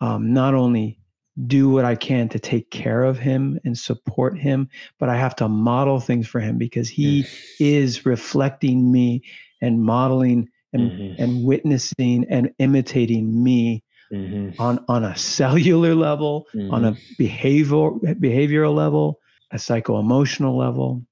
um, 0.00 0.32
not 0.32 0.54
only 0.54 0.98
do 1.46 1.70
what 1.70 1.84
I 1.84 1.94
can 1.94 2.28
to 2.30 2.38
take 2.38 2.70
care 2.70 3.02
of 3.02 3.18
him 3.18 3.58
and 3.64 3.76
support 3.76 4.38
him, 4.38 4.68
but 4.98 5.08
I 5.08 5.16
have 5.16 5.34
to 5.36 5.48
model 5.48 5.98
things 5.98 6.28
for 6.28 6.40
him 6.40 6.58
because 6.58 6.88
he 6.88 7.22
mm. 7.22 7.28
is 7.58 8.04
reflecting 8.04 8.92
me 8.92 9.22
and 9.60 9.82
modeling 9.82 10.50
and, 10.72 10.90
mm-hmm. 10.90 11.22
and 11.22 11.44
witnessing 11.44 12.26
and 12.28 12.52
imitating 12.58 13.42
me 13.42 13.82
mm-hmm. 14.12 14.60
on, 14.60 14.84
on 14.88 15.04
a 15.04 15.16
cellular 15.16 15.94
level, 15.94 16.46
mm-hmm. 16.54 16.72
on 16.72 16.84
a 16.84 16.92
mm-hmm. 16.92 17.12
behavior, 17.18 17.90
behavioral 18.14 18.74
level, 18.74 19.18
a 19.50 19.58
psycho 19.58 19.98
emotional 19.98 20.56
level. 20.56 21.02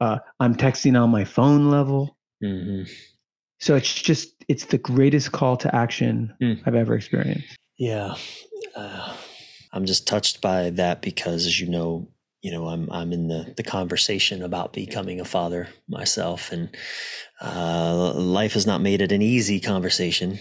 Uh, 0.00 0.18
I'm 0.38 0.54
texting 0.54 1.00
on 1.00 1.10
my 1.10 1.24
phone 1.24 1.70
level. 1.70 2.16
Mm-hmm. 2.42 2.90
So 3.58 3.76
it's 3.76 3.94
just, 3.94 4.32
it's 4.48 4.66
the 4.66 4.78
greatest 4.78 5.32
call 5.32 5.56
to 5.58 5.74
action 5.74 6.34
mm. 6.42 6.60
I've 6.66 6.74
ever 6.74 6.94
experienced. 6.94 7.56
Yeah. 7.78 8.14
Uh, 8.76 9.16
I'm 9.74 9.86
just 9.86 10.06
touched 10.06 10.40
by 10.40 10.70
that 10.70 11.02
because, 11.02 11.46
as 11.46 11.60
you 11.60 11.68
know, 11.68 12.06
you 12.42 12.52
know, 12.52 12.68
I'm 12.68 12.88
I'm 12.92 13.12
in 13.12 13.26
the 13.26 13.52
the 13.56 13.64
conversation 13.64 14.42
about 14.42 14.72
becoming 14.72 15.20
a 15.20 15.24
father 15.24 15.68
myself, 15.88 16.52
and 16.52 16.74
uh, 17.42 18.12
life 18.14 18.52
has 18.52 18.66
not 18.66 18.80
made 18.80 19.02
it 19.02 19.10
an 19.10 19.20
easy 19.20 19.58
conversation. 19.58 20.38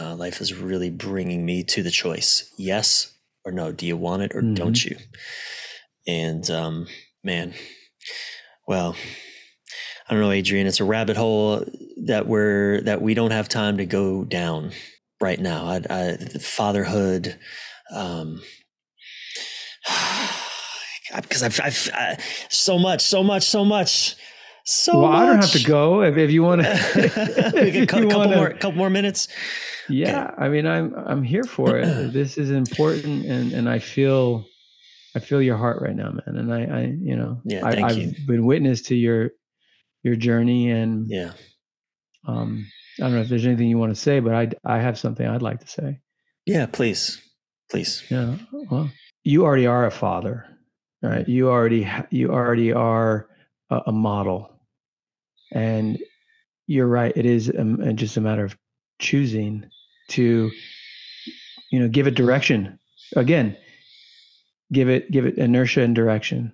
Uh, 0.00 0.16
life 0.16 0.40
is 0.40 0.54
really 0.54 0.88
bringing 0.88 1.44
me 1.44 1.62
to 1.64 1.82
the 1.82 1.90
choice: 1.90 2.50
yes 2.56 3.12
or 3.44 3.52
no. 3.52 3.72
Do 3.72 3.86
you 3.86 3.96
want 3.96 4.22
it 4.22 4.34
or 4.34 4.40
mm-hmm. 4.40 4.54
don't 4.54 4.82
you? 4.82 4.96
And 6.06 6.50
um, 6.50 6.86
man, 7.22 7.52
well, 8.66 8.96
I 10.08 10.14
don't 10.14 10.22
know, 10.22 10.30
Adrian. 10.30 10.66
It's 10.66 10.80
a 10.80 10.84
rabbit 10.84 11.18
hole 11.18 11.64
that 12.06 12.26
we're 12.26 12.80
that 12.82 13.02
we 13.02 13.12
don't 13.12 13.32
have 13.32 13.50
time 13.50 13.76
to 13.76 13.86
go 13.86 14.24
down 14.24 14.72
right 15.20 15.38
now. 15.38 15.66
I, 15.66 15.80
I, 15.90 16.16
fatherhood, 16.38 17.38
um, 17.94 18.40
because 21.16 21.42
I've, 21.42 21.60
I've 21.60 21.90
I, 21.92 22.18
so 22.48 22.78
much, 22.78 23.02
so 23.02 23.22
much, 23.22 23.44
so 23.44 23.64
much. 23.64 24.16
So 24.64 25.00
well, 25.00 25.10
much. 25.10 25.20
I 25.20 25.26
don't 25.26 25.36
have 25.42 25.50
to 25.52 25.64
go 25.64 26.02
if, 26.02 26.16
if 26.16 26.30
you 26.30 26.42
want 26.42 26.62
to. 26.62 27.82
a 27.82 27.86
couple 27.86 28.08
wanna, 28.08 28.36
more, 28.36 28.50
couple 28.50 28.72
more 28.72 28.90
minutes. 28.90 29.28
Yeah, 29.88 30.24
okay. 30.24 30.44
I 30.44 30.48
mean, 30.48 30.66
I'm 30.66 30.94
I'm 30.94 31.22
here 31.22 31.42
for 31.42 31.78
it. 31.78 31.84
this 32.12 32.38
is 32.38 32.50
important, 32.50 33.26
and 33.26 33.52
and 33.52 33.68
I 33.68 33.80
feel, 33.80 34.46
I 35.16 35.18
feel 35.18 35.42
your 35.42 35.56
heart 35.56 35.82
right 35.82 35.96
now, 35.96 36.10
man. 36.10 36.36
And 36.36 36.54
I, 36.54 36.62
I 36.64 36.80
you 37.00 37.16
know, 37.16 37.40
yeah, 37.44 37.66
I, 37.66 37.92
have 37.92 38.26
been 38.26 38.46
witness 38.46 38.82
to 38.82 38.94
your, 38.94 39.30
your 40.04 40.14
journey, 40.14 40.70
and 40.70 41.08
yeah, 41.08 41.32
um, 42.26 42.66
I 43.00 43.04
don't 43.04 43.14
know 43.14 43.20
if 43.20 43.28
there's 43.28 43.46
anything 43.46 43.68
you 43.68 43.78
want 43.78 43.94
to 43.94 44.00
say, 44.00 44.20
but 44.20 44.34
I 44.34 44.50
I 44.64 44.78
have 44.78 44.98
something 44.98 45.26
I'd 45.26 45.42
like 45.42 45.60
to 45.60 45.68
say. 45.68 46.00
Yeah, 46.46 46.66
please, 46.66 47.20
please. 47.68 48.04
Yeah, 48.08 48.36
well, 48.70 48.90
you 49.24 49.44
already 49.44 49.66
are 49.66 49.86
a 49.86 49.90
father, 49.90 50.46
right? 51.02 51.28
You 51.28 51.50
already 51.50 51.88
you 52.10 52.30
already 52.30 52.72
are 52.72 53.28
a, 53.70 53.82
a 53.86 53.92
model, 53.92 54.50
and 55.52 55.98
you're 56.66 56.86
right. 56.86 57.12
It 57.16 57.26
is 57.26 57.48
a, 57.48 57.92
just 57.92 58.16
a 58.16 58.20
matter 58.20 58.44
of 58.44 58.56
choosing 58.98 59.66
to, 60.08 60.50
you 61.70 61.80
know, 61.80 61.88
give 61.88 62.06
it 62.06 62.14
direction. 62.14 62.78
Again, 63.16 63.56
give 64.72 64.88
it 64.88 65.10
give 65.10 65.26
it 65.26 65.38
inertia 65.38 65.82
and 65.82 65.94
direction. 65.94 66.52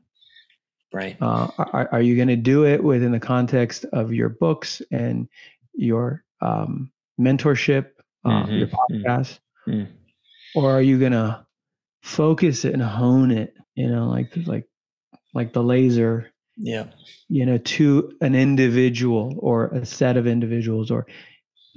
Right. 0.93 1.17
Uh, 1.21 1.49
are, 1.59 1.89
are 1.93 2.03
you 2.03 2.17
going 2.17 2.29
to 2.29 2.37
do 2.37 2.65
it 2.65 2.83
within 2.83 3.13
the 3.13 3.21
context 3.21 3.85
of 3.93 4.13
your 4.13 4.31
books 4.31 4.81
and 4.91 5.29
your 5.75 6.25
um, 6.41 6.91
mentorship, 7.21 7.91
uh, 8.25 8.31
mm-hmm. 8.31 8.53
your 8.53 8.69
mm-hmm. 8.69 8.95
podcast, 8.95 9.39
mm-hmm. 9.67 9.93
or 10.55 10.71
are 10.71 10.81
you 10.81 10.99
going 10.99 11.13
to 11.13 11.45
focus 12.03 12.65
it 12.65 12.75
and 12.75 12.83
hone 12.83 13.31
it? 13.31 13.55
You 13.75 13.89
know, 13.89 14.09
like 14.09 14.37
like 14.47 14.69
like 15.35 15.53
the 15.53 15.63
laser. 15.63 16.31
Yeah. 16.57 16.87
You 17.29 17.47
know, 17.47 17.59
to 17.59 18.13
an 18.21 18.35
individual 18.35 19.37
or 19.39 19.69
a 19.69 19.87
set 19.87 20.17
of 20.17 20.27
individuals, 20.27 20.91
or 20.91 21.07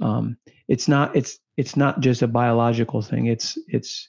um, 0.00 0.36
it's 0.66 0.88
not 0.88 1.14
it's 1.14 1.38
it's 1.56 1.76
not 1.76 2.00
just 2.00 2.22
a 2.22 2.26
biological 2.26 3.02
thing. 3.02 3.26
It's 3.26 3.56
it's 3.68 4.08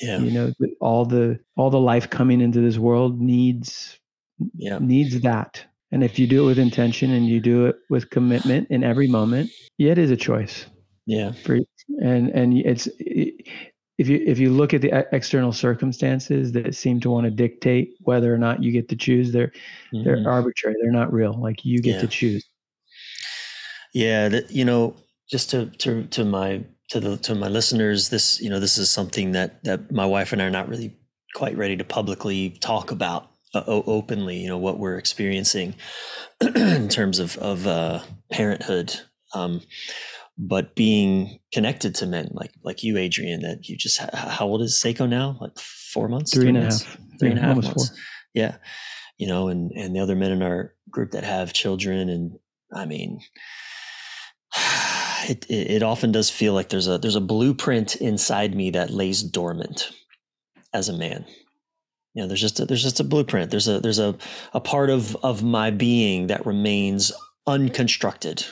yeah. 0.00 0.18
you 0.18 0.30
know 0.30 0.52
all 0.80 1.04
the 1.04 1.38
all 1.56 1.70
the 1.70 1.80
life 1.80 2.10
coming 2.10 2.40
into 2.40 2.60
this 2.60 2.78
world 2.78 3.20
needs 3.20 3.98
yeah. 4.54 4.78
needs 4.80 5.20
that 5.20 5.64
and 5.90 6.02
if 6.02 6.18
you 6.18 6.26
do 6.26 6.44
it 6.44 6.46
with 6.46 6.58
intention 6.58 7.12
and 7.12 7.26
you 7.26 7.40
do 7.40 7.66
it 7.66 7.76
with 7.90 8.10
commitment 8.10 8.68
in 8.70 8.82
every 8.82 9.06
moment 9.06 9.50
yeah, 9.78 9.92
it 9.92 9.98
is 9.98 10.10
a 10.10 10.16
choice 10.16 10.66
yeah 11.06 11.32
for 11.32 11.58
and 12.02 12.30
and 12.30 12.56
it's 12.58 12.88
if 14.02 14.08
you 14.08 14.20
if 14.26 14.38
you 14.40 14.50
look 14.50 14.74
at 14.74 14.80
the 14.80 15.06
external 15.12 15.52
circumstances 15.52 16.50
that 16.50 16.74
seem 16.74 16.98
to 16.98 17.08
want 17.08 17.24
to 17.24 17.30
dictate 17.30 17.94
whether 18.00 18.34
or 18.34 18.38
not 18.38 18.60
you 18.60 18.72
get 18.72 18.88
to 18.88 18.96
choose 18.96 19.30
they're 19.30 19.52
mm-hmm. 19.94 20.02
they're 20.04 20.28
arbitrary 20.28 20.74
they're 20.82 20.92
not 20.92 21.12
real 21.12 21.40
like 21.40 21.64
you 21.64 21.80
get 21.80 21.94
yeah. 21.94 22.00
to 22.00 22.08
choose 22.08 22.44
yeah 23.94 24.28
that 24.28 24.50
you 24.50 24.64
know 24.64 24.96
just 25.30 25.50
to 25.50 25.66
to 25.66 26.04
to 26.06 26.24
my 26.24 26.64
to 26.88 26.98
the 26.98 27.16
to 27.18 27.36
my 27.36 27.46
listeners 27.46 28.08
this 28.08 28.40
you 28.40 28.50
know 28.50 28.58
this 28.58 28.76
is 28.76 28.90
something 28.90 29.32
that 29.32 29.62
that 29.62 29.92
my 29.92 30.04
wife 30.04 30.32
and 30.32 30.42
I 30.42 30.46
are 30.46 30.50
not 30.50 30.68
really 30.68 30.96
quite 31.36 31.56
ready 31.56 31.76
to 31.76 31.84
publicly 31.84 32.50
talk 32.60 32.90
about 32.90 33.30
uh, 33.54 33.62
openly 33.66 34.36
you 34.38 34.48
know 34.48 34.58
what 34.58 34.80
we're 34.80 34.98
experiencing 34.98 35.76
in 36.40 36.88
terms 36.88 37.20
of 37.20 37.38
of 37.38 37.68
uh, 37.68 38.00
parenthood 38.32 39.00
um, 39.32 39.62
but 40.44 40.74
being 40.74 41.38
connected 41.52 41.94
to 41.94 42.06
men 42.06 42.28
like 42.32 42.50
like 42.64 42.82
you, 42.82 42.98
Adrian, 42.98 43.42
that 43.42 43.68
you 43.68 43.76
just 43.76 43.98
how 44.12 44.46
old 44.46 44.60
is 44.60 44.74
Seiko 44.74 45.08
now? 45.08 45.38
Like 45.40 45.56
four 45.58 46.08
months, 46.08 46.34
three, 46.34 46.42
three 46.42 46.48
and 46.48 46.58
months? 46.58 46.82
a 46.82 46.84
half, 46.84 46.98
three 47.20 47.28
yeah, 47.28 47.34
and 47.34 47.38
a 47.38 47.42
half 47.42 47.56
months. 47.56 47.88
Four. 47.88 47.96
Yeah, 48.34 48.56
you 49.18 49.28
know, 49.28 49.48
and 49.48 49.70
and 49.72 49.94
the 49.94 50.00
other 50.00 50.16
men 50.16 50.32
in 50.32 50.42
our 50.42 50.74
group 50.90 51.12
that 51.12 51.22
have 51.22 51.52
children, 51.52 52.08
and 52.08 52.38
I 52.74 52.86
mean, 52.86 53.20
it, 55.28 55.46
it, 55.48 55.70
it 55.70 55.82
often 55.84 56.10
does 56.10 56.28
feel 56.28 56.54
like 56.54 56.70
there's 56.70 56.88
a 56.88 56.98
there's 56.98 57.16
a 57.16 57.20
blueprint 57.20 57.94
inside 57.96 58.56
me 58.56 58.70
that 58.70 58.90
lays 58.90 59.22
dormant 59.22 59.92
as 60.74 60.88
a 60.88 60.98
man. 60.98 61.24
You 62.14 62.22
know, 62.22 62.28
there's 62.28 62.40
just 62.40 62.58
a, 62.58 62.66
there's 62.66 62.82
just 62.82 62.98
a 62.98 63.04
blueprint. 63.04 63.52
There's 63.52 63.68
a 63.68 63.78
there's 63.78 64.00
a 64.00 64.16
a 64.52 64.60
part 64.60 64.90
of 64.90 65.16
of 65.22 65.44
my 65.44 65.70
being 65.70 66.26
that 66.26 66.46
remains 66.46 67.12
unconstructed. 67.46 68.44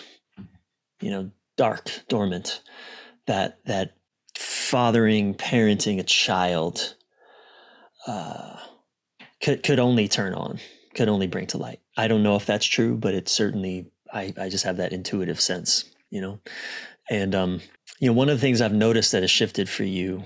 You 1.01 1.11
know, 1.11 1.31
dark, 1.57 1.91
dormant, 2.09 2.63
that 3.27 3.65
that 3.67 3.95
fathering, 4.37 5.35
parenting 5.35 5.99
a 5.99 6.05
child 6.05 6.95
uh, 8.07 8.57
could 9.43 9.63
could 9.63 9.79
only 9.79 10.09
turn 10.09 10.35
on, 10.35 10.59
could 10.95 11.09
only 11.09 11.27
bring 11.27 11.47
to 11.49 11.59
light. 11.59 11.81
I 11.97 12.09
don't 12.09 12.23
know 12.23 12.37
if 12.37 12.47
that's 12.47 12.67
true, 12.67 12.97
but 12.97 13.15
it's 13.15 13.33
certainly 13.33 13.91
I, 14.13 14.33
I 14.39 14.49
just 14.49 14.65
have 14.65 14.79
that 14.79 14.93
intuitive 14.93 15.41
sense, 15.41 15.85
you 16.11 16.21
know. 16.21 16.41
And 17.09 17.35
um, 17.35 17.61
you 17.99 18.09
know, 18.09 18.15
one 18.15 18.29
of 18.29 18.37
the 18.37 18.41
things 18.41 18.61
I've 18.61 18.73
noticed 18.73 19.13
that 19.13 19.23
has 19.23 19.31
shifted 19.31 19.69
for 19.69 19.85
you, 19.85 20.25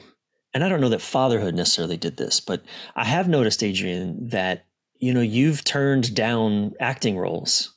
and 0.53 0.63
I 0.63 0.69
don't 0.69 0.81
know 0.81 0.91
that 0.91 1.03
fatherhood 1.03 1.55
necessarily 1.55 1.97
did 1.97 2.17
this, 2.17 2.41
but 2.41 2.63
I 2.95 3.05
have 3.05 3.29
noticed, 3.29 3.63
Adrian, 3.63 4.29
that 4.29 4.67
you 4.99 5.13
know 5.13 5.21
you've 5.21 5.65
turned 5.65 6.15
down 6.15 6.75
acting 6.81 7.19
roles 7.19 7.75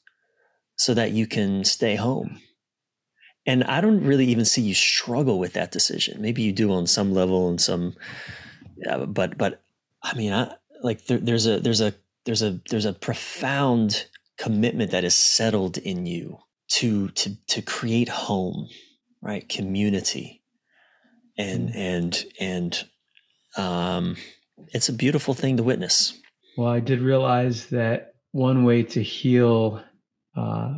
so 0.75 0.93
that 0.93 1.11
you 1.11 1.25
can 1.25 1.63
stay 1.63 1.95
home 1.95 2.39
and 3.47 3.63
I 3.63 3.79
don't 3.79 4.03
really 4.03 4.25
even 4.25 4.43
see 4.43 4.61
you 4.61 4.75
struggle 4.75 5.39
with 5.39 5.53
that 5.53 5.71
decision. 5.71 6.21
Maybe 6.21 6.43
you 6.43 6.51
do 6.51 6.71
on 6.73 6.85
some 6.85 7.13
level 7.13 7.49
and 7.49 7.59
some, 7.59 7.95
yeah, 8.75 8.97
but 9.05 9.37
but 9.37 9.63
I 10.03 10.13
mean, 10.15 10.33
I 10.33 10.53
like 10.83 11.05
there, 11.05 11.17
there's 11.17 11.47
a 11.47 11.59
there's 11.61 11.81
a 11.81 11.95
there's 12.25 12.43
a 12.43 12.59
there's 12.69 12.85
a 12.85 12.93
profound 12.93 14.07
commitment 14.37 14.91
that 14.91 15.05
is 15.05 15.15
settled 15.15 15.77
in 15.77 16.05
you 16.05 16.39
to 16.73 17.07
to 17.09 17.37
to 17.47 17.61
create 17.61 18.09
home, 18.09 18.67
right? 19.21 19.47
Community, 19.47 20.43
and 21.37 21.69
mm-hmm. 21.69 21.79
and 21.79 22.25
and 22.39 22.83
um, 23.55 24.17
it's 24.73 24.89
a 24.89 24.93
beautiful 24.93 25.33
thing 25.33 25.55
to 25.55 25.63
witness. 25.63 26.19
Well, 26.57 26.67
I 26.67 26.81
did 26.81 26.99
realize 26.99 27.67
that 27.67 28.15
one 28.33 28.65
way 28.65 28.83
to 28.83 29.01
heal 29.01 29.81
uh, 30.35 30.73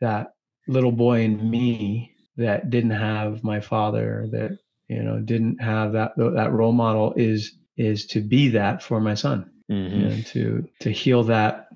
that 0.00 0.34
little 0.68 0.92
boy 0.92 1.22
in 1.22 1.50
me 1.50 2.09
that 2.36 2.70
didn't 2.70 2.90
have 2.90 3.44
my 3.44 3.60
father, 3.60 4.28
that 4.32 4.58
you 4.88 5.02
know 5.02 5.20
didn't 5.20 5.60
have 5.60 5.92
that 5.92 6.12
that 6.16 6.52
role 6.52 6.72
model, 6.72 7.14
is 7.16 7.52
is 7.76 8.06
to 8.06 8.20
be 8.20 8.48
that 8.50 8.82
for 8.82 9.00
my 9.00 9.14
son, 9.14 9.50
mm-hmm. 9.70 10.06
and 10.06 10.26
to 10.26 10.68
to 10.80 10.90
heal 10.90 11.24
that 11.24 11.68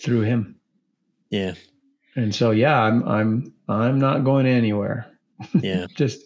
through 0.00 0.22
him. 0.22 0.56
Yeah. 1.30 1.54
And 2.16 2.34
so 2.34 2.50
yeah, 2.50 2.80
I'm 2.80 3.06
I'm 3.06 3.52
I'm 3.68 3.98
not 3.98 4.24
going 4.24 4.46
anywhere. 4.46 5.06
Yeah. 5.54 5.86
Just 5.96 6.24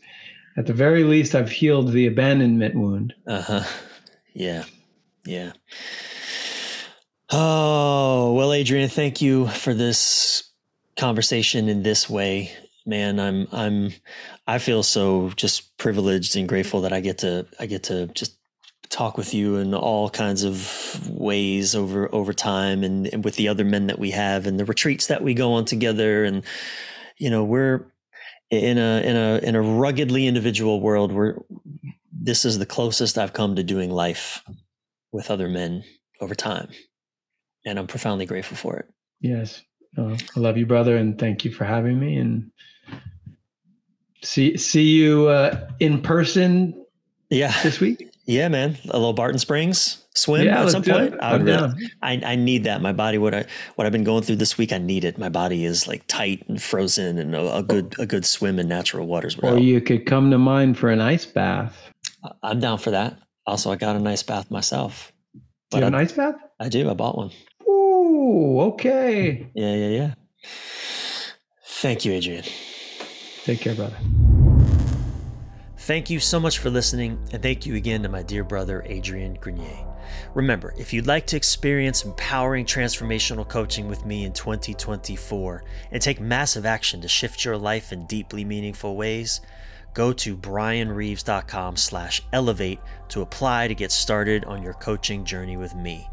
at 0.56 0.66
the 0.66 0.72
very 0.72 1.04
least, 1.04 1.34
I've 1.34 1.50
healed 1.50 1.92
the 1.92 2.06
abandonment 2.06 2.74
wound. 2.74 3.14
Uh 3.26 3.42
huh. 3.42 3.64
Yeah. 4.34 4.64
Yeah. 5.24 5.52
Oh, 7.30 8.34
well, 8.34 8.52
Adrian, 8.52 8.90
thank 8.90 9.22
you 9.22 9.48
for 9.48 9.72
this 9.72 10.50
conversation 10.96 11.68
in 11.68 11.82
this 11.82 12.08
way. 12.08 12.52
Man, 12.84 13.20
I'm 13.20 13.46
I'm 13.52 13.92
I 14.46 14.58
feel 14.58 14.82
so 14.82 15.30
just 15.36 15.76
privileged 15.76 16.36
and 16.36 16.48
grateful 16.48 16.80
that 16.82 16.92
I 16.92 17.00
get 17.00 17.18
to 17.18 17.46
I 17.60 17.66
get 17.66 17.84
to 17.84 18.06
just 18.08 18.36
talk 18.88 19.16
with 19.16 19.32
you 19.32 19.56
in 19.56 19.72
all 19.74 20.10
kinds 20.10 20.44
of 20.44 21.08
ways 21.08 21.74
over 21.74 22.12
over 22.14 22.32
time 22.32 22.84
and, 22.84 23.06
and 23.06 23.24
with 23.24 23.36
the 23.36 23.48
other 23.48 23.64
men 23.64 23.86
that 23.86 23.98
we 23.98 24.10
have 24.10 24.46
and 24.46 24.60
the 24.60 24.64
retreats 24.64 25.06
that 25.06 25.22
we 25.22 25.32
go 25.32 25.54
on 25.54 25.64
together 25.64 26.24
and 26.24 26.42
you 27.16 27.30
know 27.30 27.42
we're 27.42 27.86
in 28.50 28.76
a 28.76 29.00
in 29.00 29.16
a 29.16 29.38
in 29.42 29.54
a 29.54 29.62
ruggedly 29.62 30.26
individual 30.26 30.80
world 30.80 31.10
where 31.12 31.40
this 32.12 32.44
is 32.44 32.58
the 32.58 32.66
closest 32.66 33.16
I've 33.16 33.32
come 33.32 33.56
to 33.56 33.62
doing 33.62 33.90
life 33.90 34.42
with 35.10 35.30
other 35.30 35.48
men 35.48 35.84
over 36.20 36.34
time 36.34 36.68
and 37.64 37.78
I'm 37.78 37.86
profoundly 37.86 38.26
grateful 38.26 38.56
for 38.56 38.76
it. 38.76 38.86
Yes. 39.20 39.62
Uh, 39.96 40.16
I 40.36 40.40
love 40.40 40.56
you, 40.56 40.66
brother, 40.66 40.96
and 40.96 41.18
thank 41.18 41.44
you 41.44 41.52
for 41.52 41.64
having 41.64 41.98
me. 41.98 42.16
And 42.16 42.50
see 44.22 44.56
see 44.56 44.88
you 44.88 45.28
uh, 45.28 45.68
in 45.80 46.00
person. 46.00 46.74
Yeah, 47.30 47.52
this 47.62 47.80
week. 47.80 48.08
Yeah, 48.26 48.48
man. 48.48 48.76
A 48.90 48.98
little 48.98 49.12
Barton 49.12 49.38
Springs 49.38 50.02
swim 50.14 50.44
yeah, 50.44 50.62
at 50.62 50.70
some 50.70 50.82
point. 50.82 51.14
I, 51.20 51.36
would 51.36 51.48
I 52.02 52.20
I 52.24 52.36
need 52.36 52.64
that. 52.64 52.80
My 52.82 52.92
body, 52.92 53.18
what 53.18 53.34
I 53.34 53.46
what 53.76 53.86
I've 53.86 53.92
been 53.92 54.04
going 54.04 54.22
through 54.22 54.36
this 54.36 54.56
week, 54.58 54.72
I 54.72 54.78
need 54.78 55.04
it. 55.04 55.18
My 55.18 55.28
body 55.28 55.64
is 55.64 55.88
like 55.88 56.06
tight 56.06 56.44
and 56.48 56.62
frozen, 56.62 57.18
and 57.18 57.34
a, 57.34 57.56
a 57.56 57.62
good 57.62 57.94
a 57.98 58.06
good 58.06 58.24
swim 58.24 58.58
in 58.58 58.68
natural 58.68 59.06
waters. 59.06 59.38
Or 59.38 59.58
you 59.58 59.80
could 59.80 60.06
come 60.06 60.30
to 60.30 60.38
mine 60.38 60.74
for 60.74 60.90
an 60.90 61.00
ice 61.00 61.26
bath. 61.26 61.90
I'm 62.42 62.60
down 62.60 62.78
for 62.78 62.90
that. 62.90 63.18
Also, 63.46 63.72
I 63.72 63.76
got 63.76 63.96
an 63.96 64.06
ice 64.06 64.22
bath 64.22 64.50
myself. 64.50 65.12
Do 65.70 65.78
you 65.78 65.84
have 65.84 65.94
I, 65.94 65.98
an 65.98 66.02
ice 66.02 66.12
bath? 66.12 66.36
I 66.60 66.68
do. 66.68 66.88
I 66.88 66.94
bought 66.94 67.16
one. 67.16 67.30
Ooh, 67.68 68.60
okay. 68.60 69.50
Yeah, 69.54 69.74
yeah, 69.74 69.88
yeah. 69.88 70.14
Thank 71.64 72.04
you, 72.04 72.12
Adrian. 72.12 72.44
Take 73.44 73.60
care, 73.60 73.74
brother. 73.74 73.96
Thank 75.78 76.10
you 76.10 76.20
so 76.20 76.38
much 76.38 76.58
for 76.58 76.70
listening, 76.70 77.18
and 77.32 77.42
thank 77.42 77.66
you 77.66 77.74
again 77.74 78.04
to 78.04 78.08
my 78.08 78.22
dear 78.22 78.44
brother, 78.44 78.84
Adrian 78.86 79.34
Grenier. 79.34 79.84
Remember, 80.34 80.72
if 80.78 80.92
you'd 80.92 81.08
like 81.08 81.26
to 81.28 81.36
experience 81.36 82.04
empowering 82.04 82.64
transformational 82.64 83.48
coaching 83.48 83.88
with 83.88 84.06
me 84.06 84.24
in 84.24 84.32
2024 84.32 85.64
and 85.90 86.00
take 86.00 86.20
massive 86.20 86.64
action 86.66 87.00
to 87.00 87.08
shift 87.08 87.44
your 87.44 87.56
life 87.56 87.92
in 87.92 88.06
deeply 88.06 88.44
meaningful 88.44 88.96
ways, 88.96 89.40
go 89.92 90.12
to 90.12 90.36
bryanreeves.com 90.36 91.76
slash 91.76 92.22
elevate 92.32 92.78
to 93.08 93.22
apply 93.22 93.66
to 93.66 93.74
get 93.74 93.90
started 93.90 94.44
on 94.44 94.62
your 94.62 94.74
coaching 94.74 95.24
journey 95.24 95.56
with 95.56 95.74
me. 95.74 96.08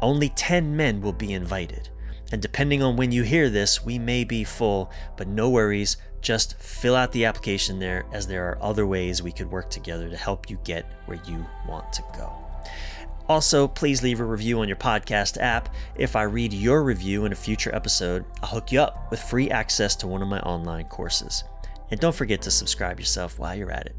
Only 0.00 0.30
10 0.30 0.74
men 0.74 1.02
will 1.02 1.12
be 1.12 1.34
invited. 1.34 1.90
And 2.32 2.40
depending 2.40 2.82
on 2.82 2.96
when 2.96 3.12
you 3.12 3.24
hear 3.24 3.50
this, 3.50 3.84
we 3.84 3.98
may 3.98 4.24
be 4.24 4.42
full, 4.42 4.90
but 5.18 5.28
no 5.28 5.50
worries. 5.50 5.98
Just 6.22 6.58
fill 6.58 6.96
out 6.96 7.12
the 7.12 7.26
application 7.26 7.78
there, 7.78 8.06
as 8.12 8.26
there 8.26 8.48
are 8.48 8.62
other 8.62 8.86
ways 8.86 9.22
we 9.22 9.32
could 9.32 9.50
work 9.50 9.68
together 9.68 10.08
to 10.08 10.16
help 10.16 10.48
you 10.48 10.58
get 10.64 10.86
where 11.06 11.20
you 11.26 11.44
want 11.68 11.92
to 11.92 12.02
go. 12.16 12.32
Also, 13.28 13.68
please 13.68 14.02
leave 14.02 14.20
a 14.20 14.24
review 14.24 14.60
on 14.60 14.68
your 14.68 14.76
podcast 14.76 15.36
app. 15.40 15.74
If 15.96 16.16
I 16.16 16.22
read 16.22 16.52
your 16.52 16.82
review 16.82 17.24
in 17.24 17.32
a 17.32 17.36
future 17.36 17.74
episode, 17.74 18.24
I'll 18.42 18.50
hook 18.50 18.72
you 18.72 18.80
up 18.80 19.10
with 19.10 19.20
free 19.20 19.50
access 19.50 19.96
to 19.96 20.06
one 20.06 20.22
of 20.22 20.28
my 20.28 20.40
online 20.40 20.86
courses. 20.86 21.44
And 21.90 22.00
don't 22.00 22.14
forget 22.14 22.40
to 22.42 22.50
subscribe 22.50 22.98
yourself 22.98 23.38
while 23.38 23.54
you're 23.54 23.70
at 23.70 23.86
it. 23.86 23.96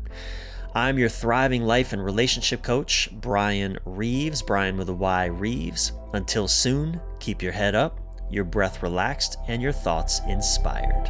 I'm 0.76 0.97
your 0.97 1.09
thriving 1.09 1.63
life 1.63 1.93
and 1.93 2.03
relationship 2.03 2.63
coach, 2.63 3.09
Bryan 3.11 3.78
Reeves, 3.86 4.41
Bryan 4.41 4.78
with 4.78 4.89
a 4.89 4.93
Y 4.93 5.26
Reeves. 5.26 5.91
Until 6.13 6.47
soon, 6.47 6.99
keep 7.19 7.41
your 7.41 7.51
head 7.51 7.76
up, 7.76 7.99
your 8.34 8.44
breath 8.44 8.82
relaxed, 8.82 9.38
and 9.48 9.62
your 9.62 9.72
thoughts 9.72 10.22
inspired. 10.28 11.10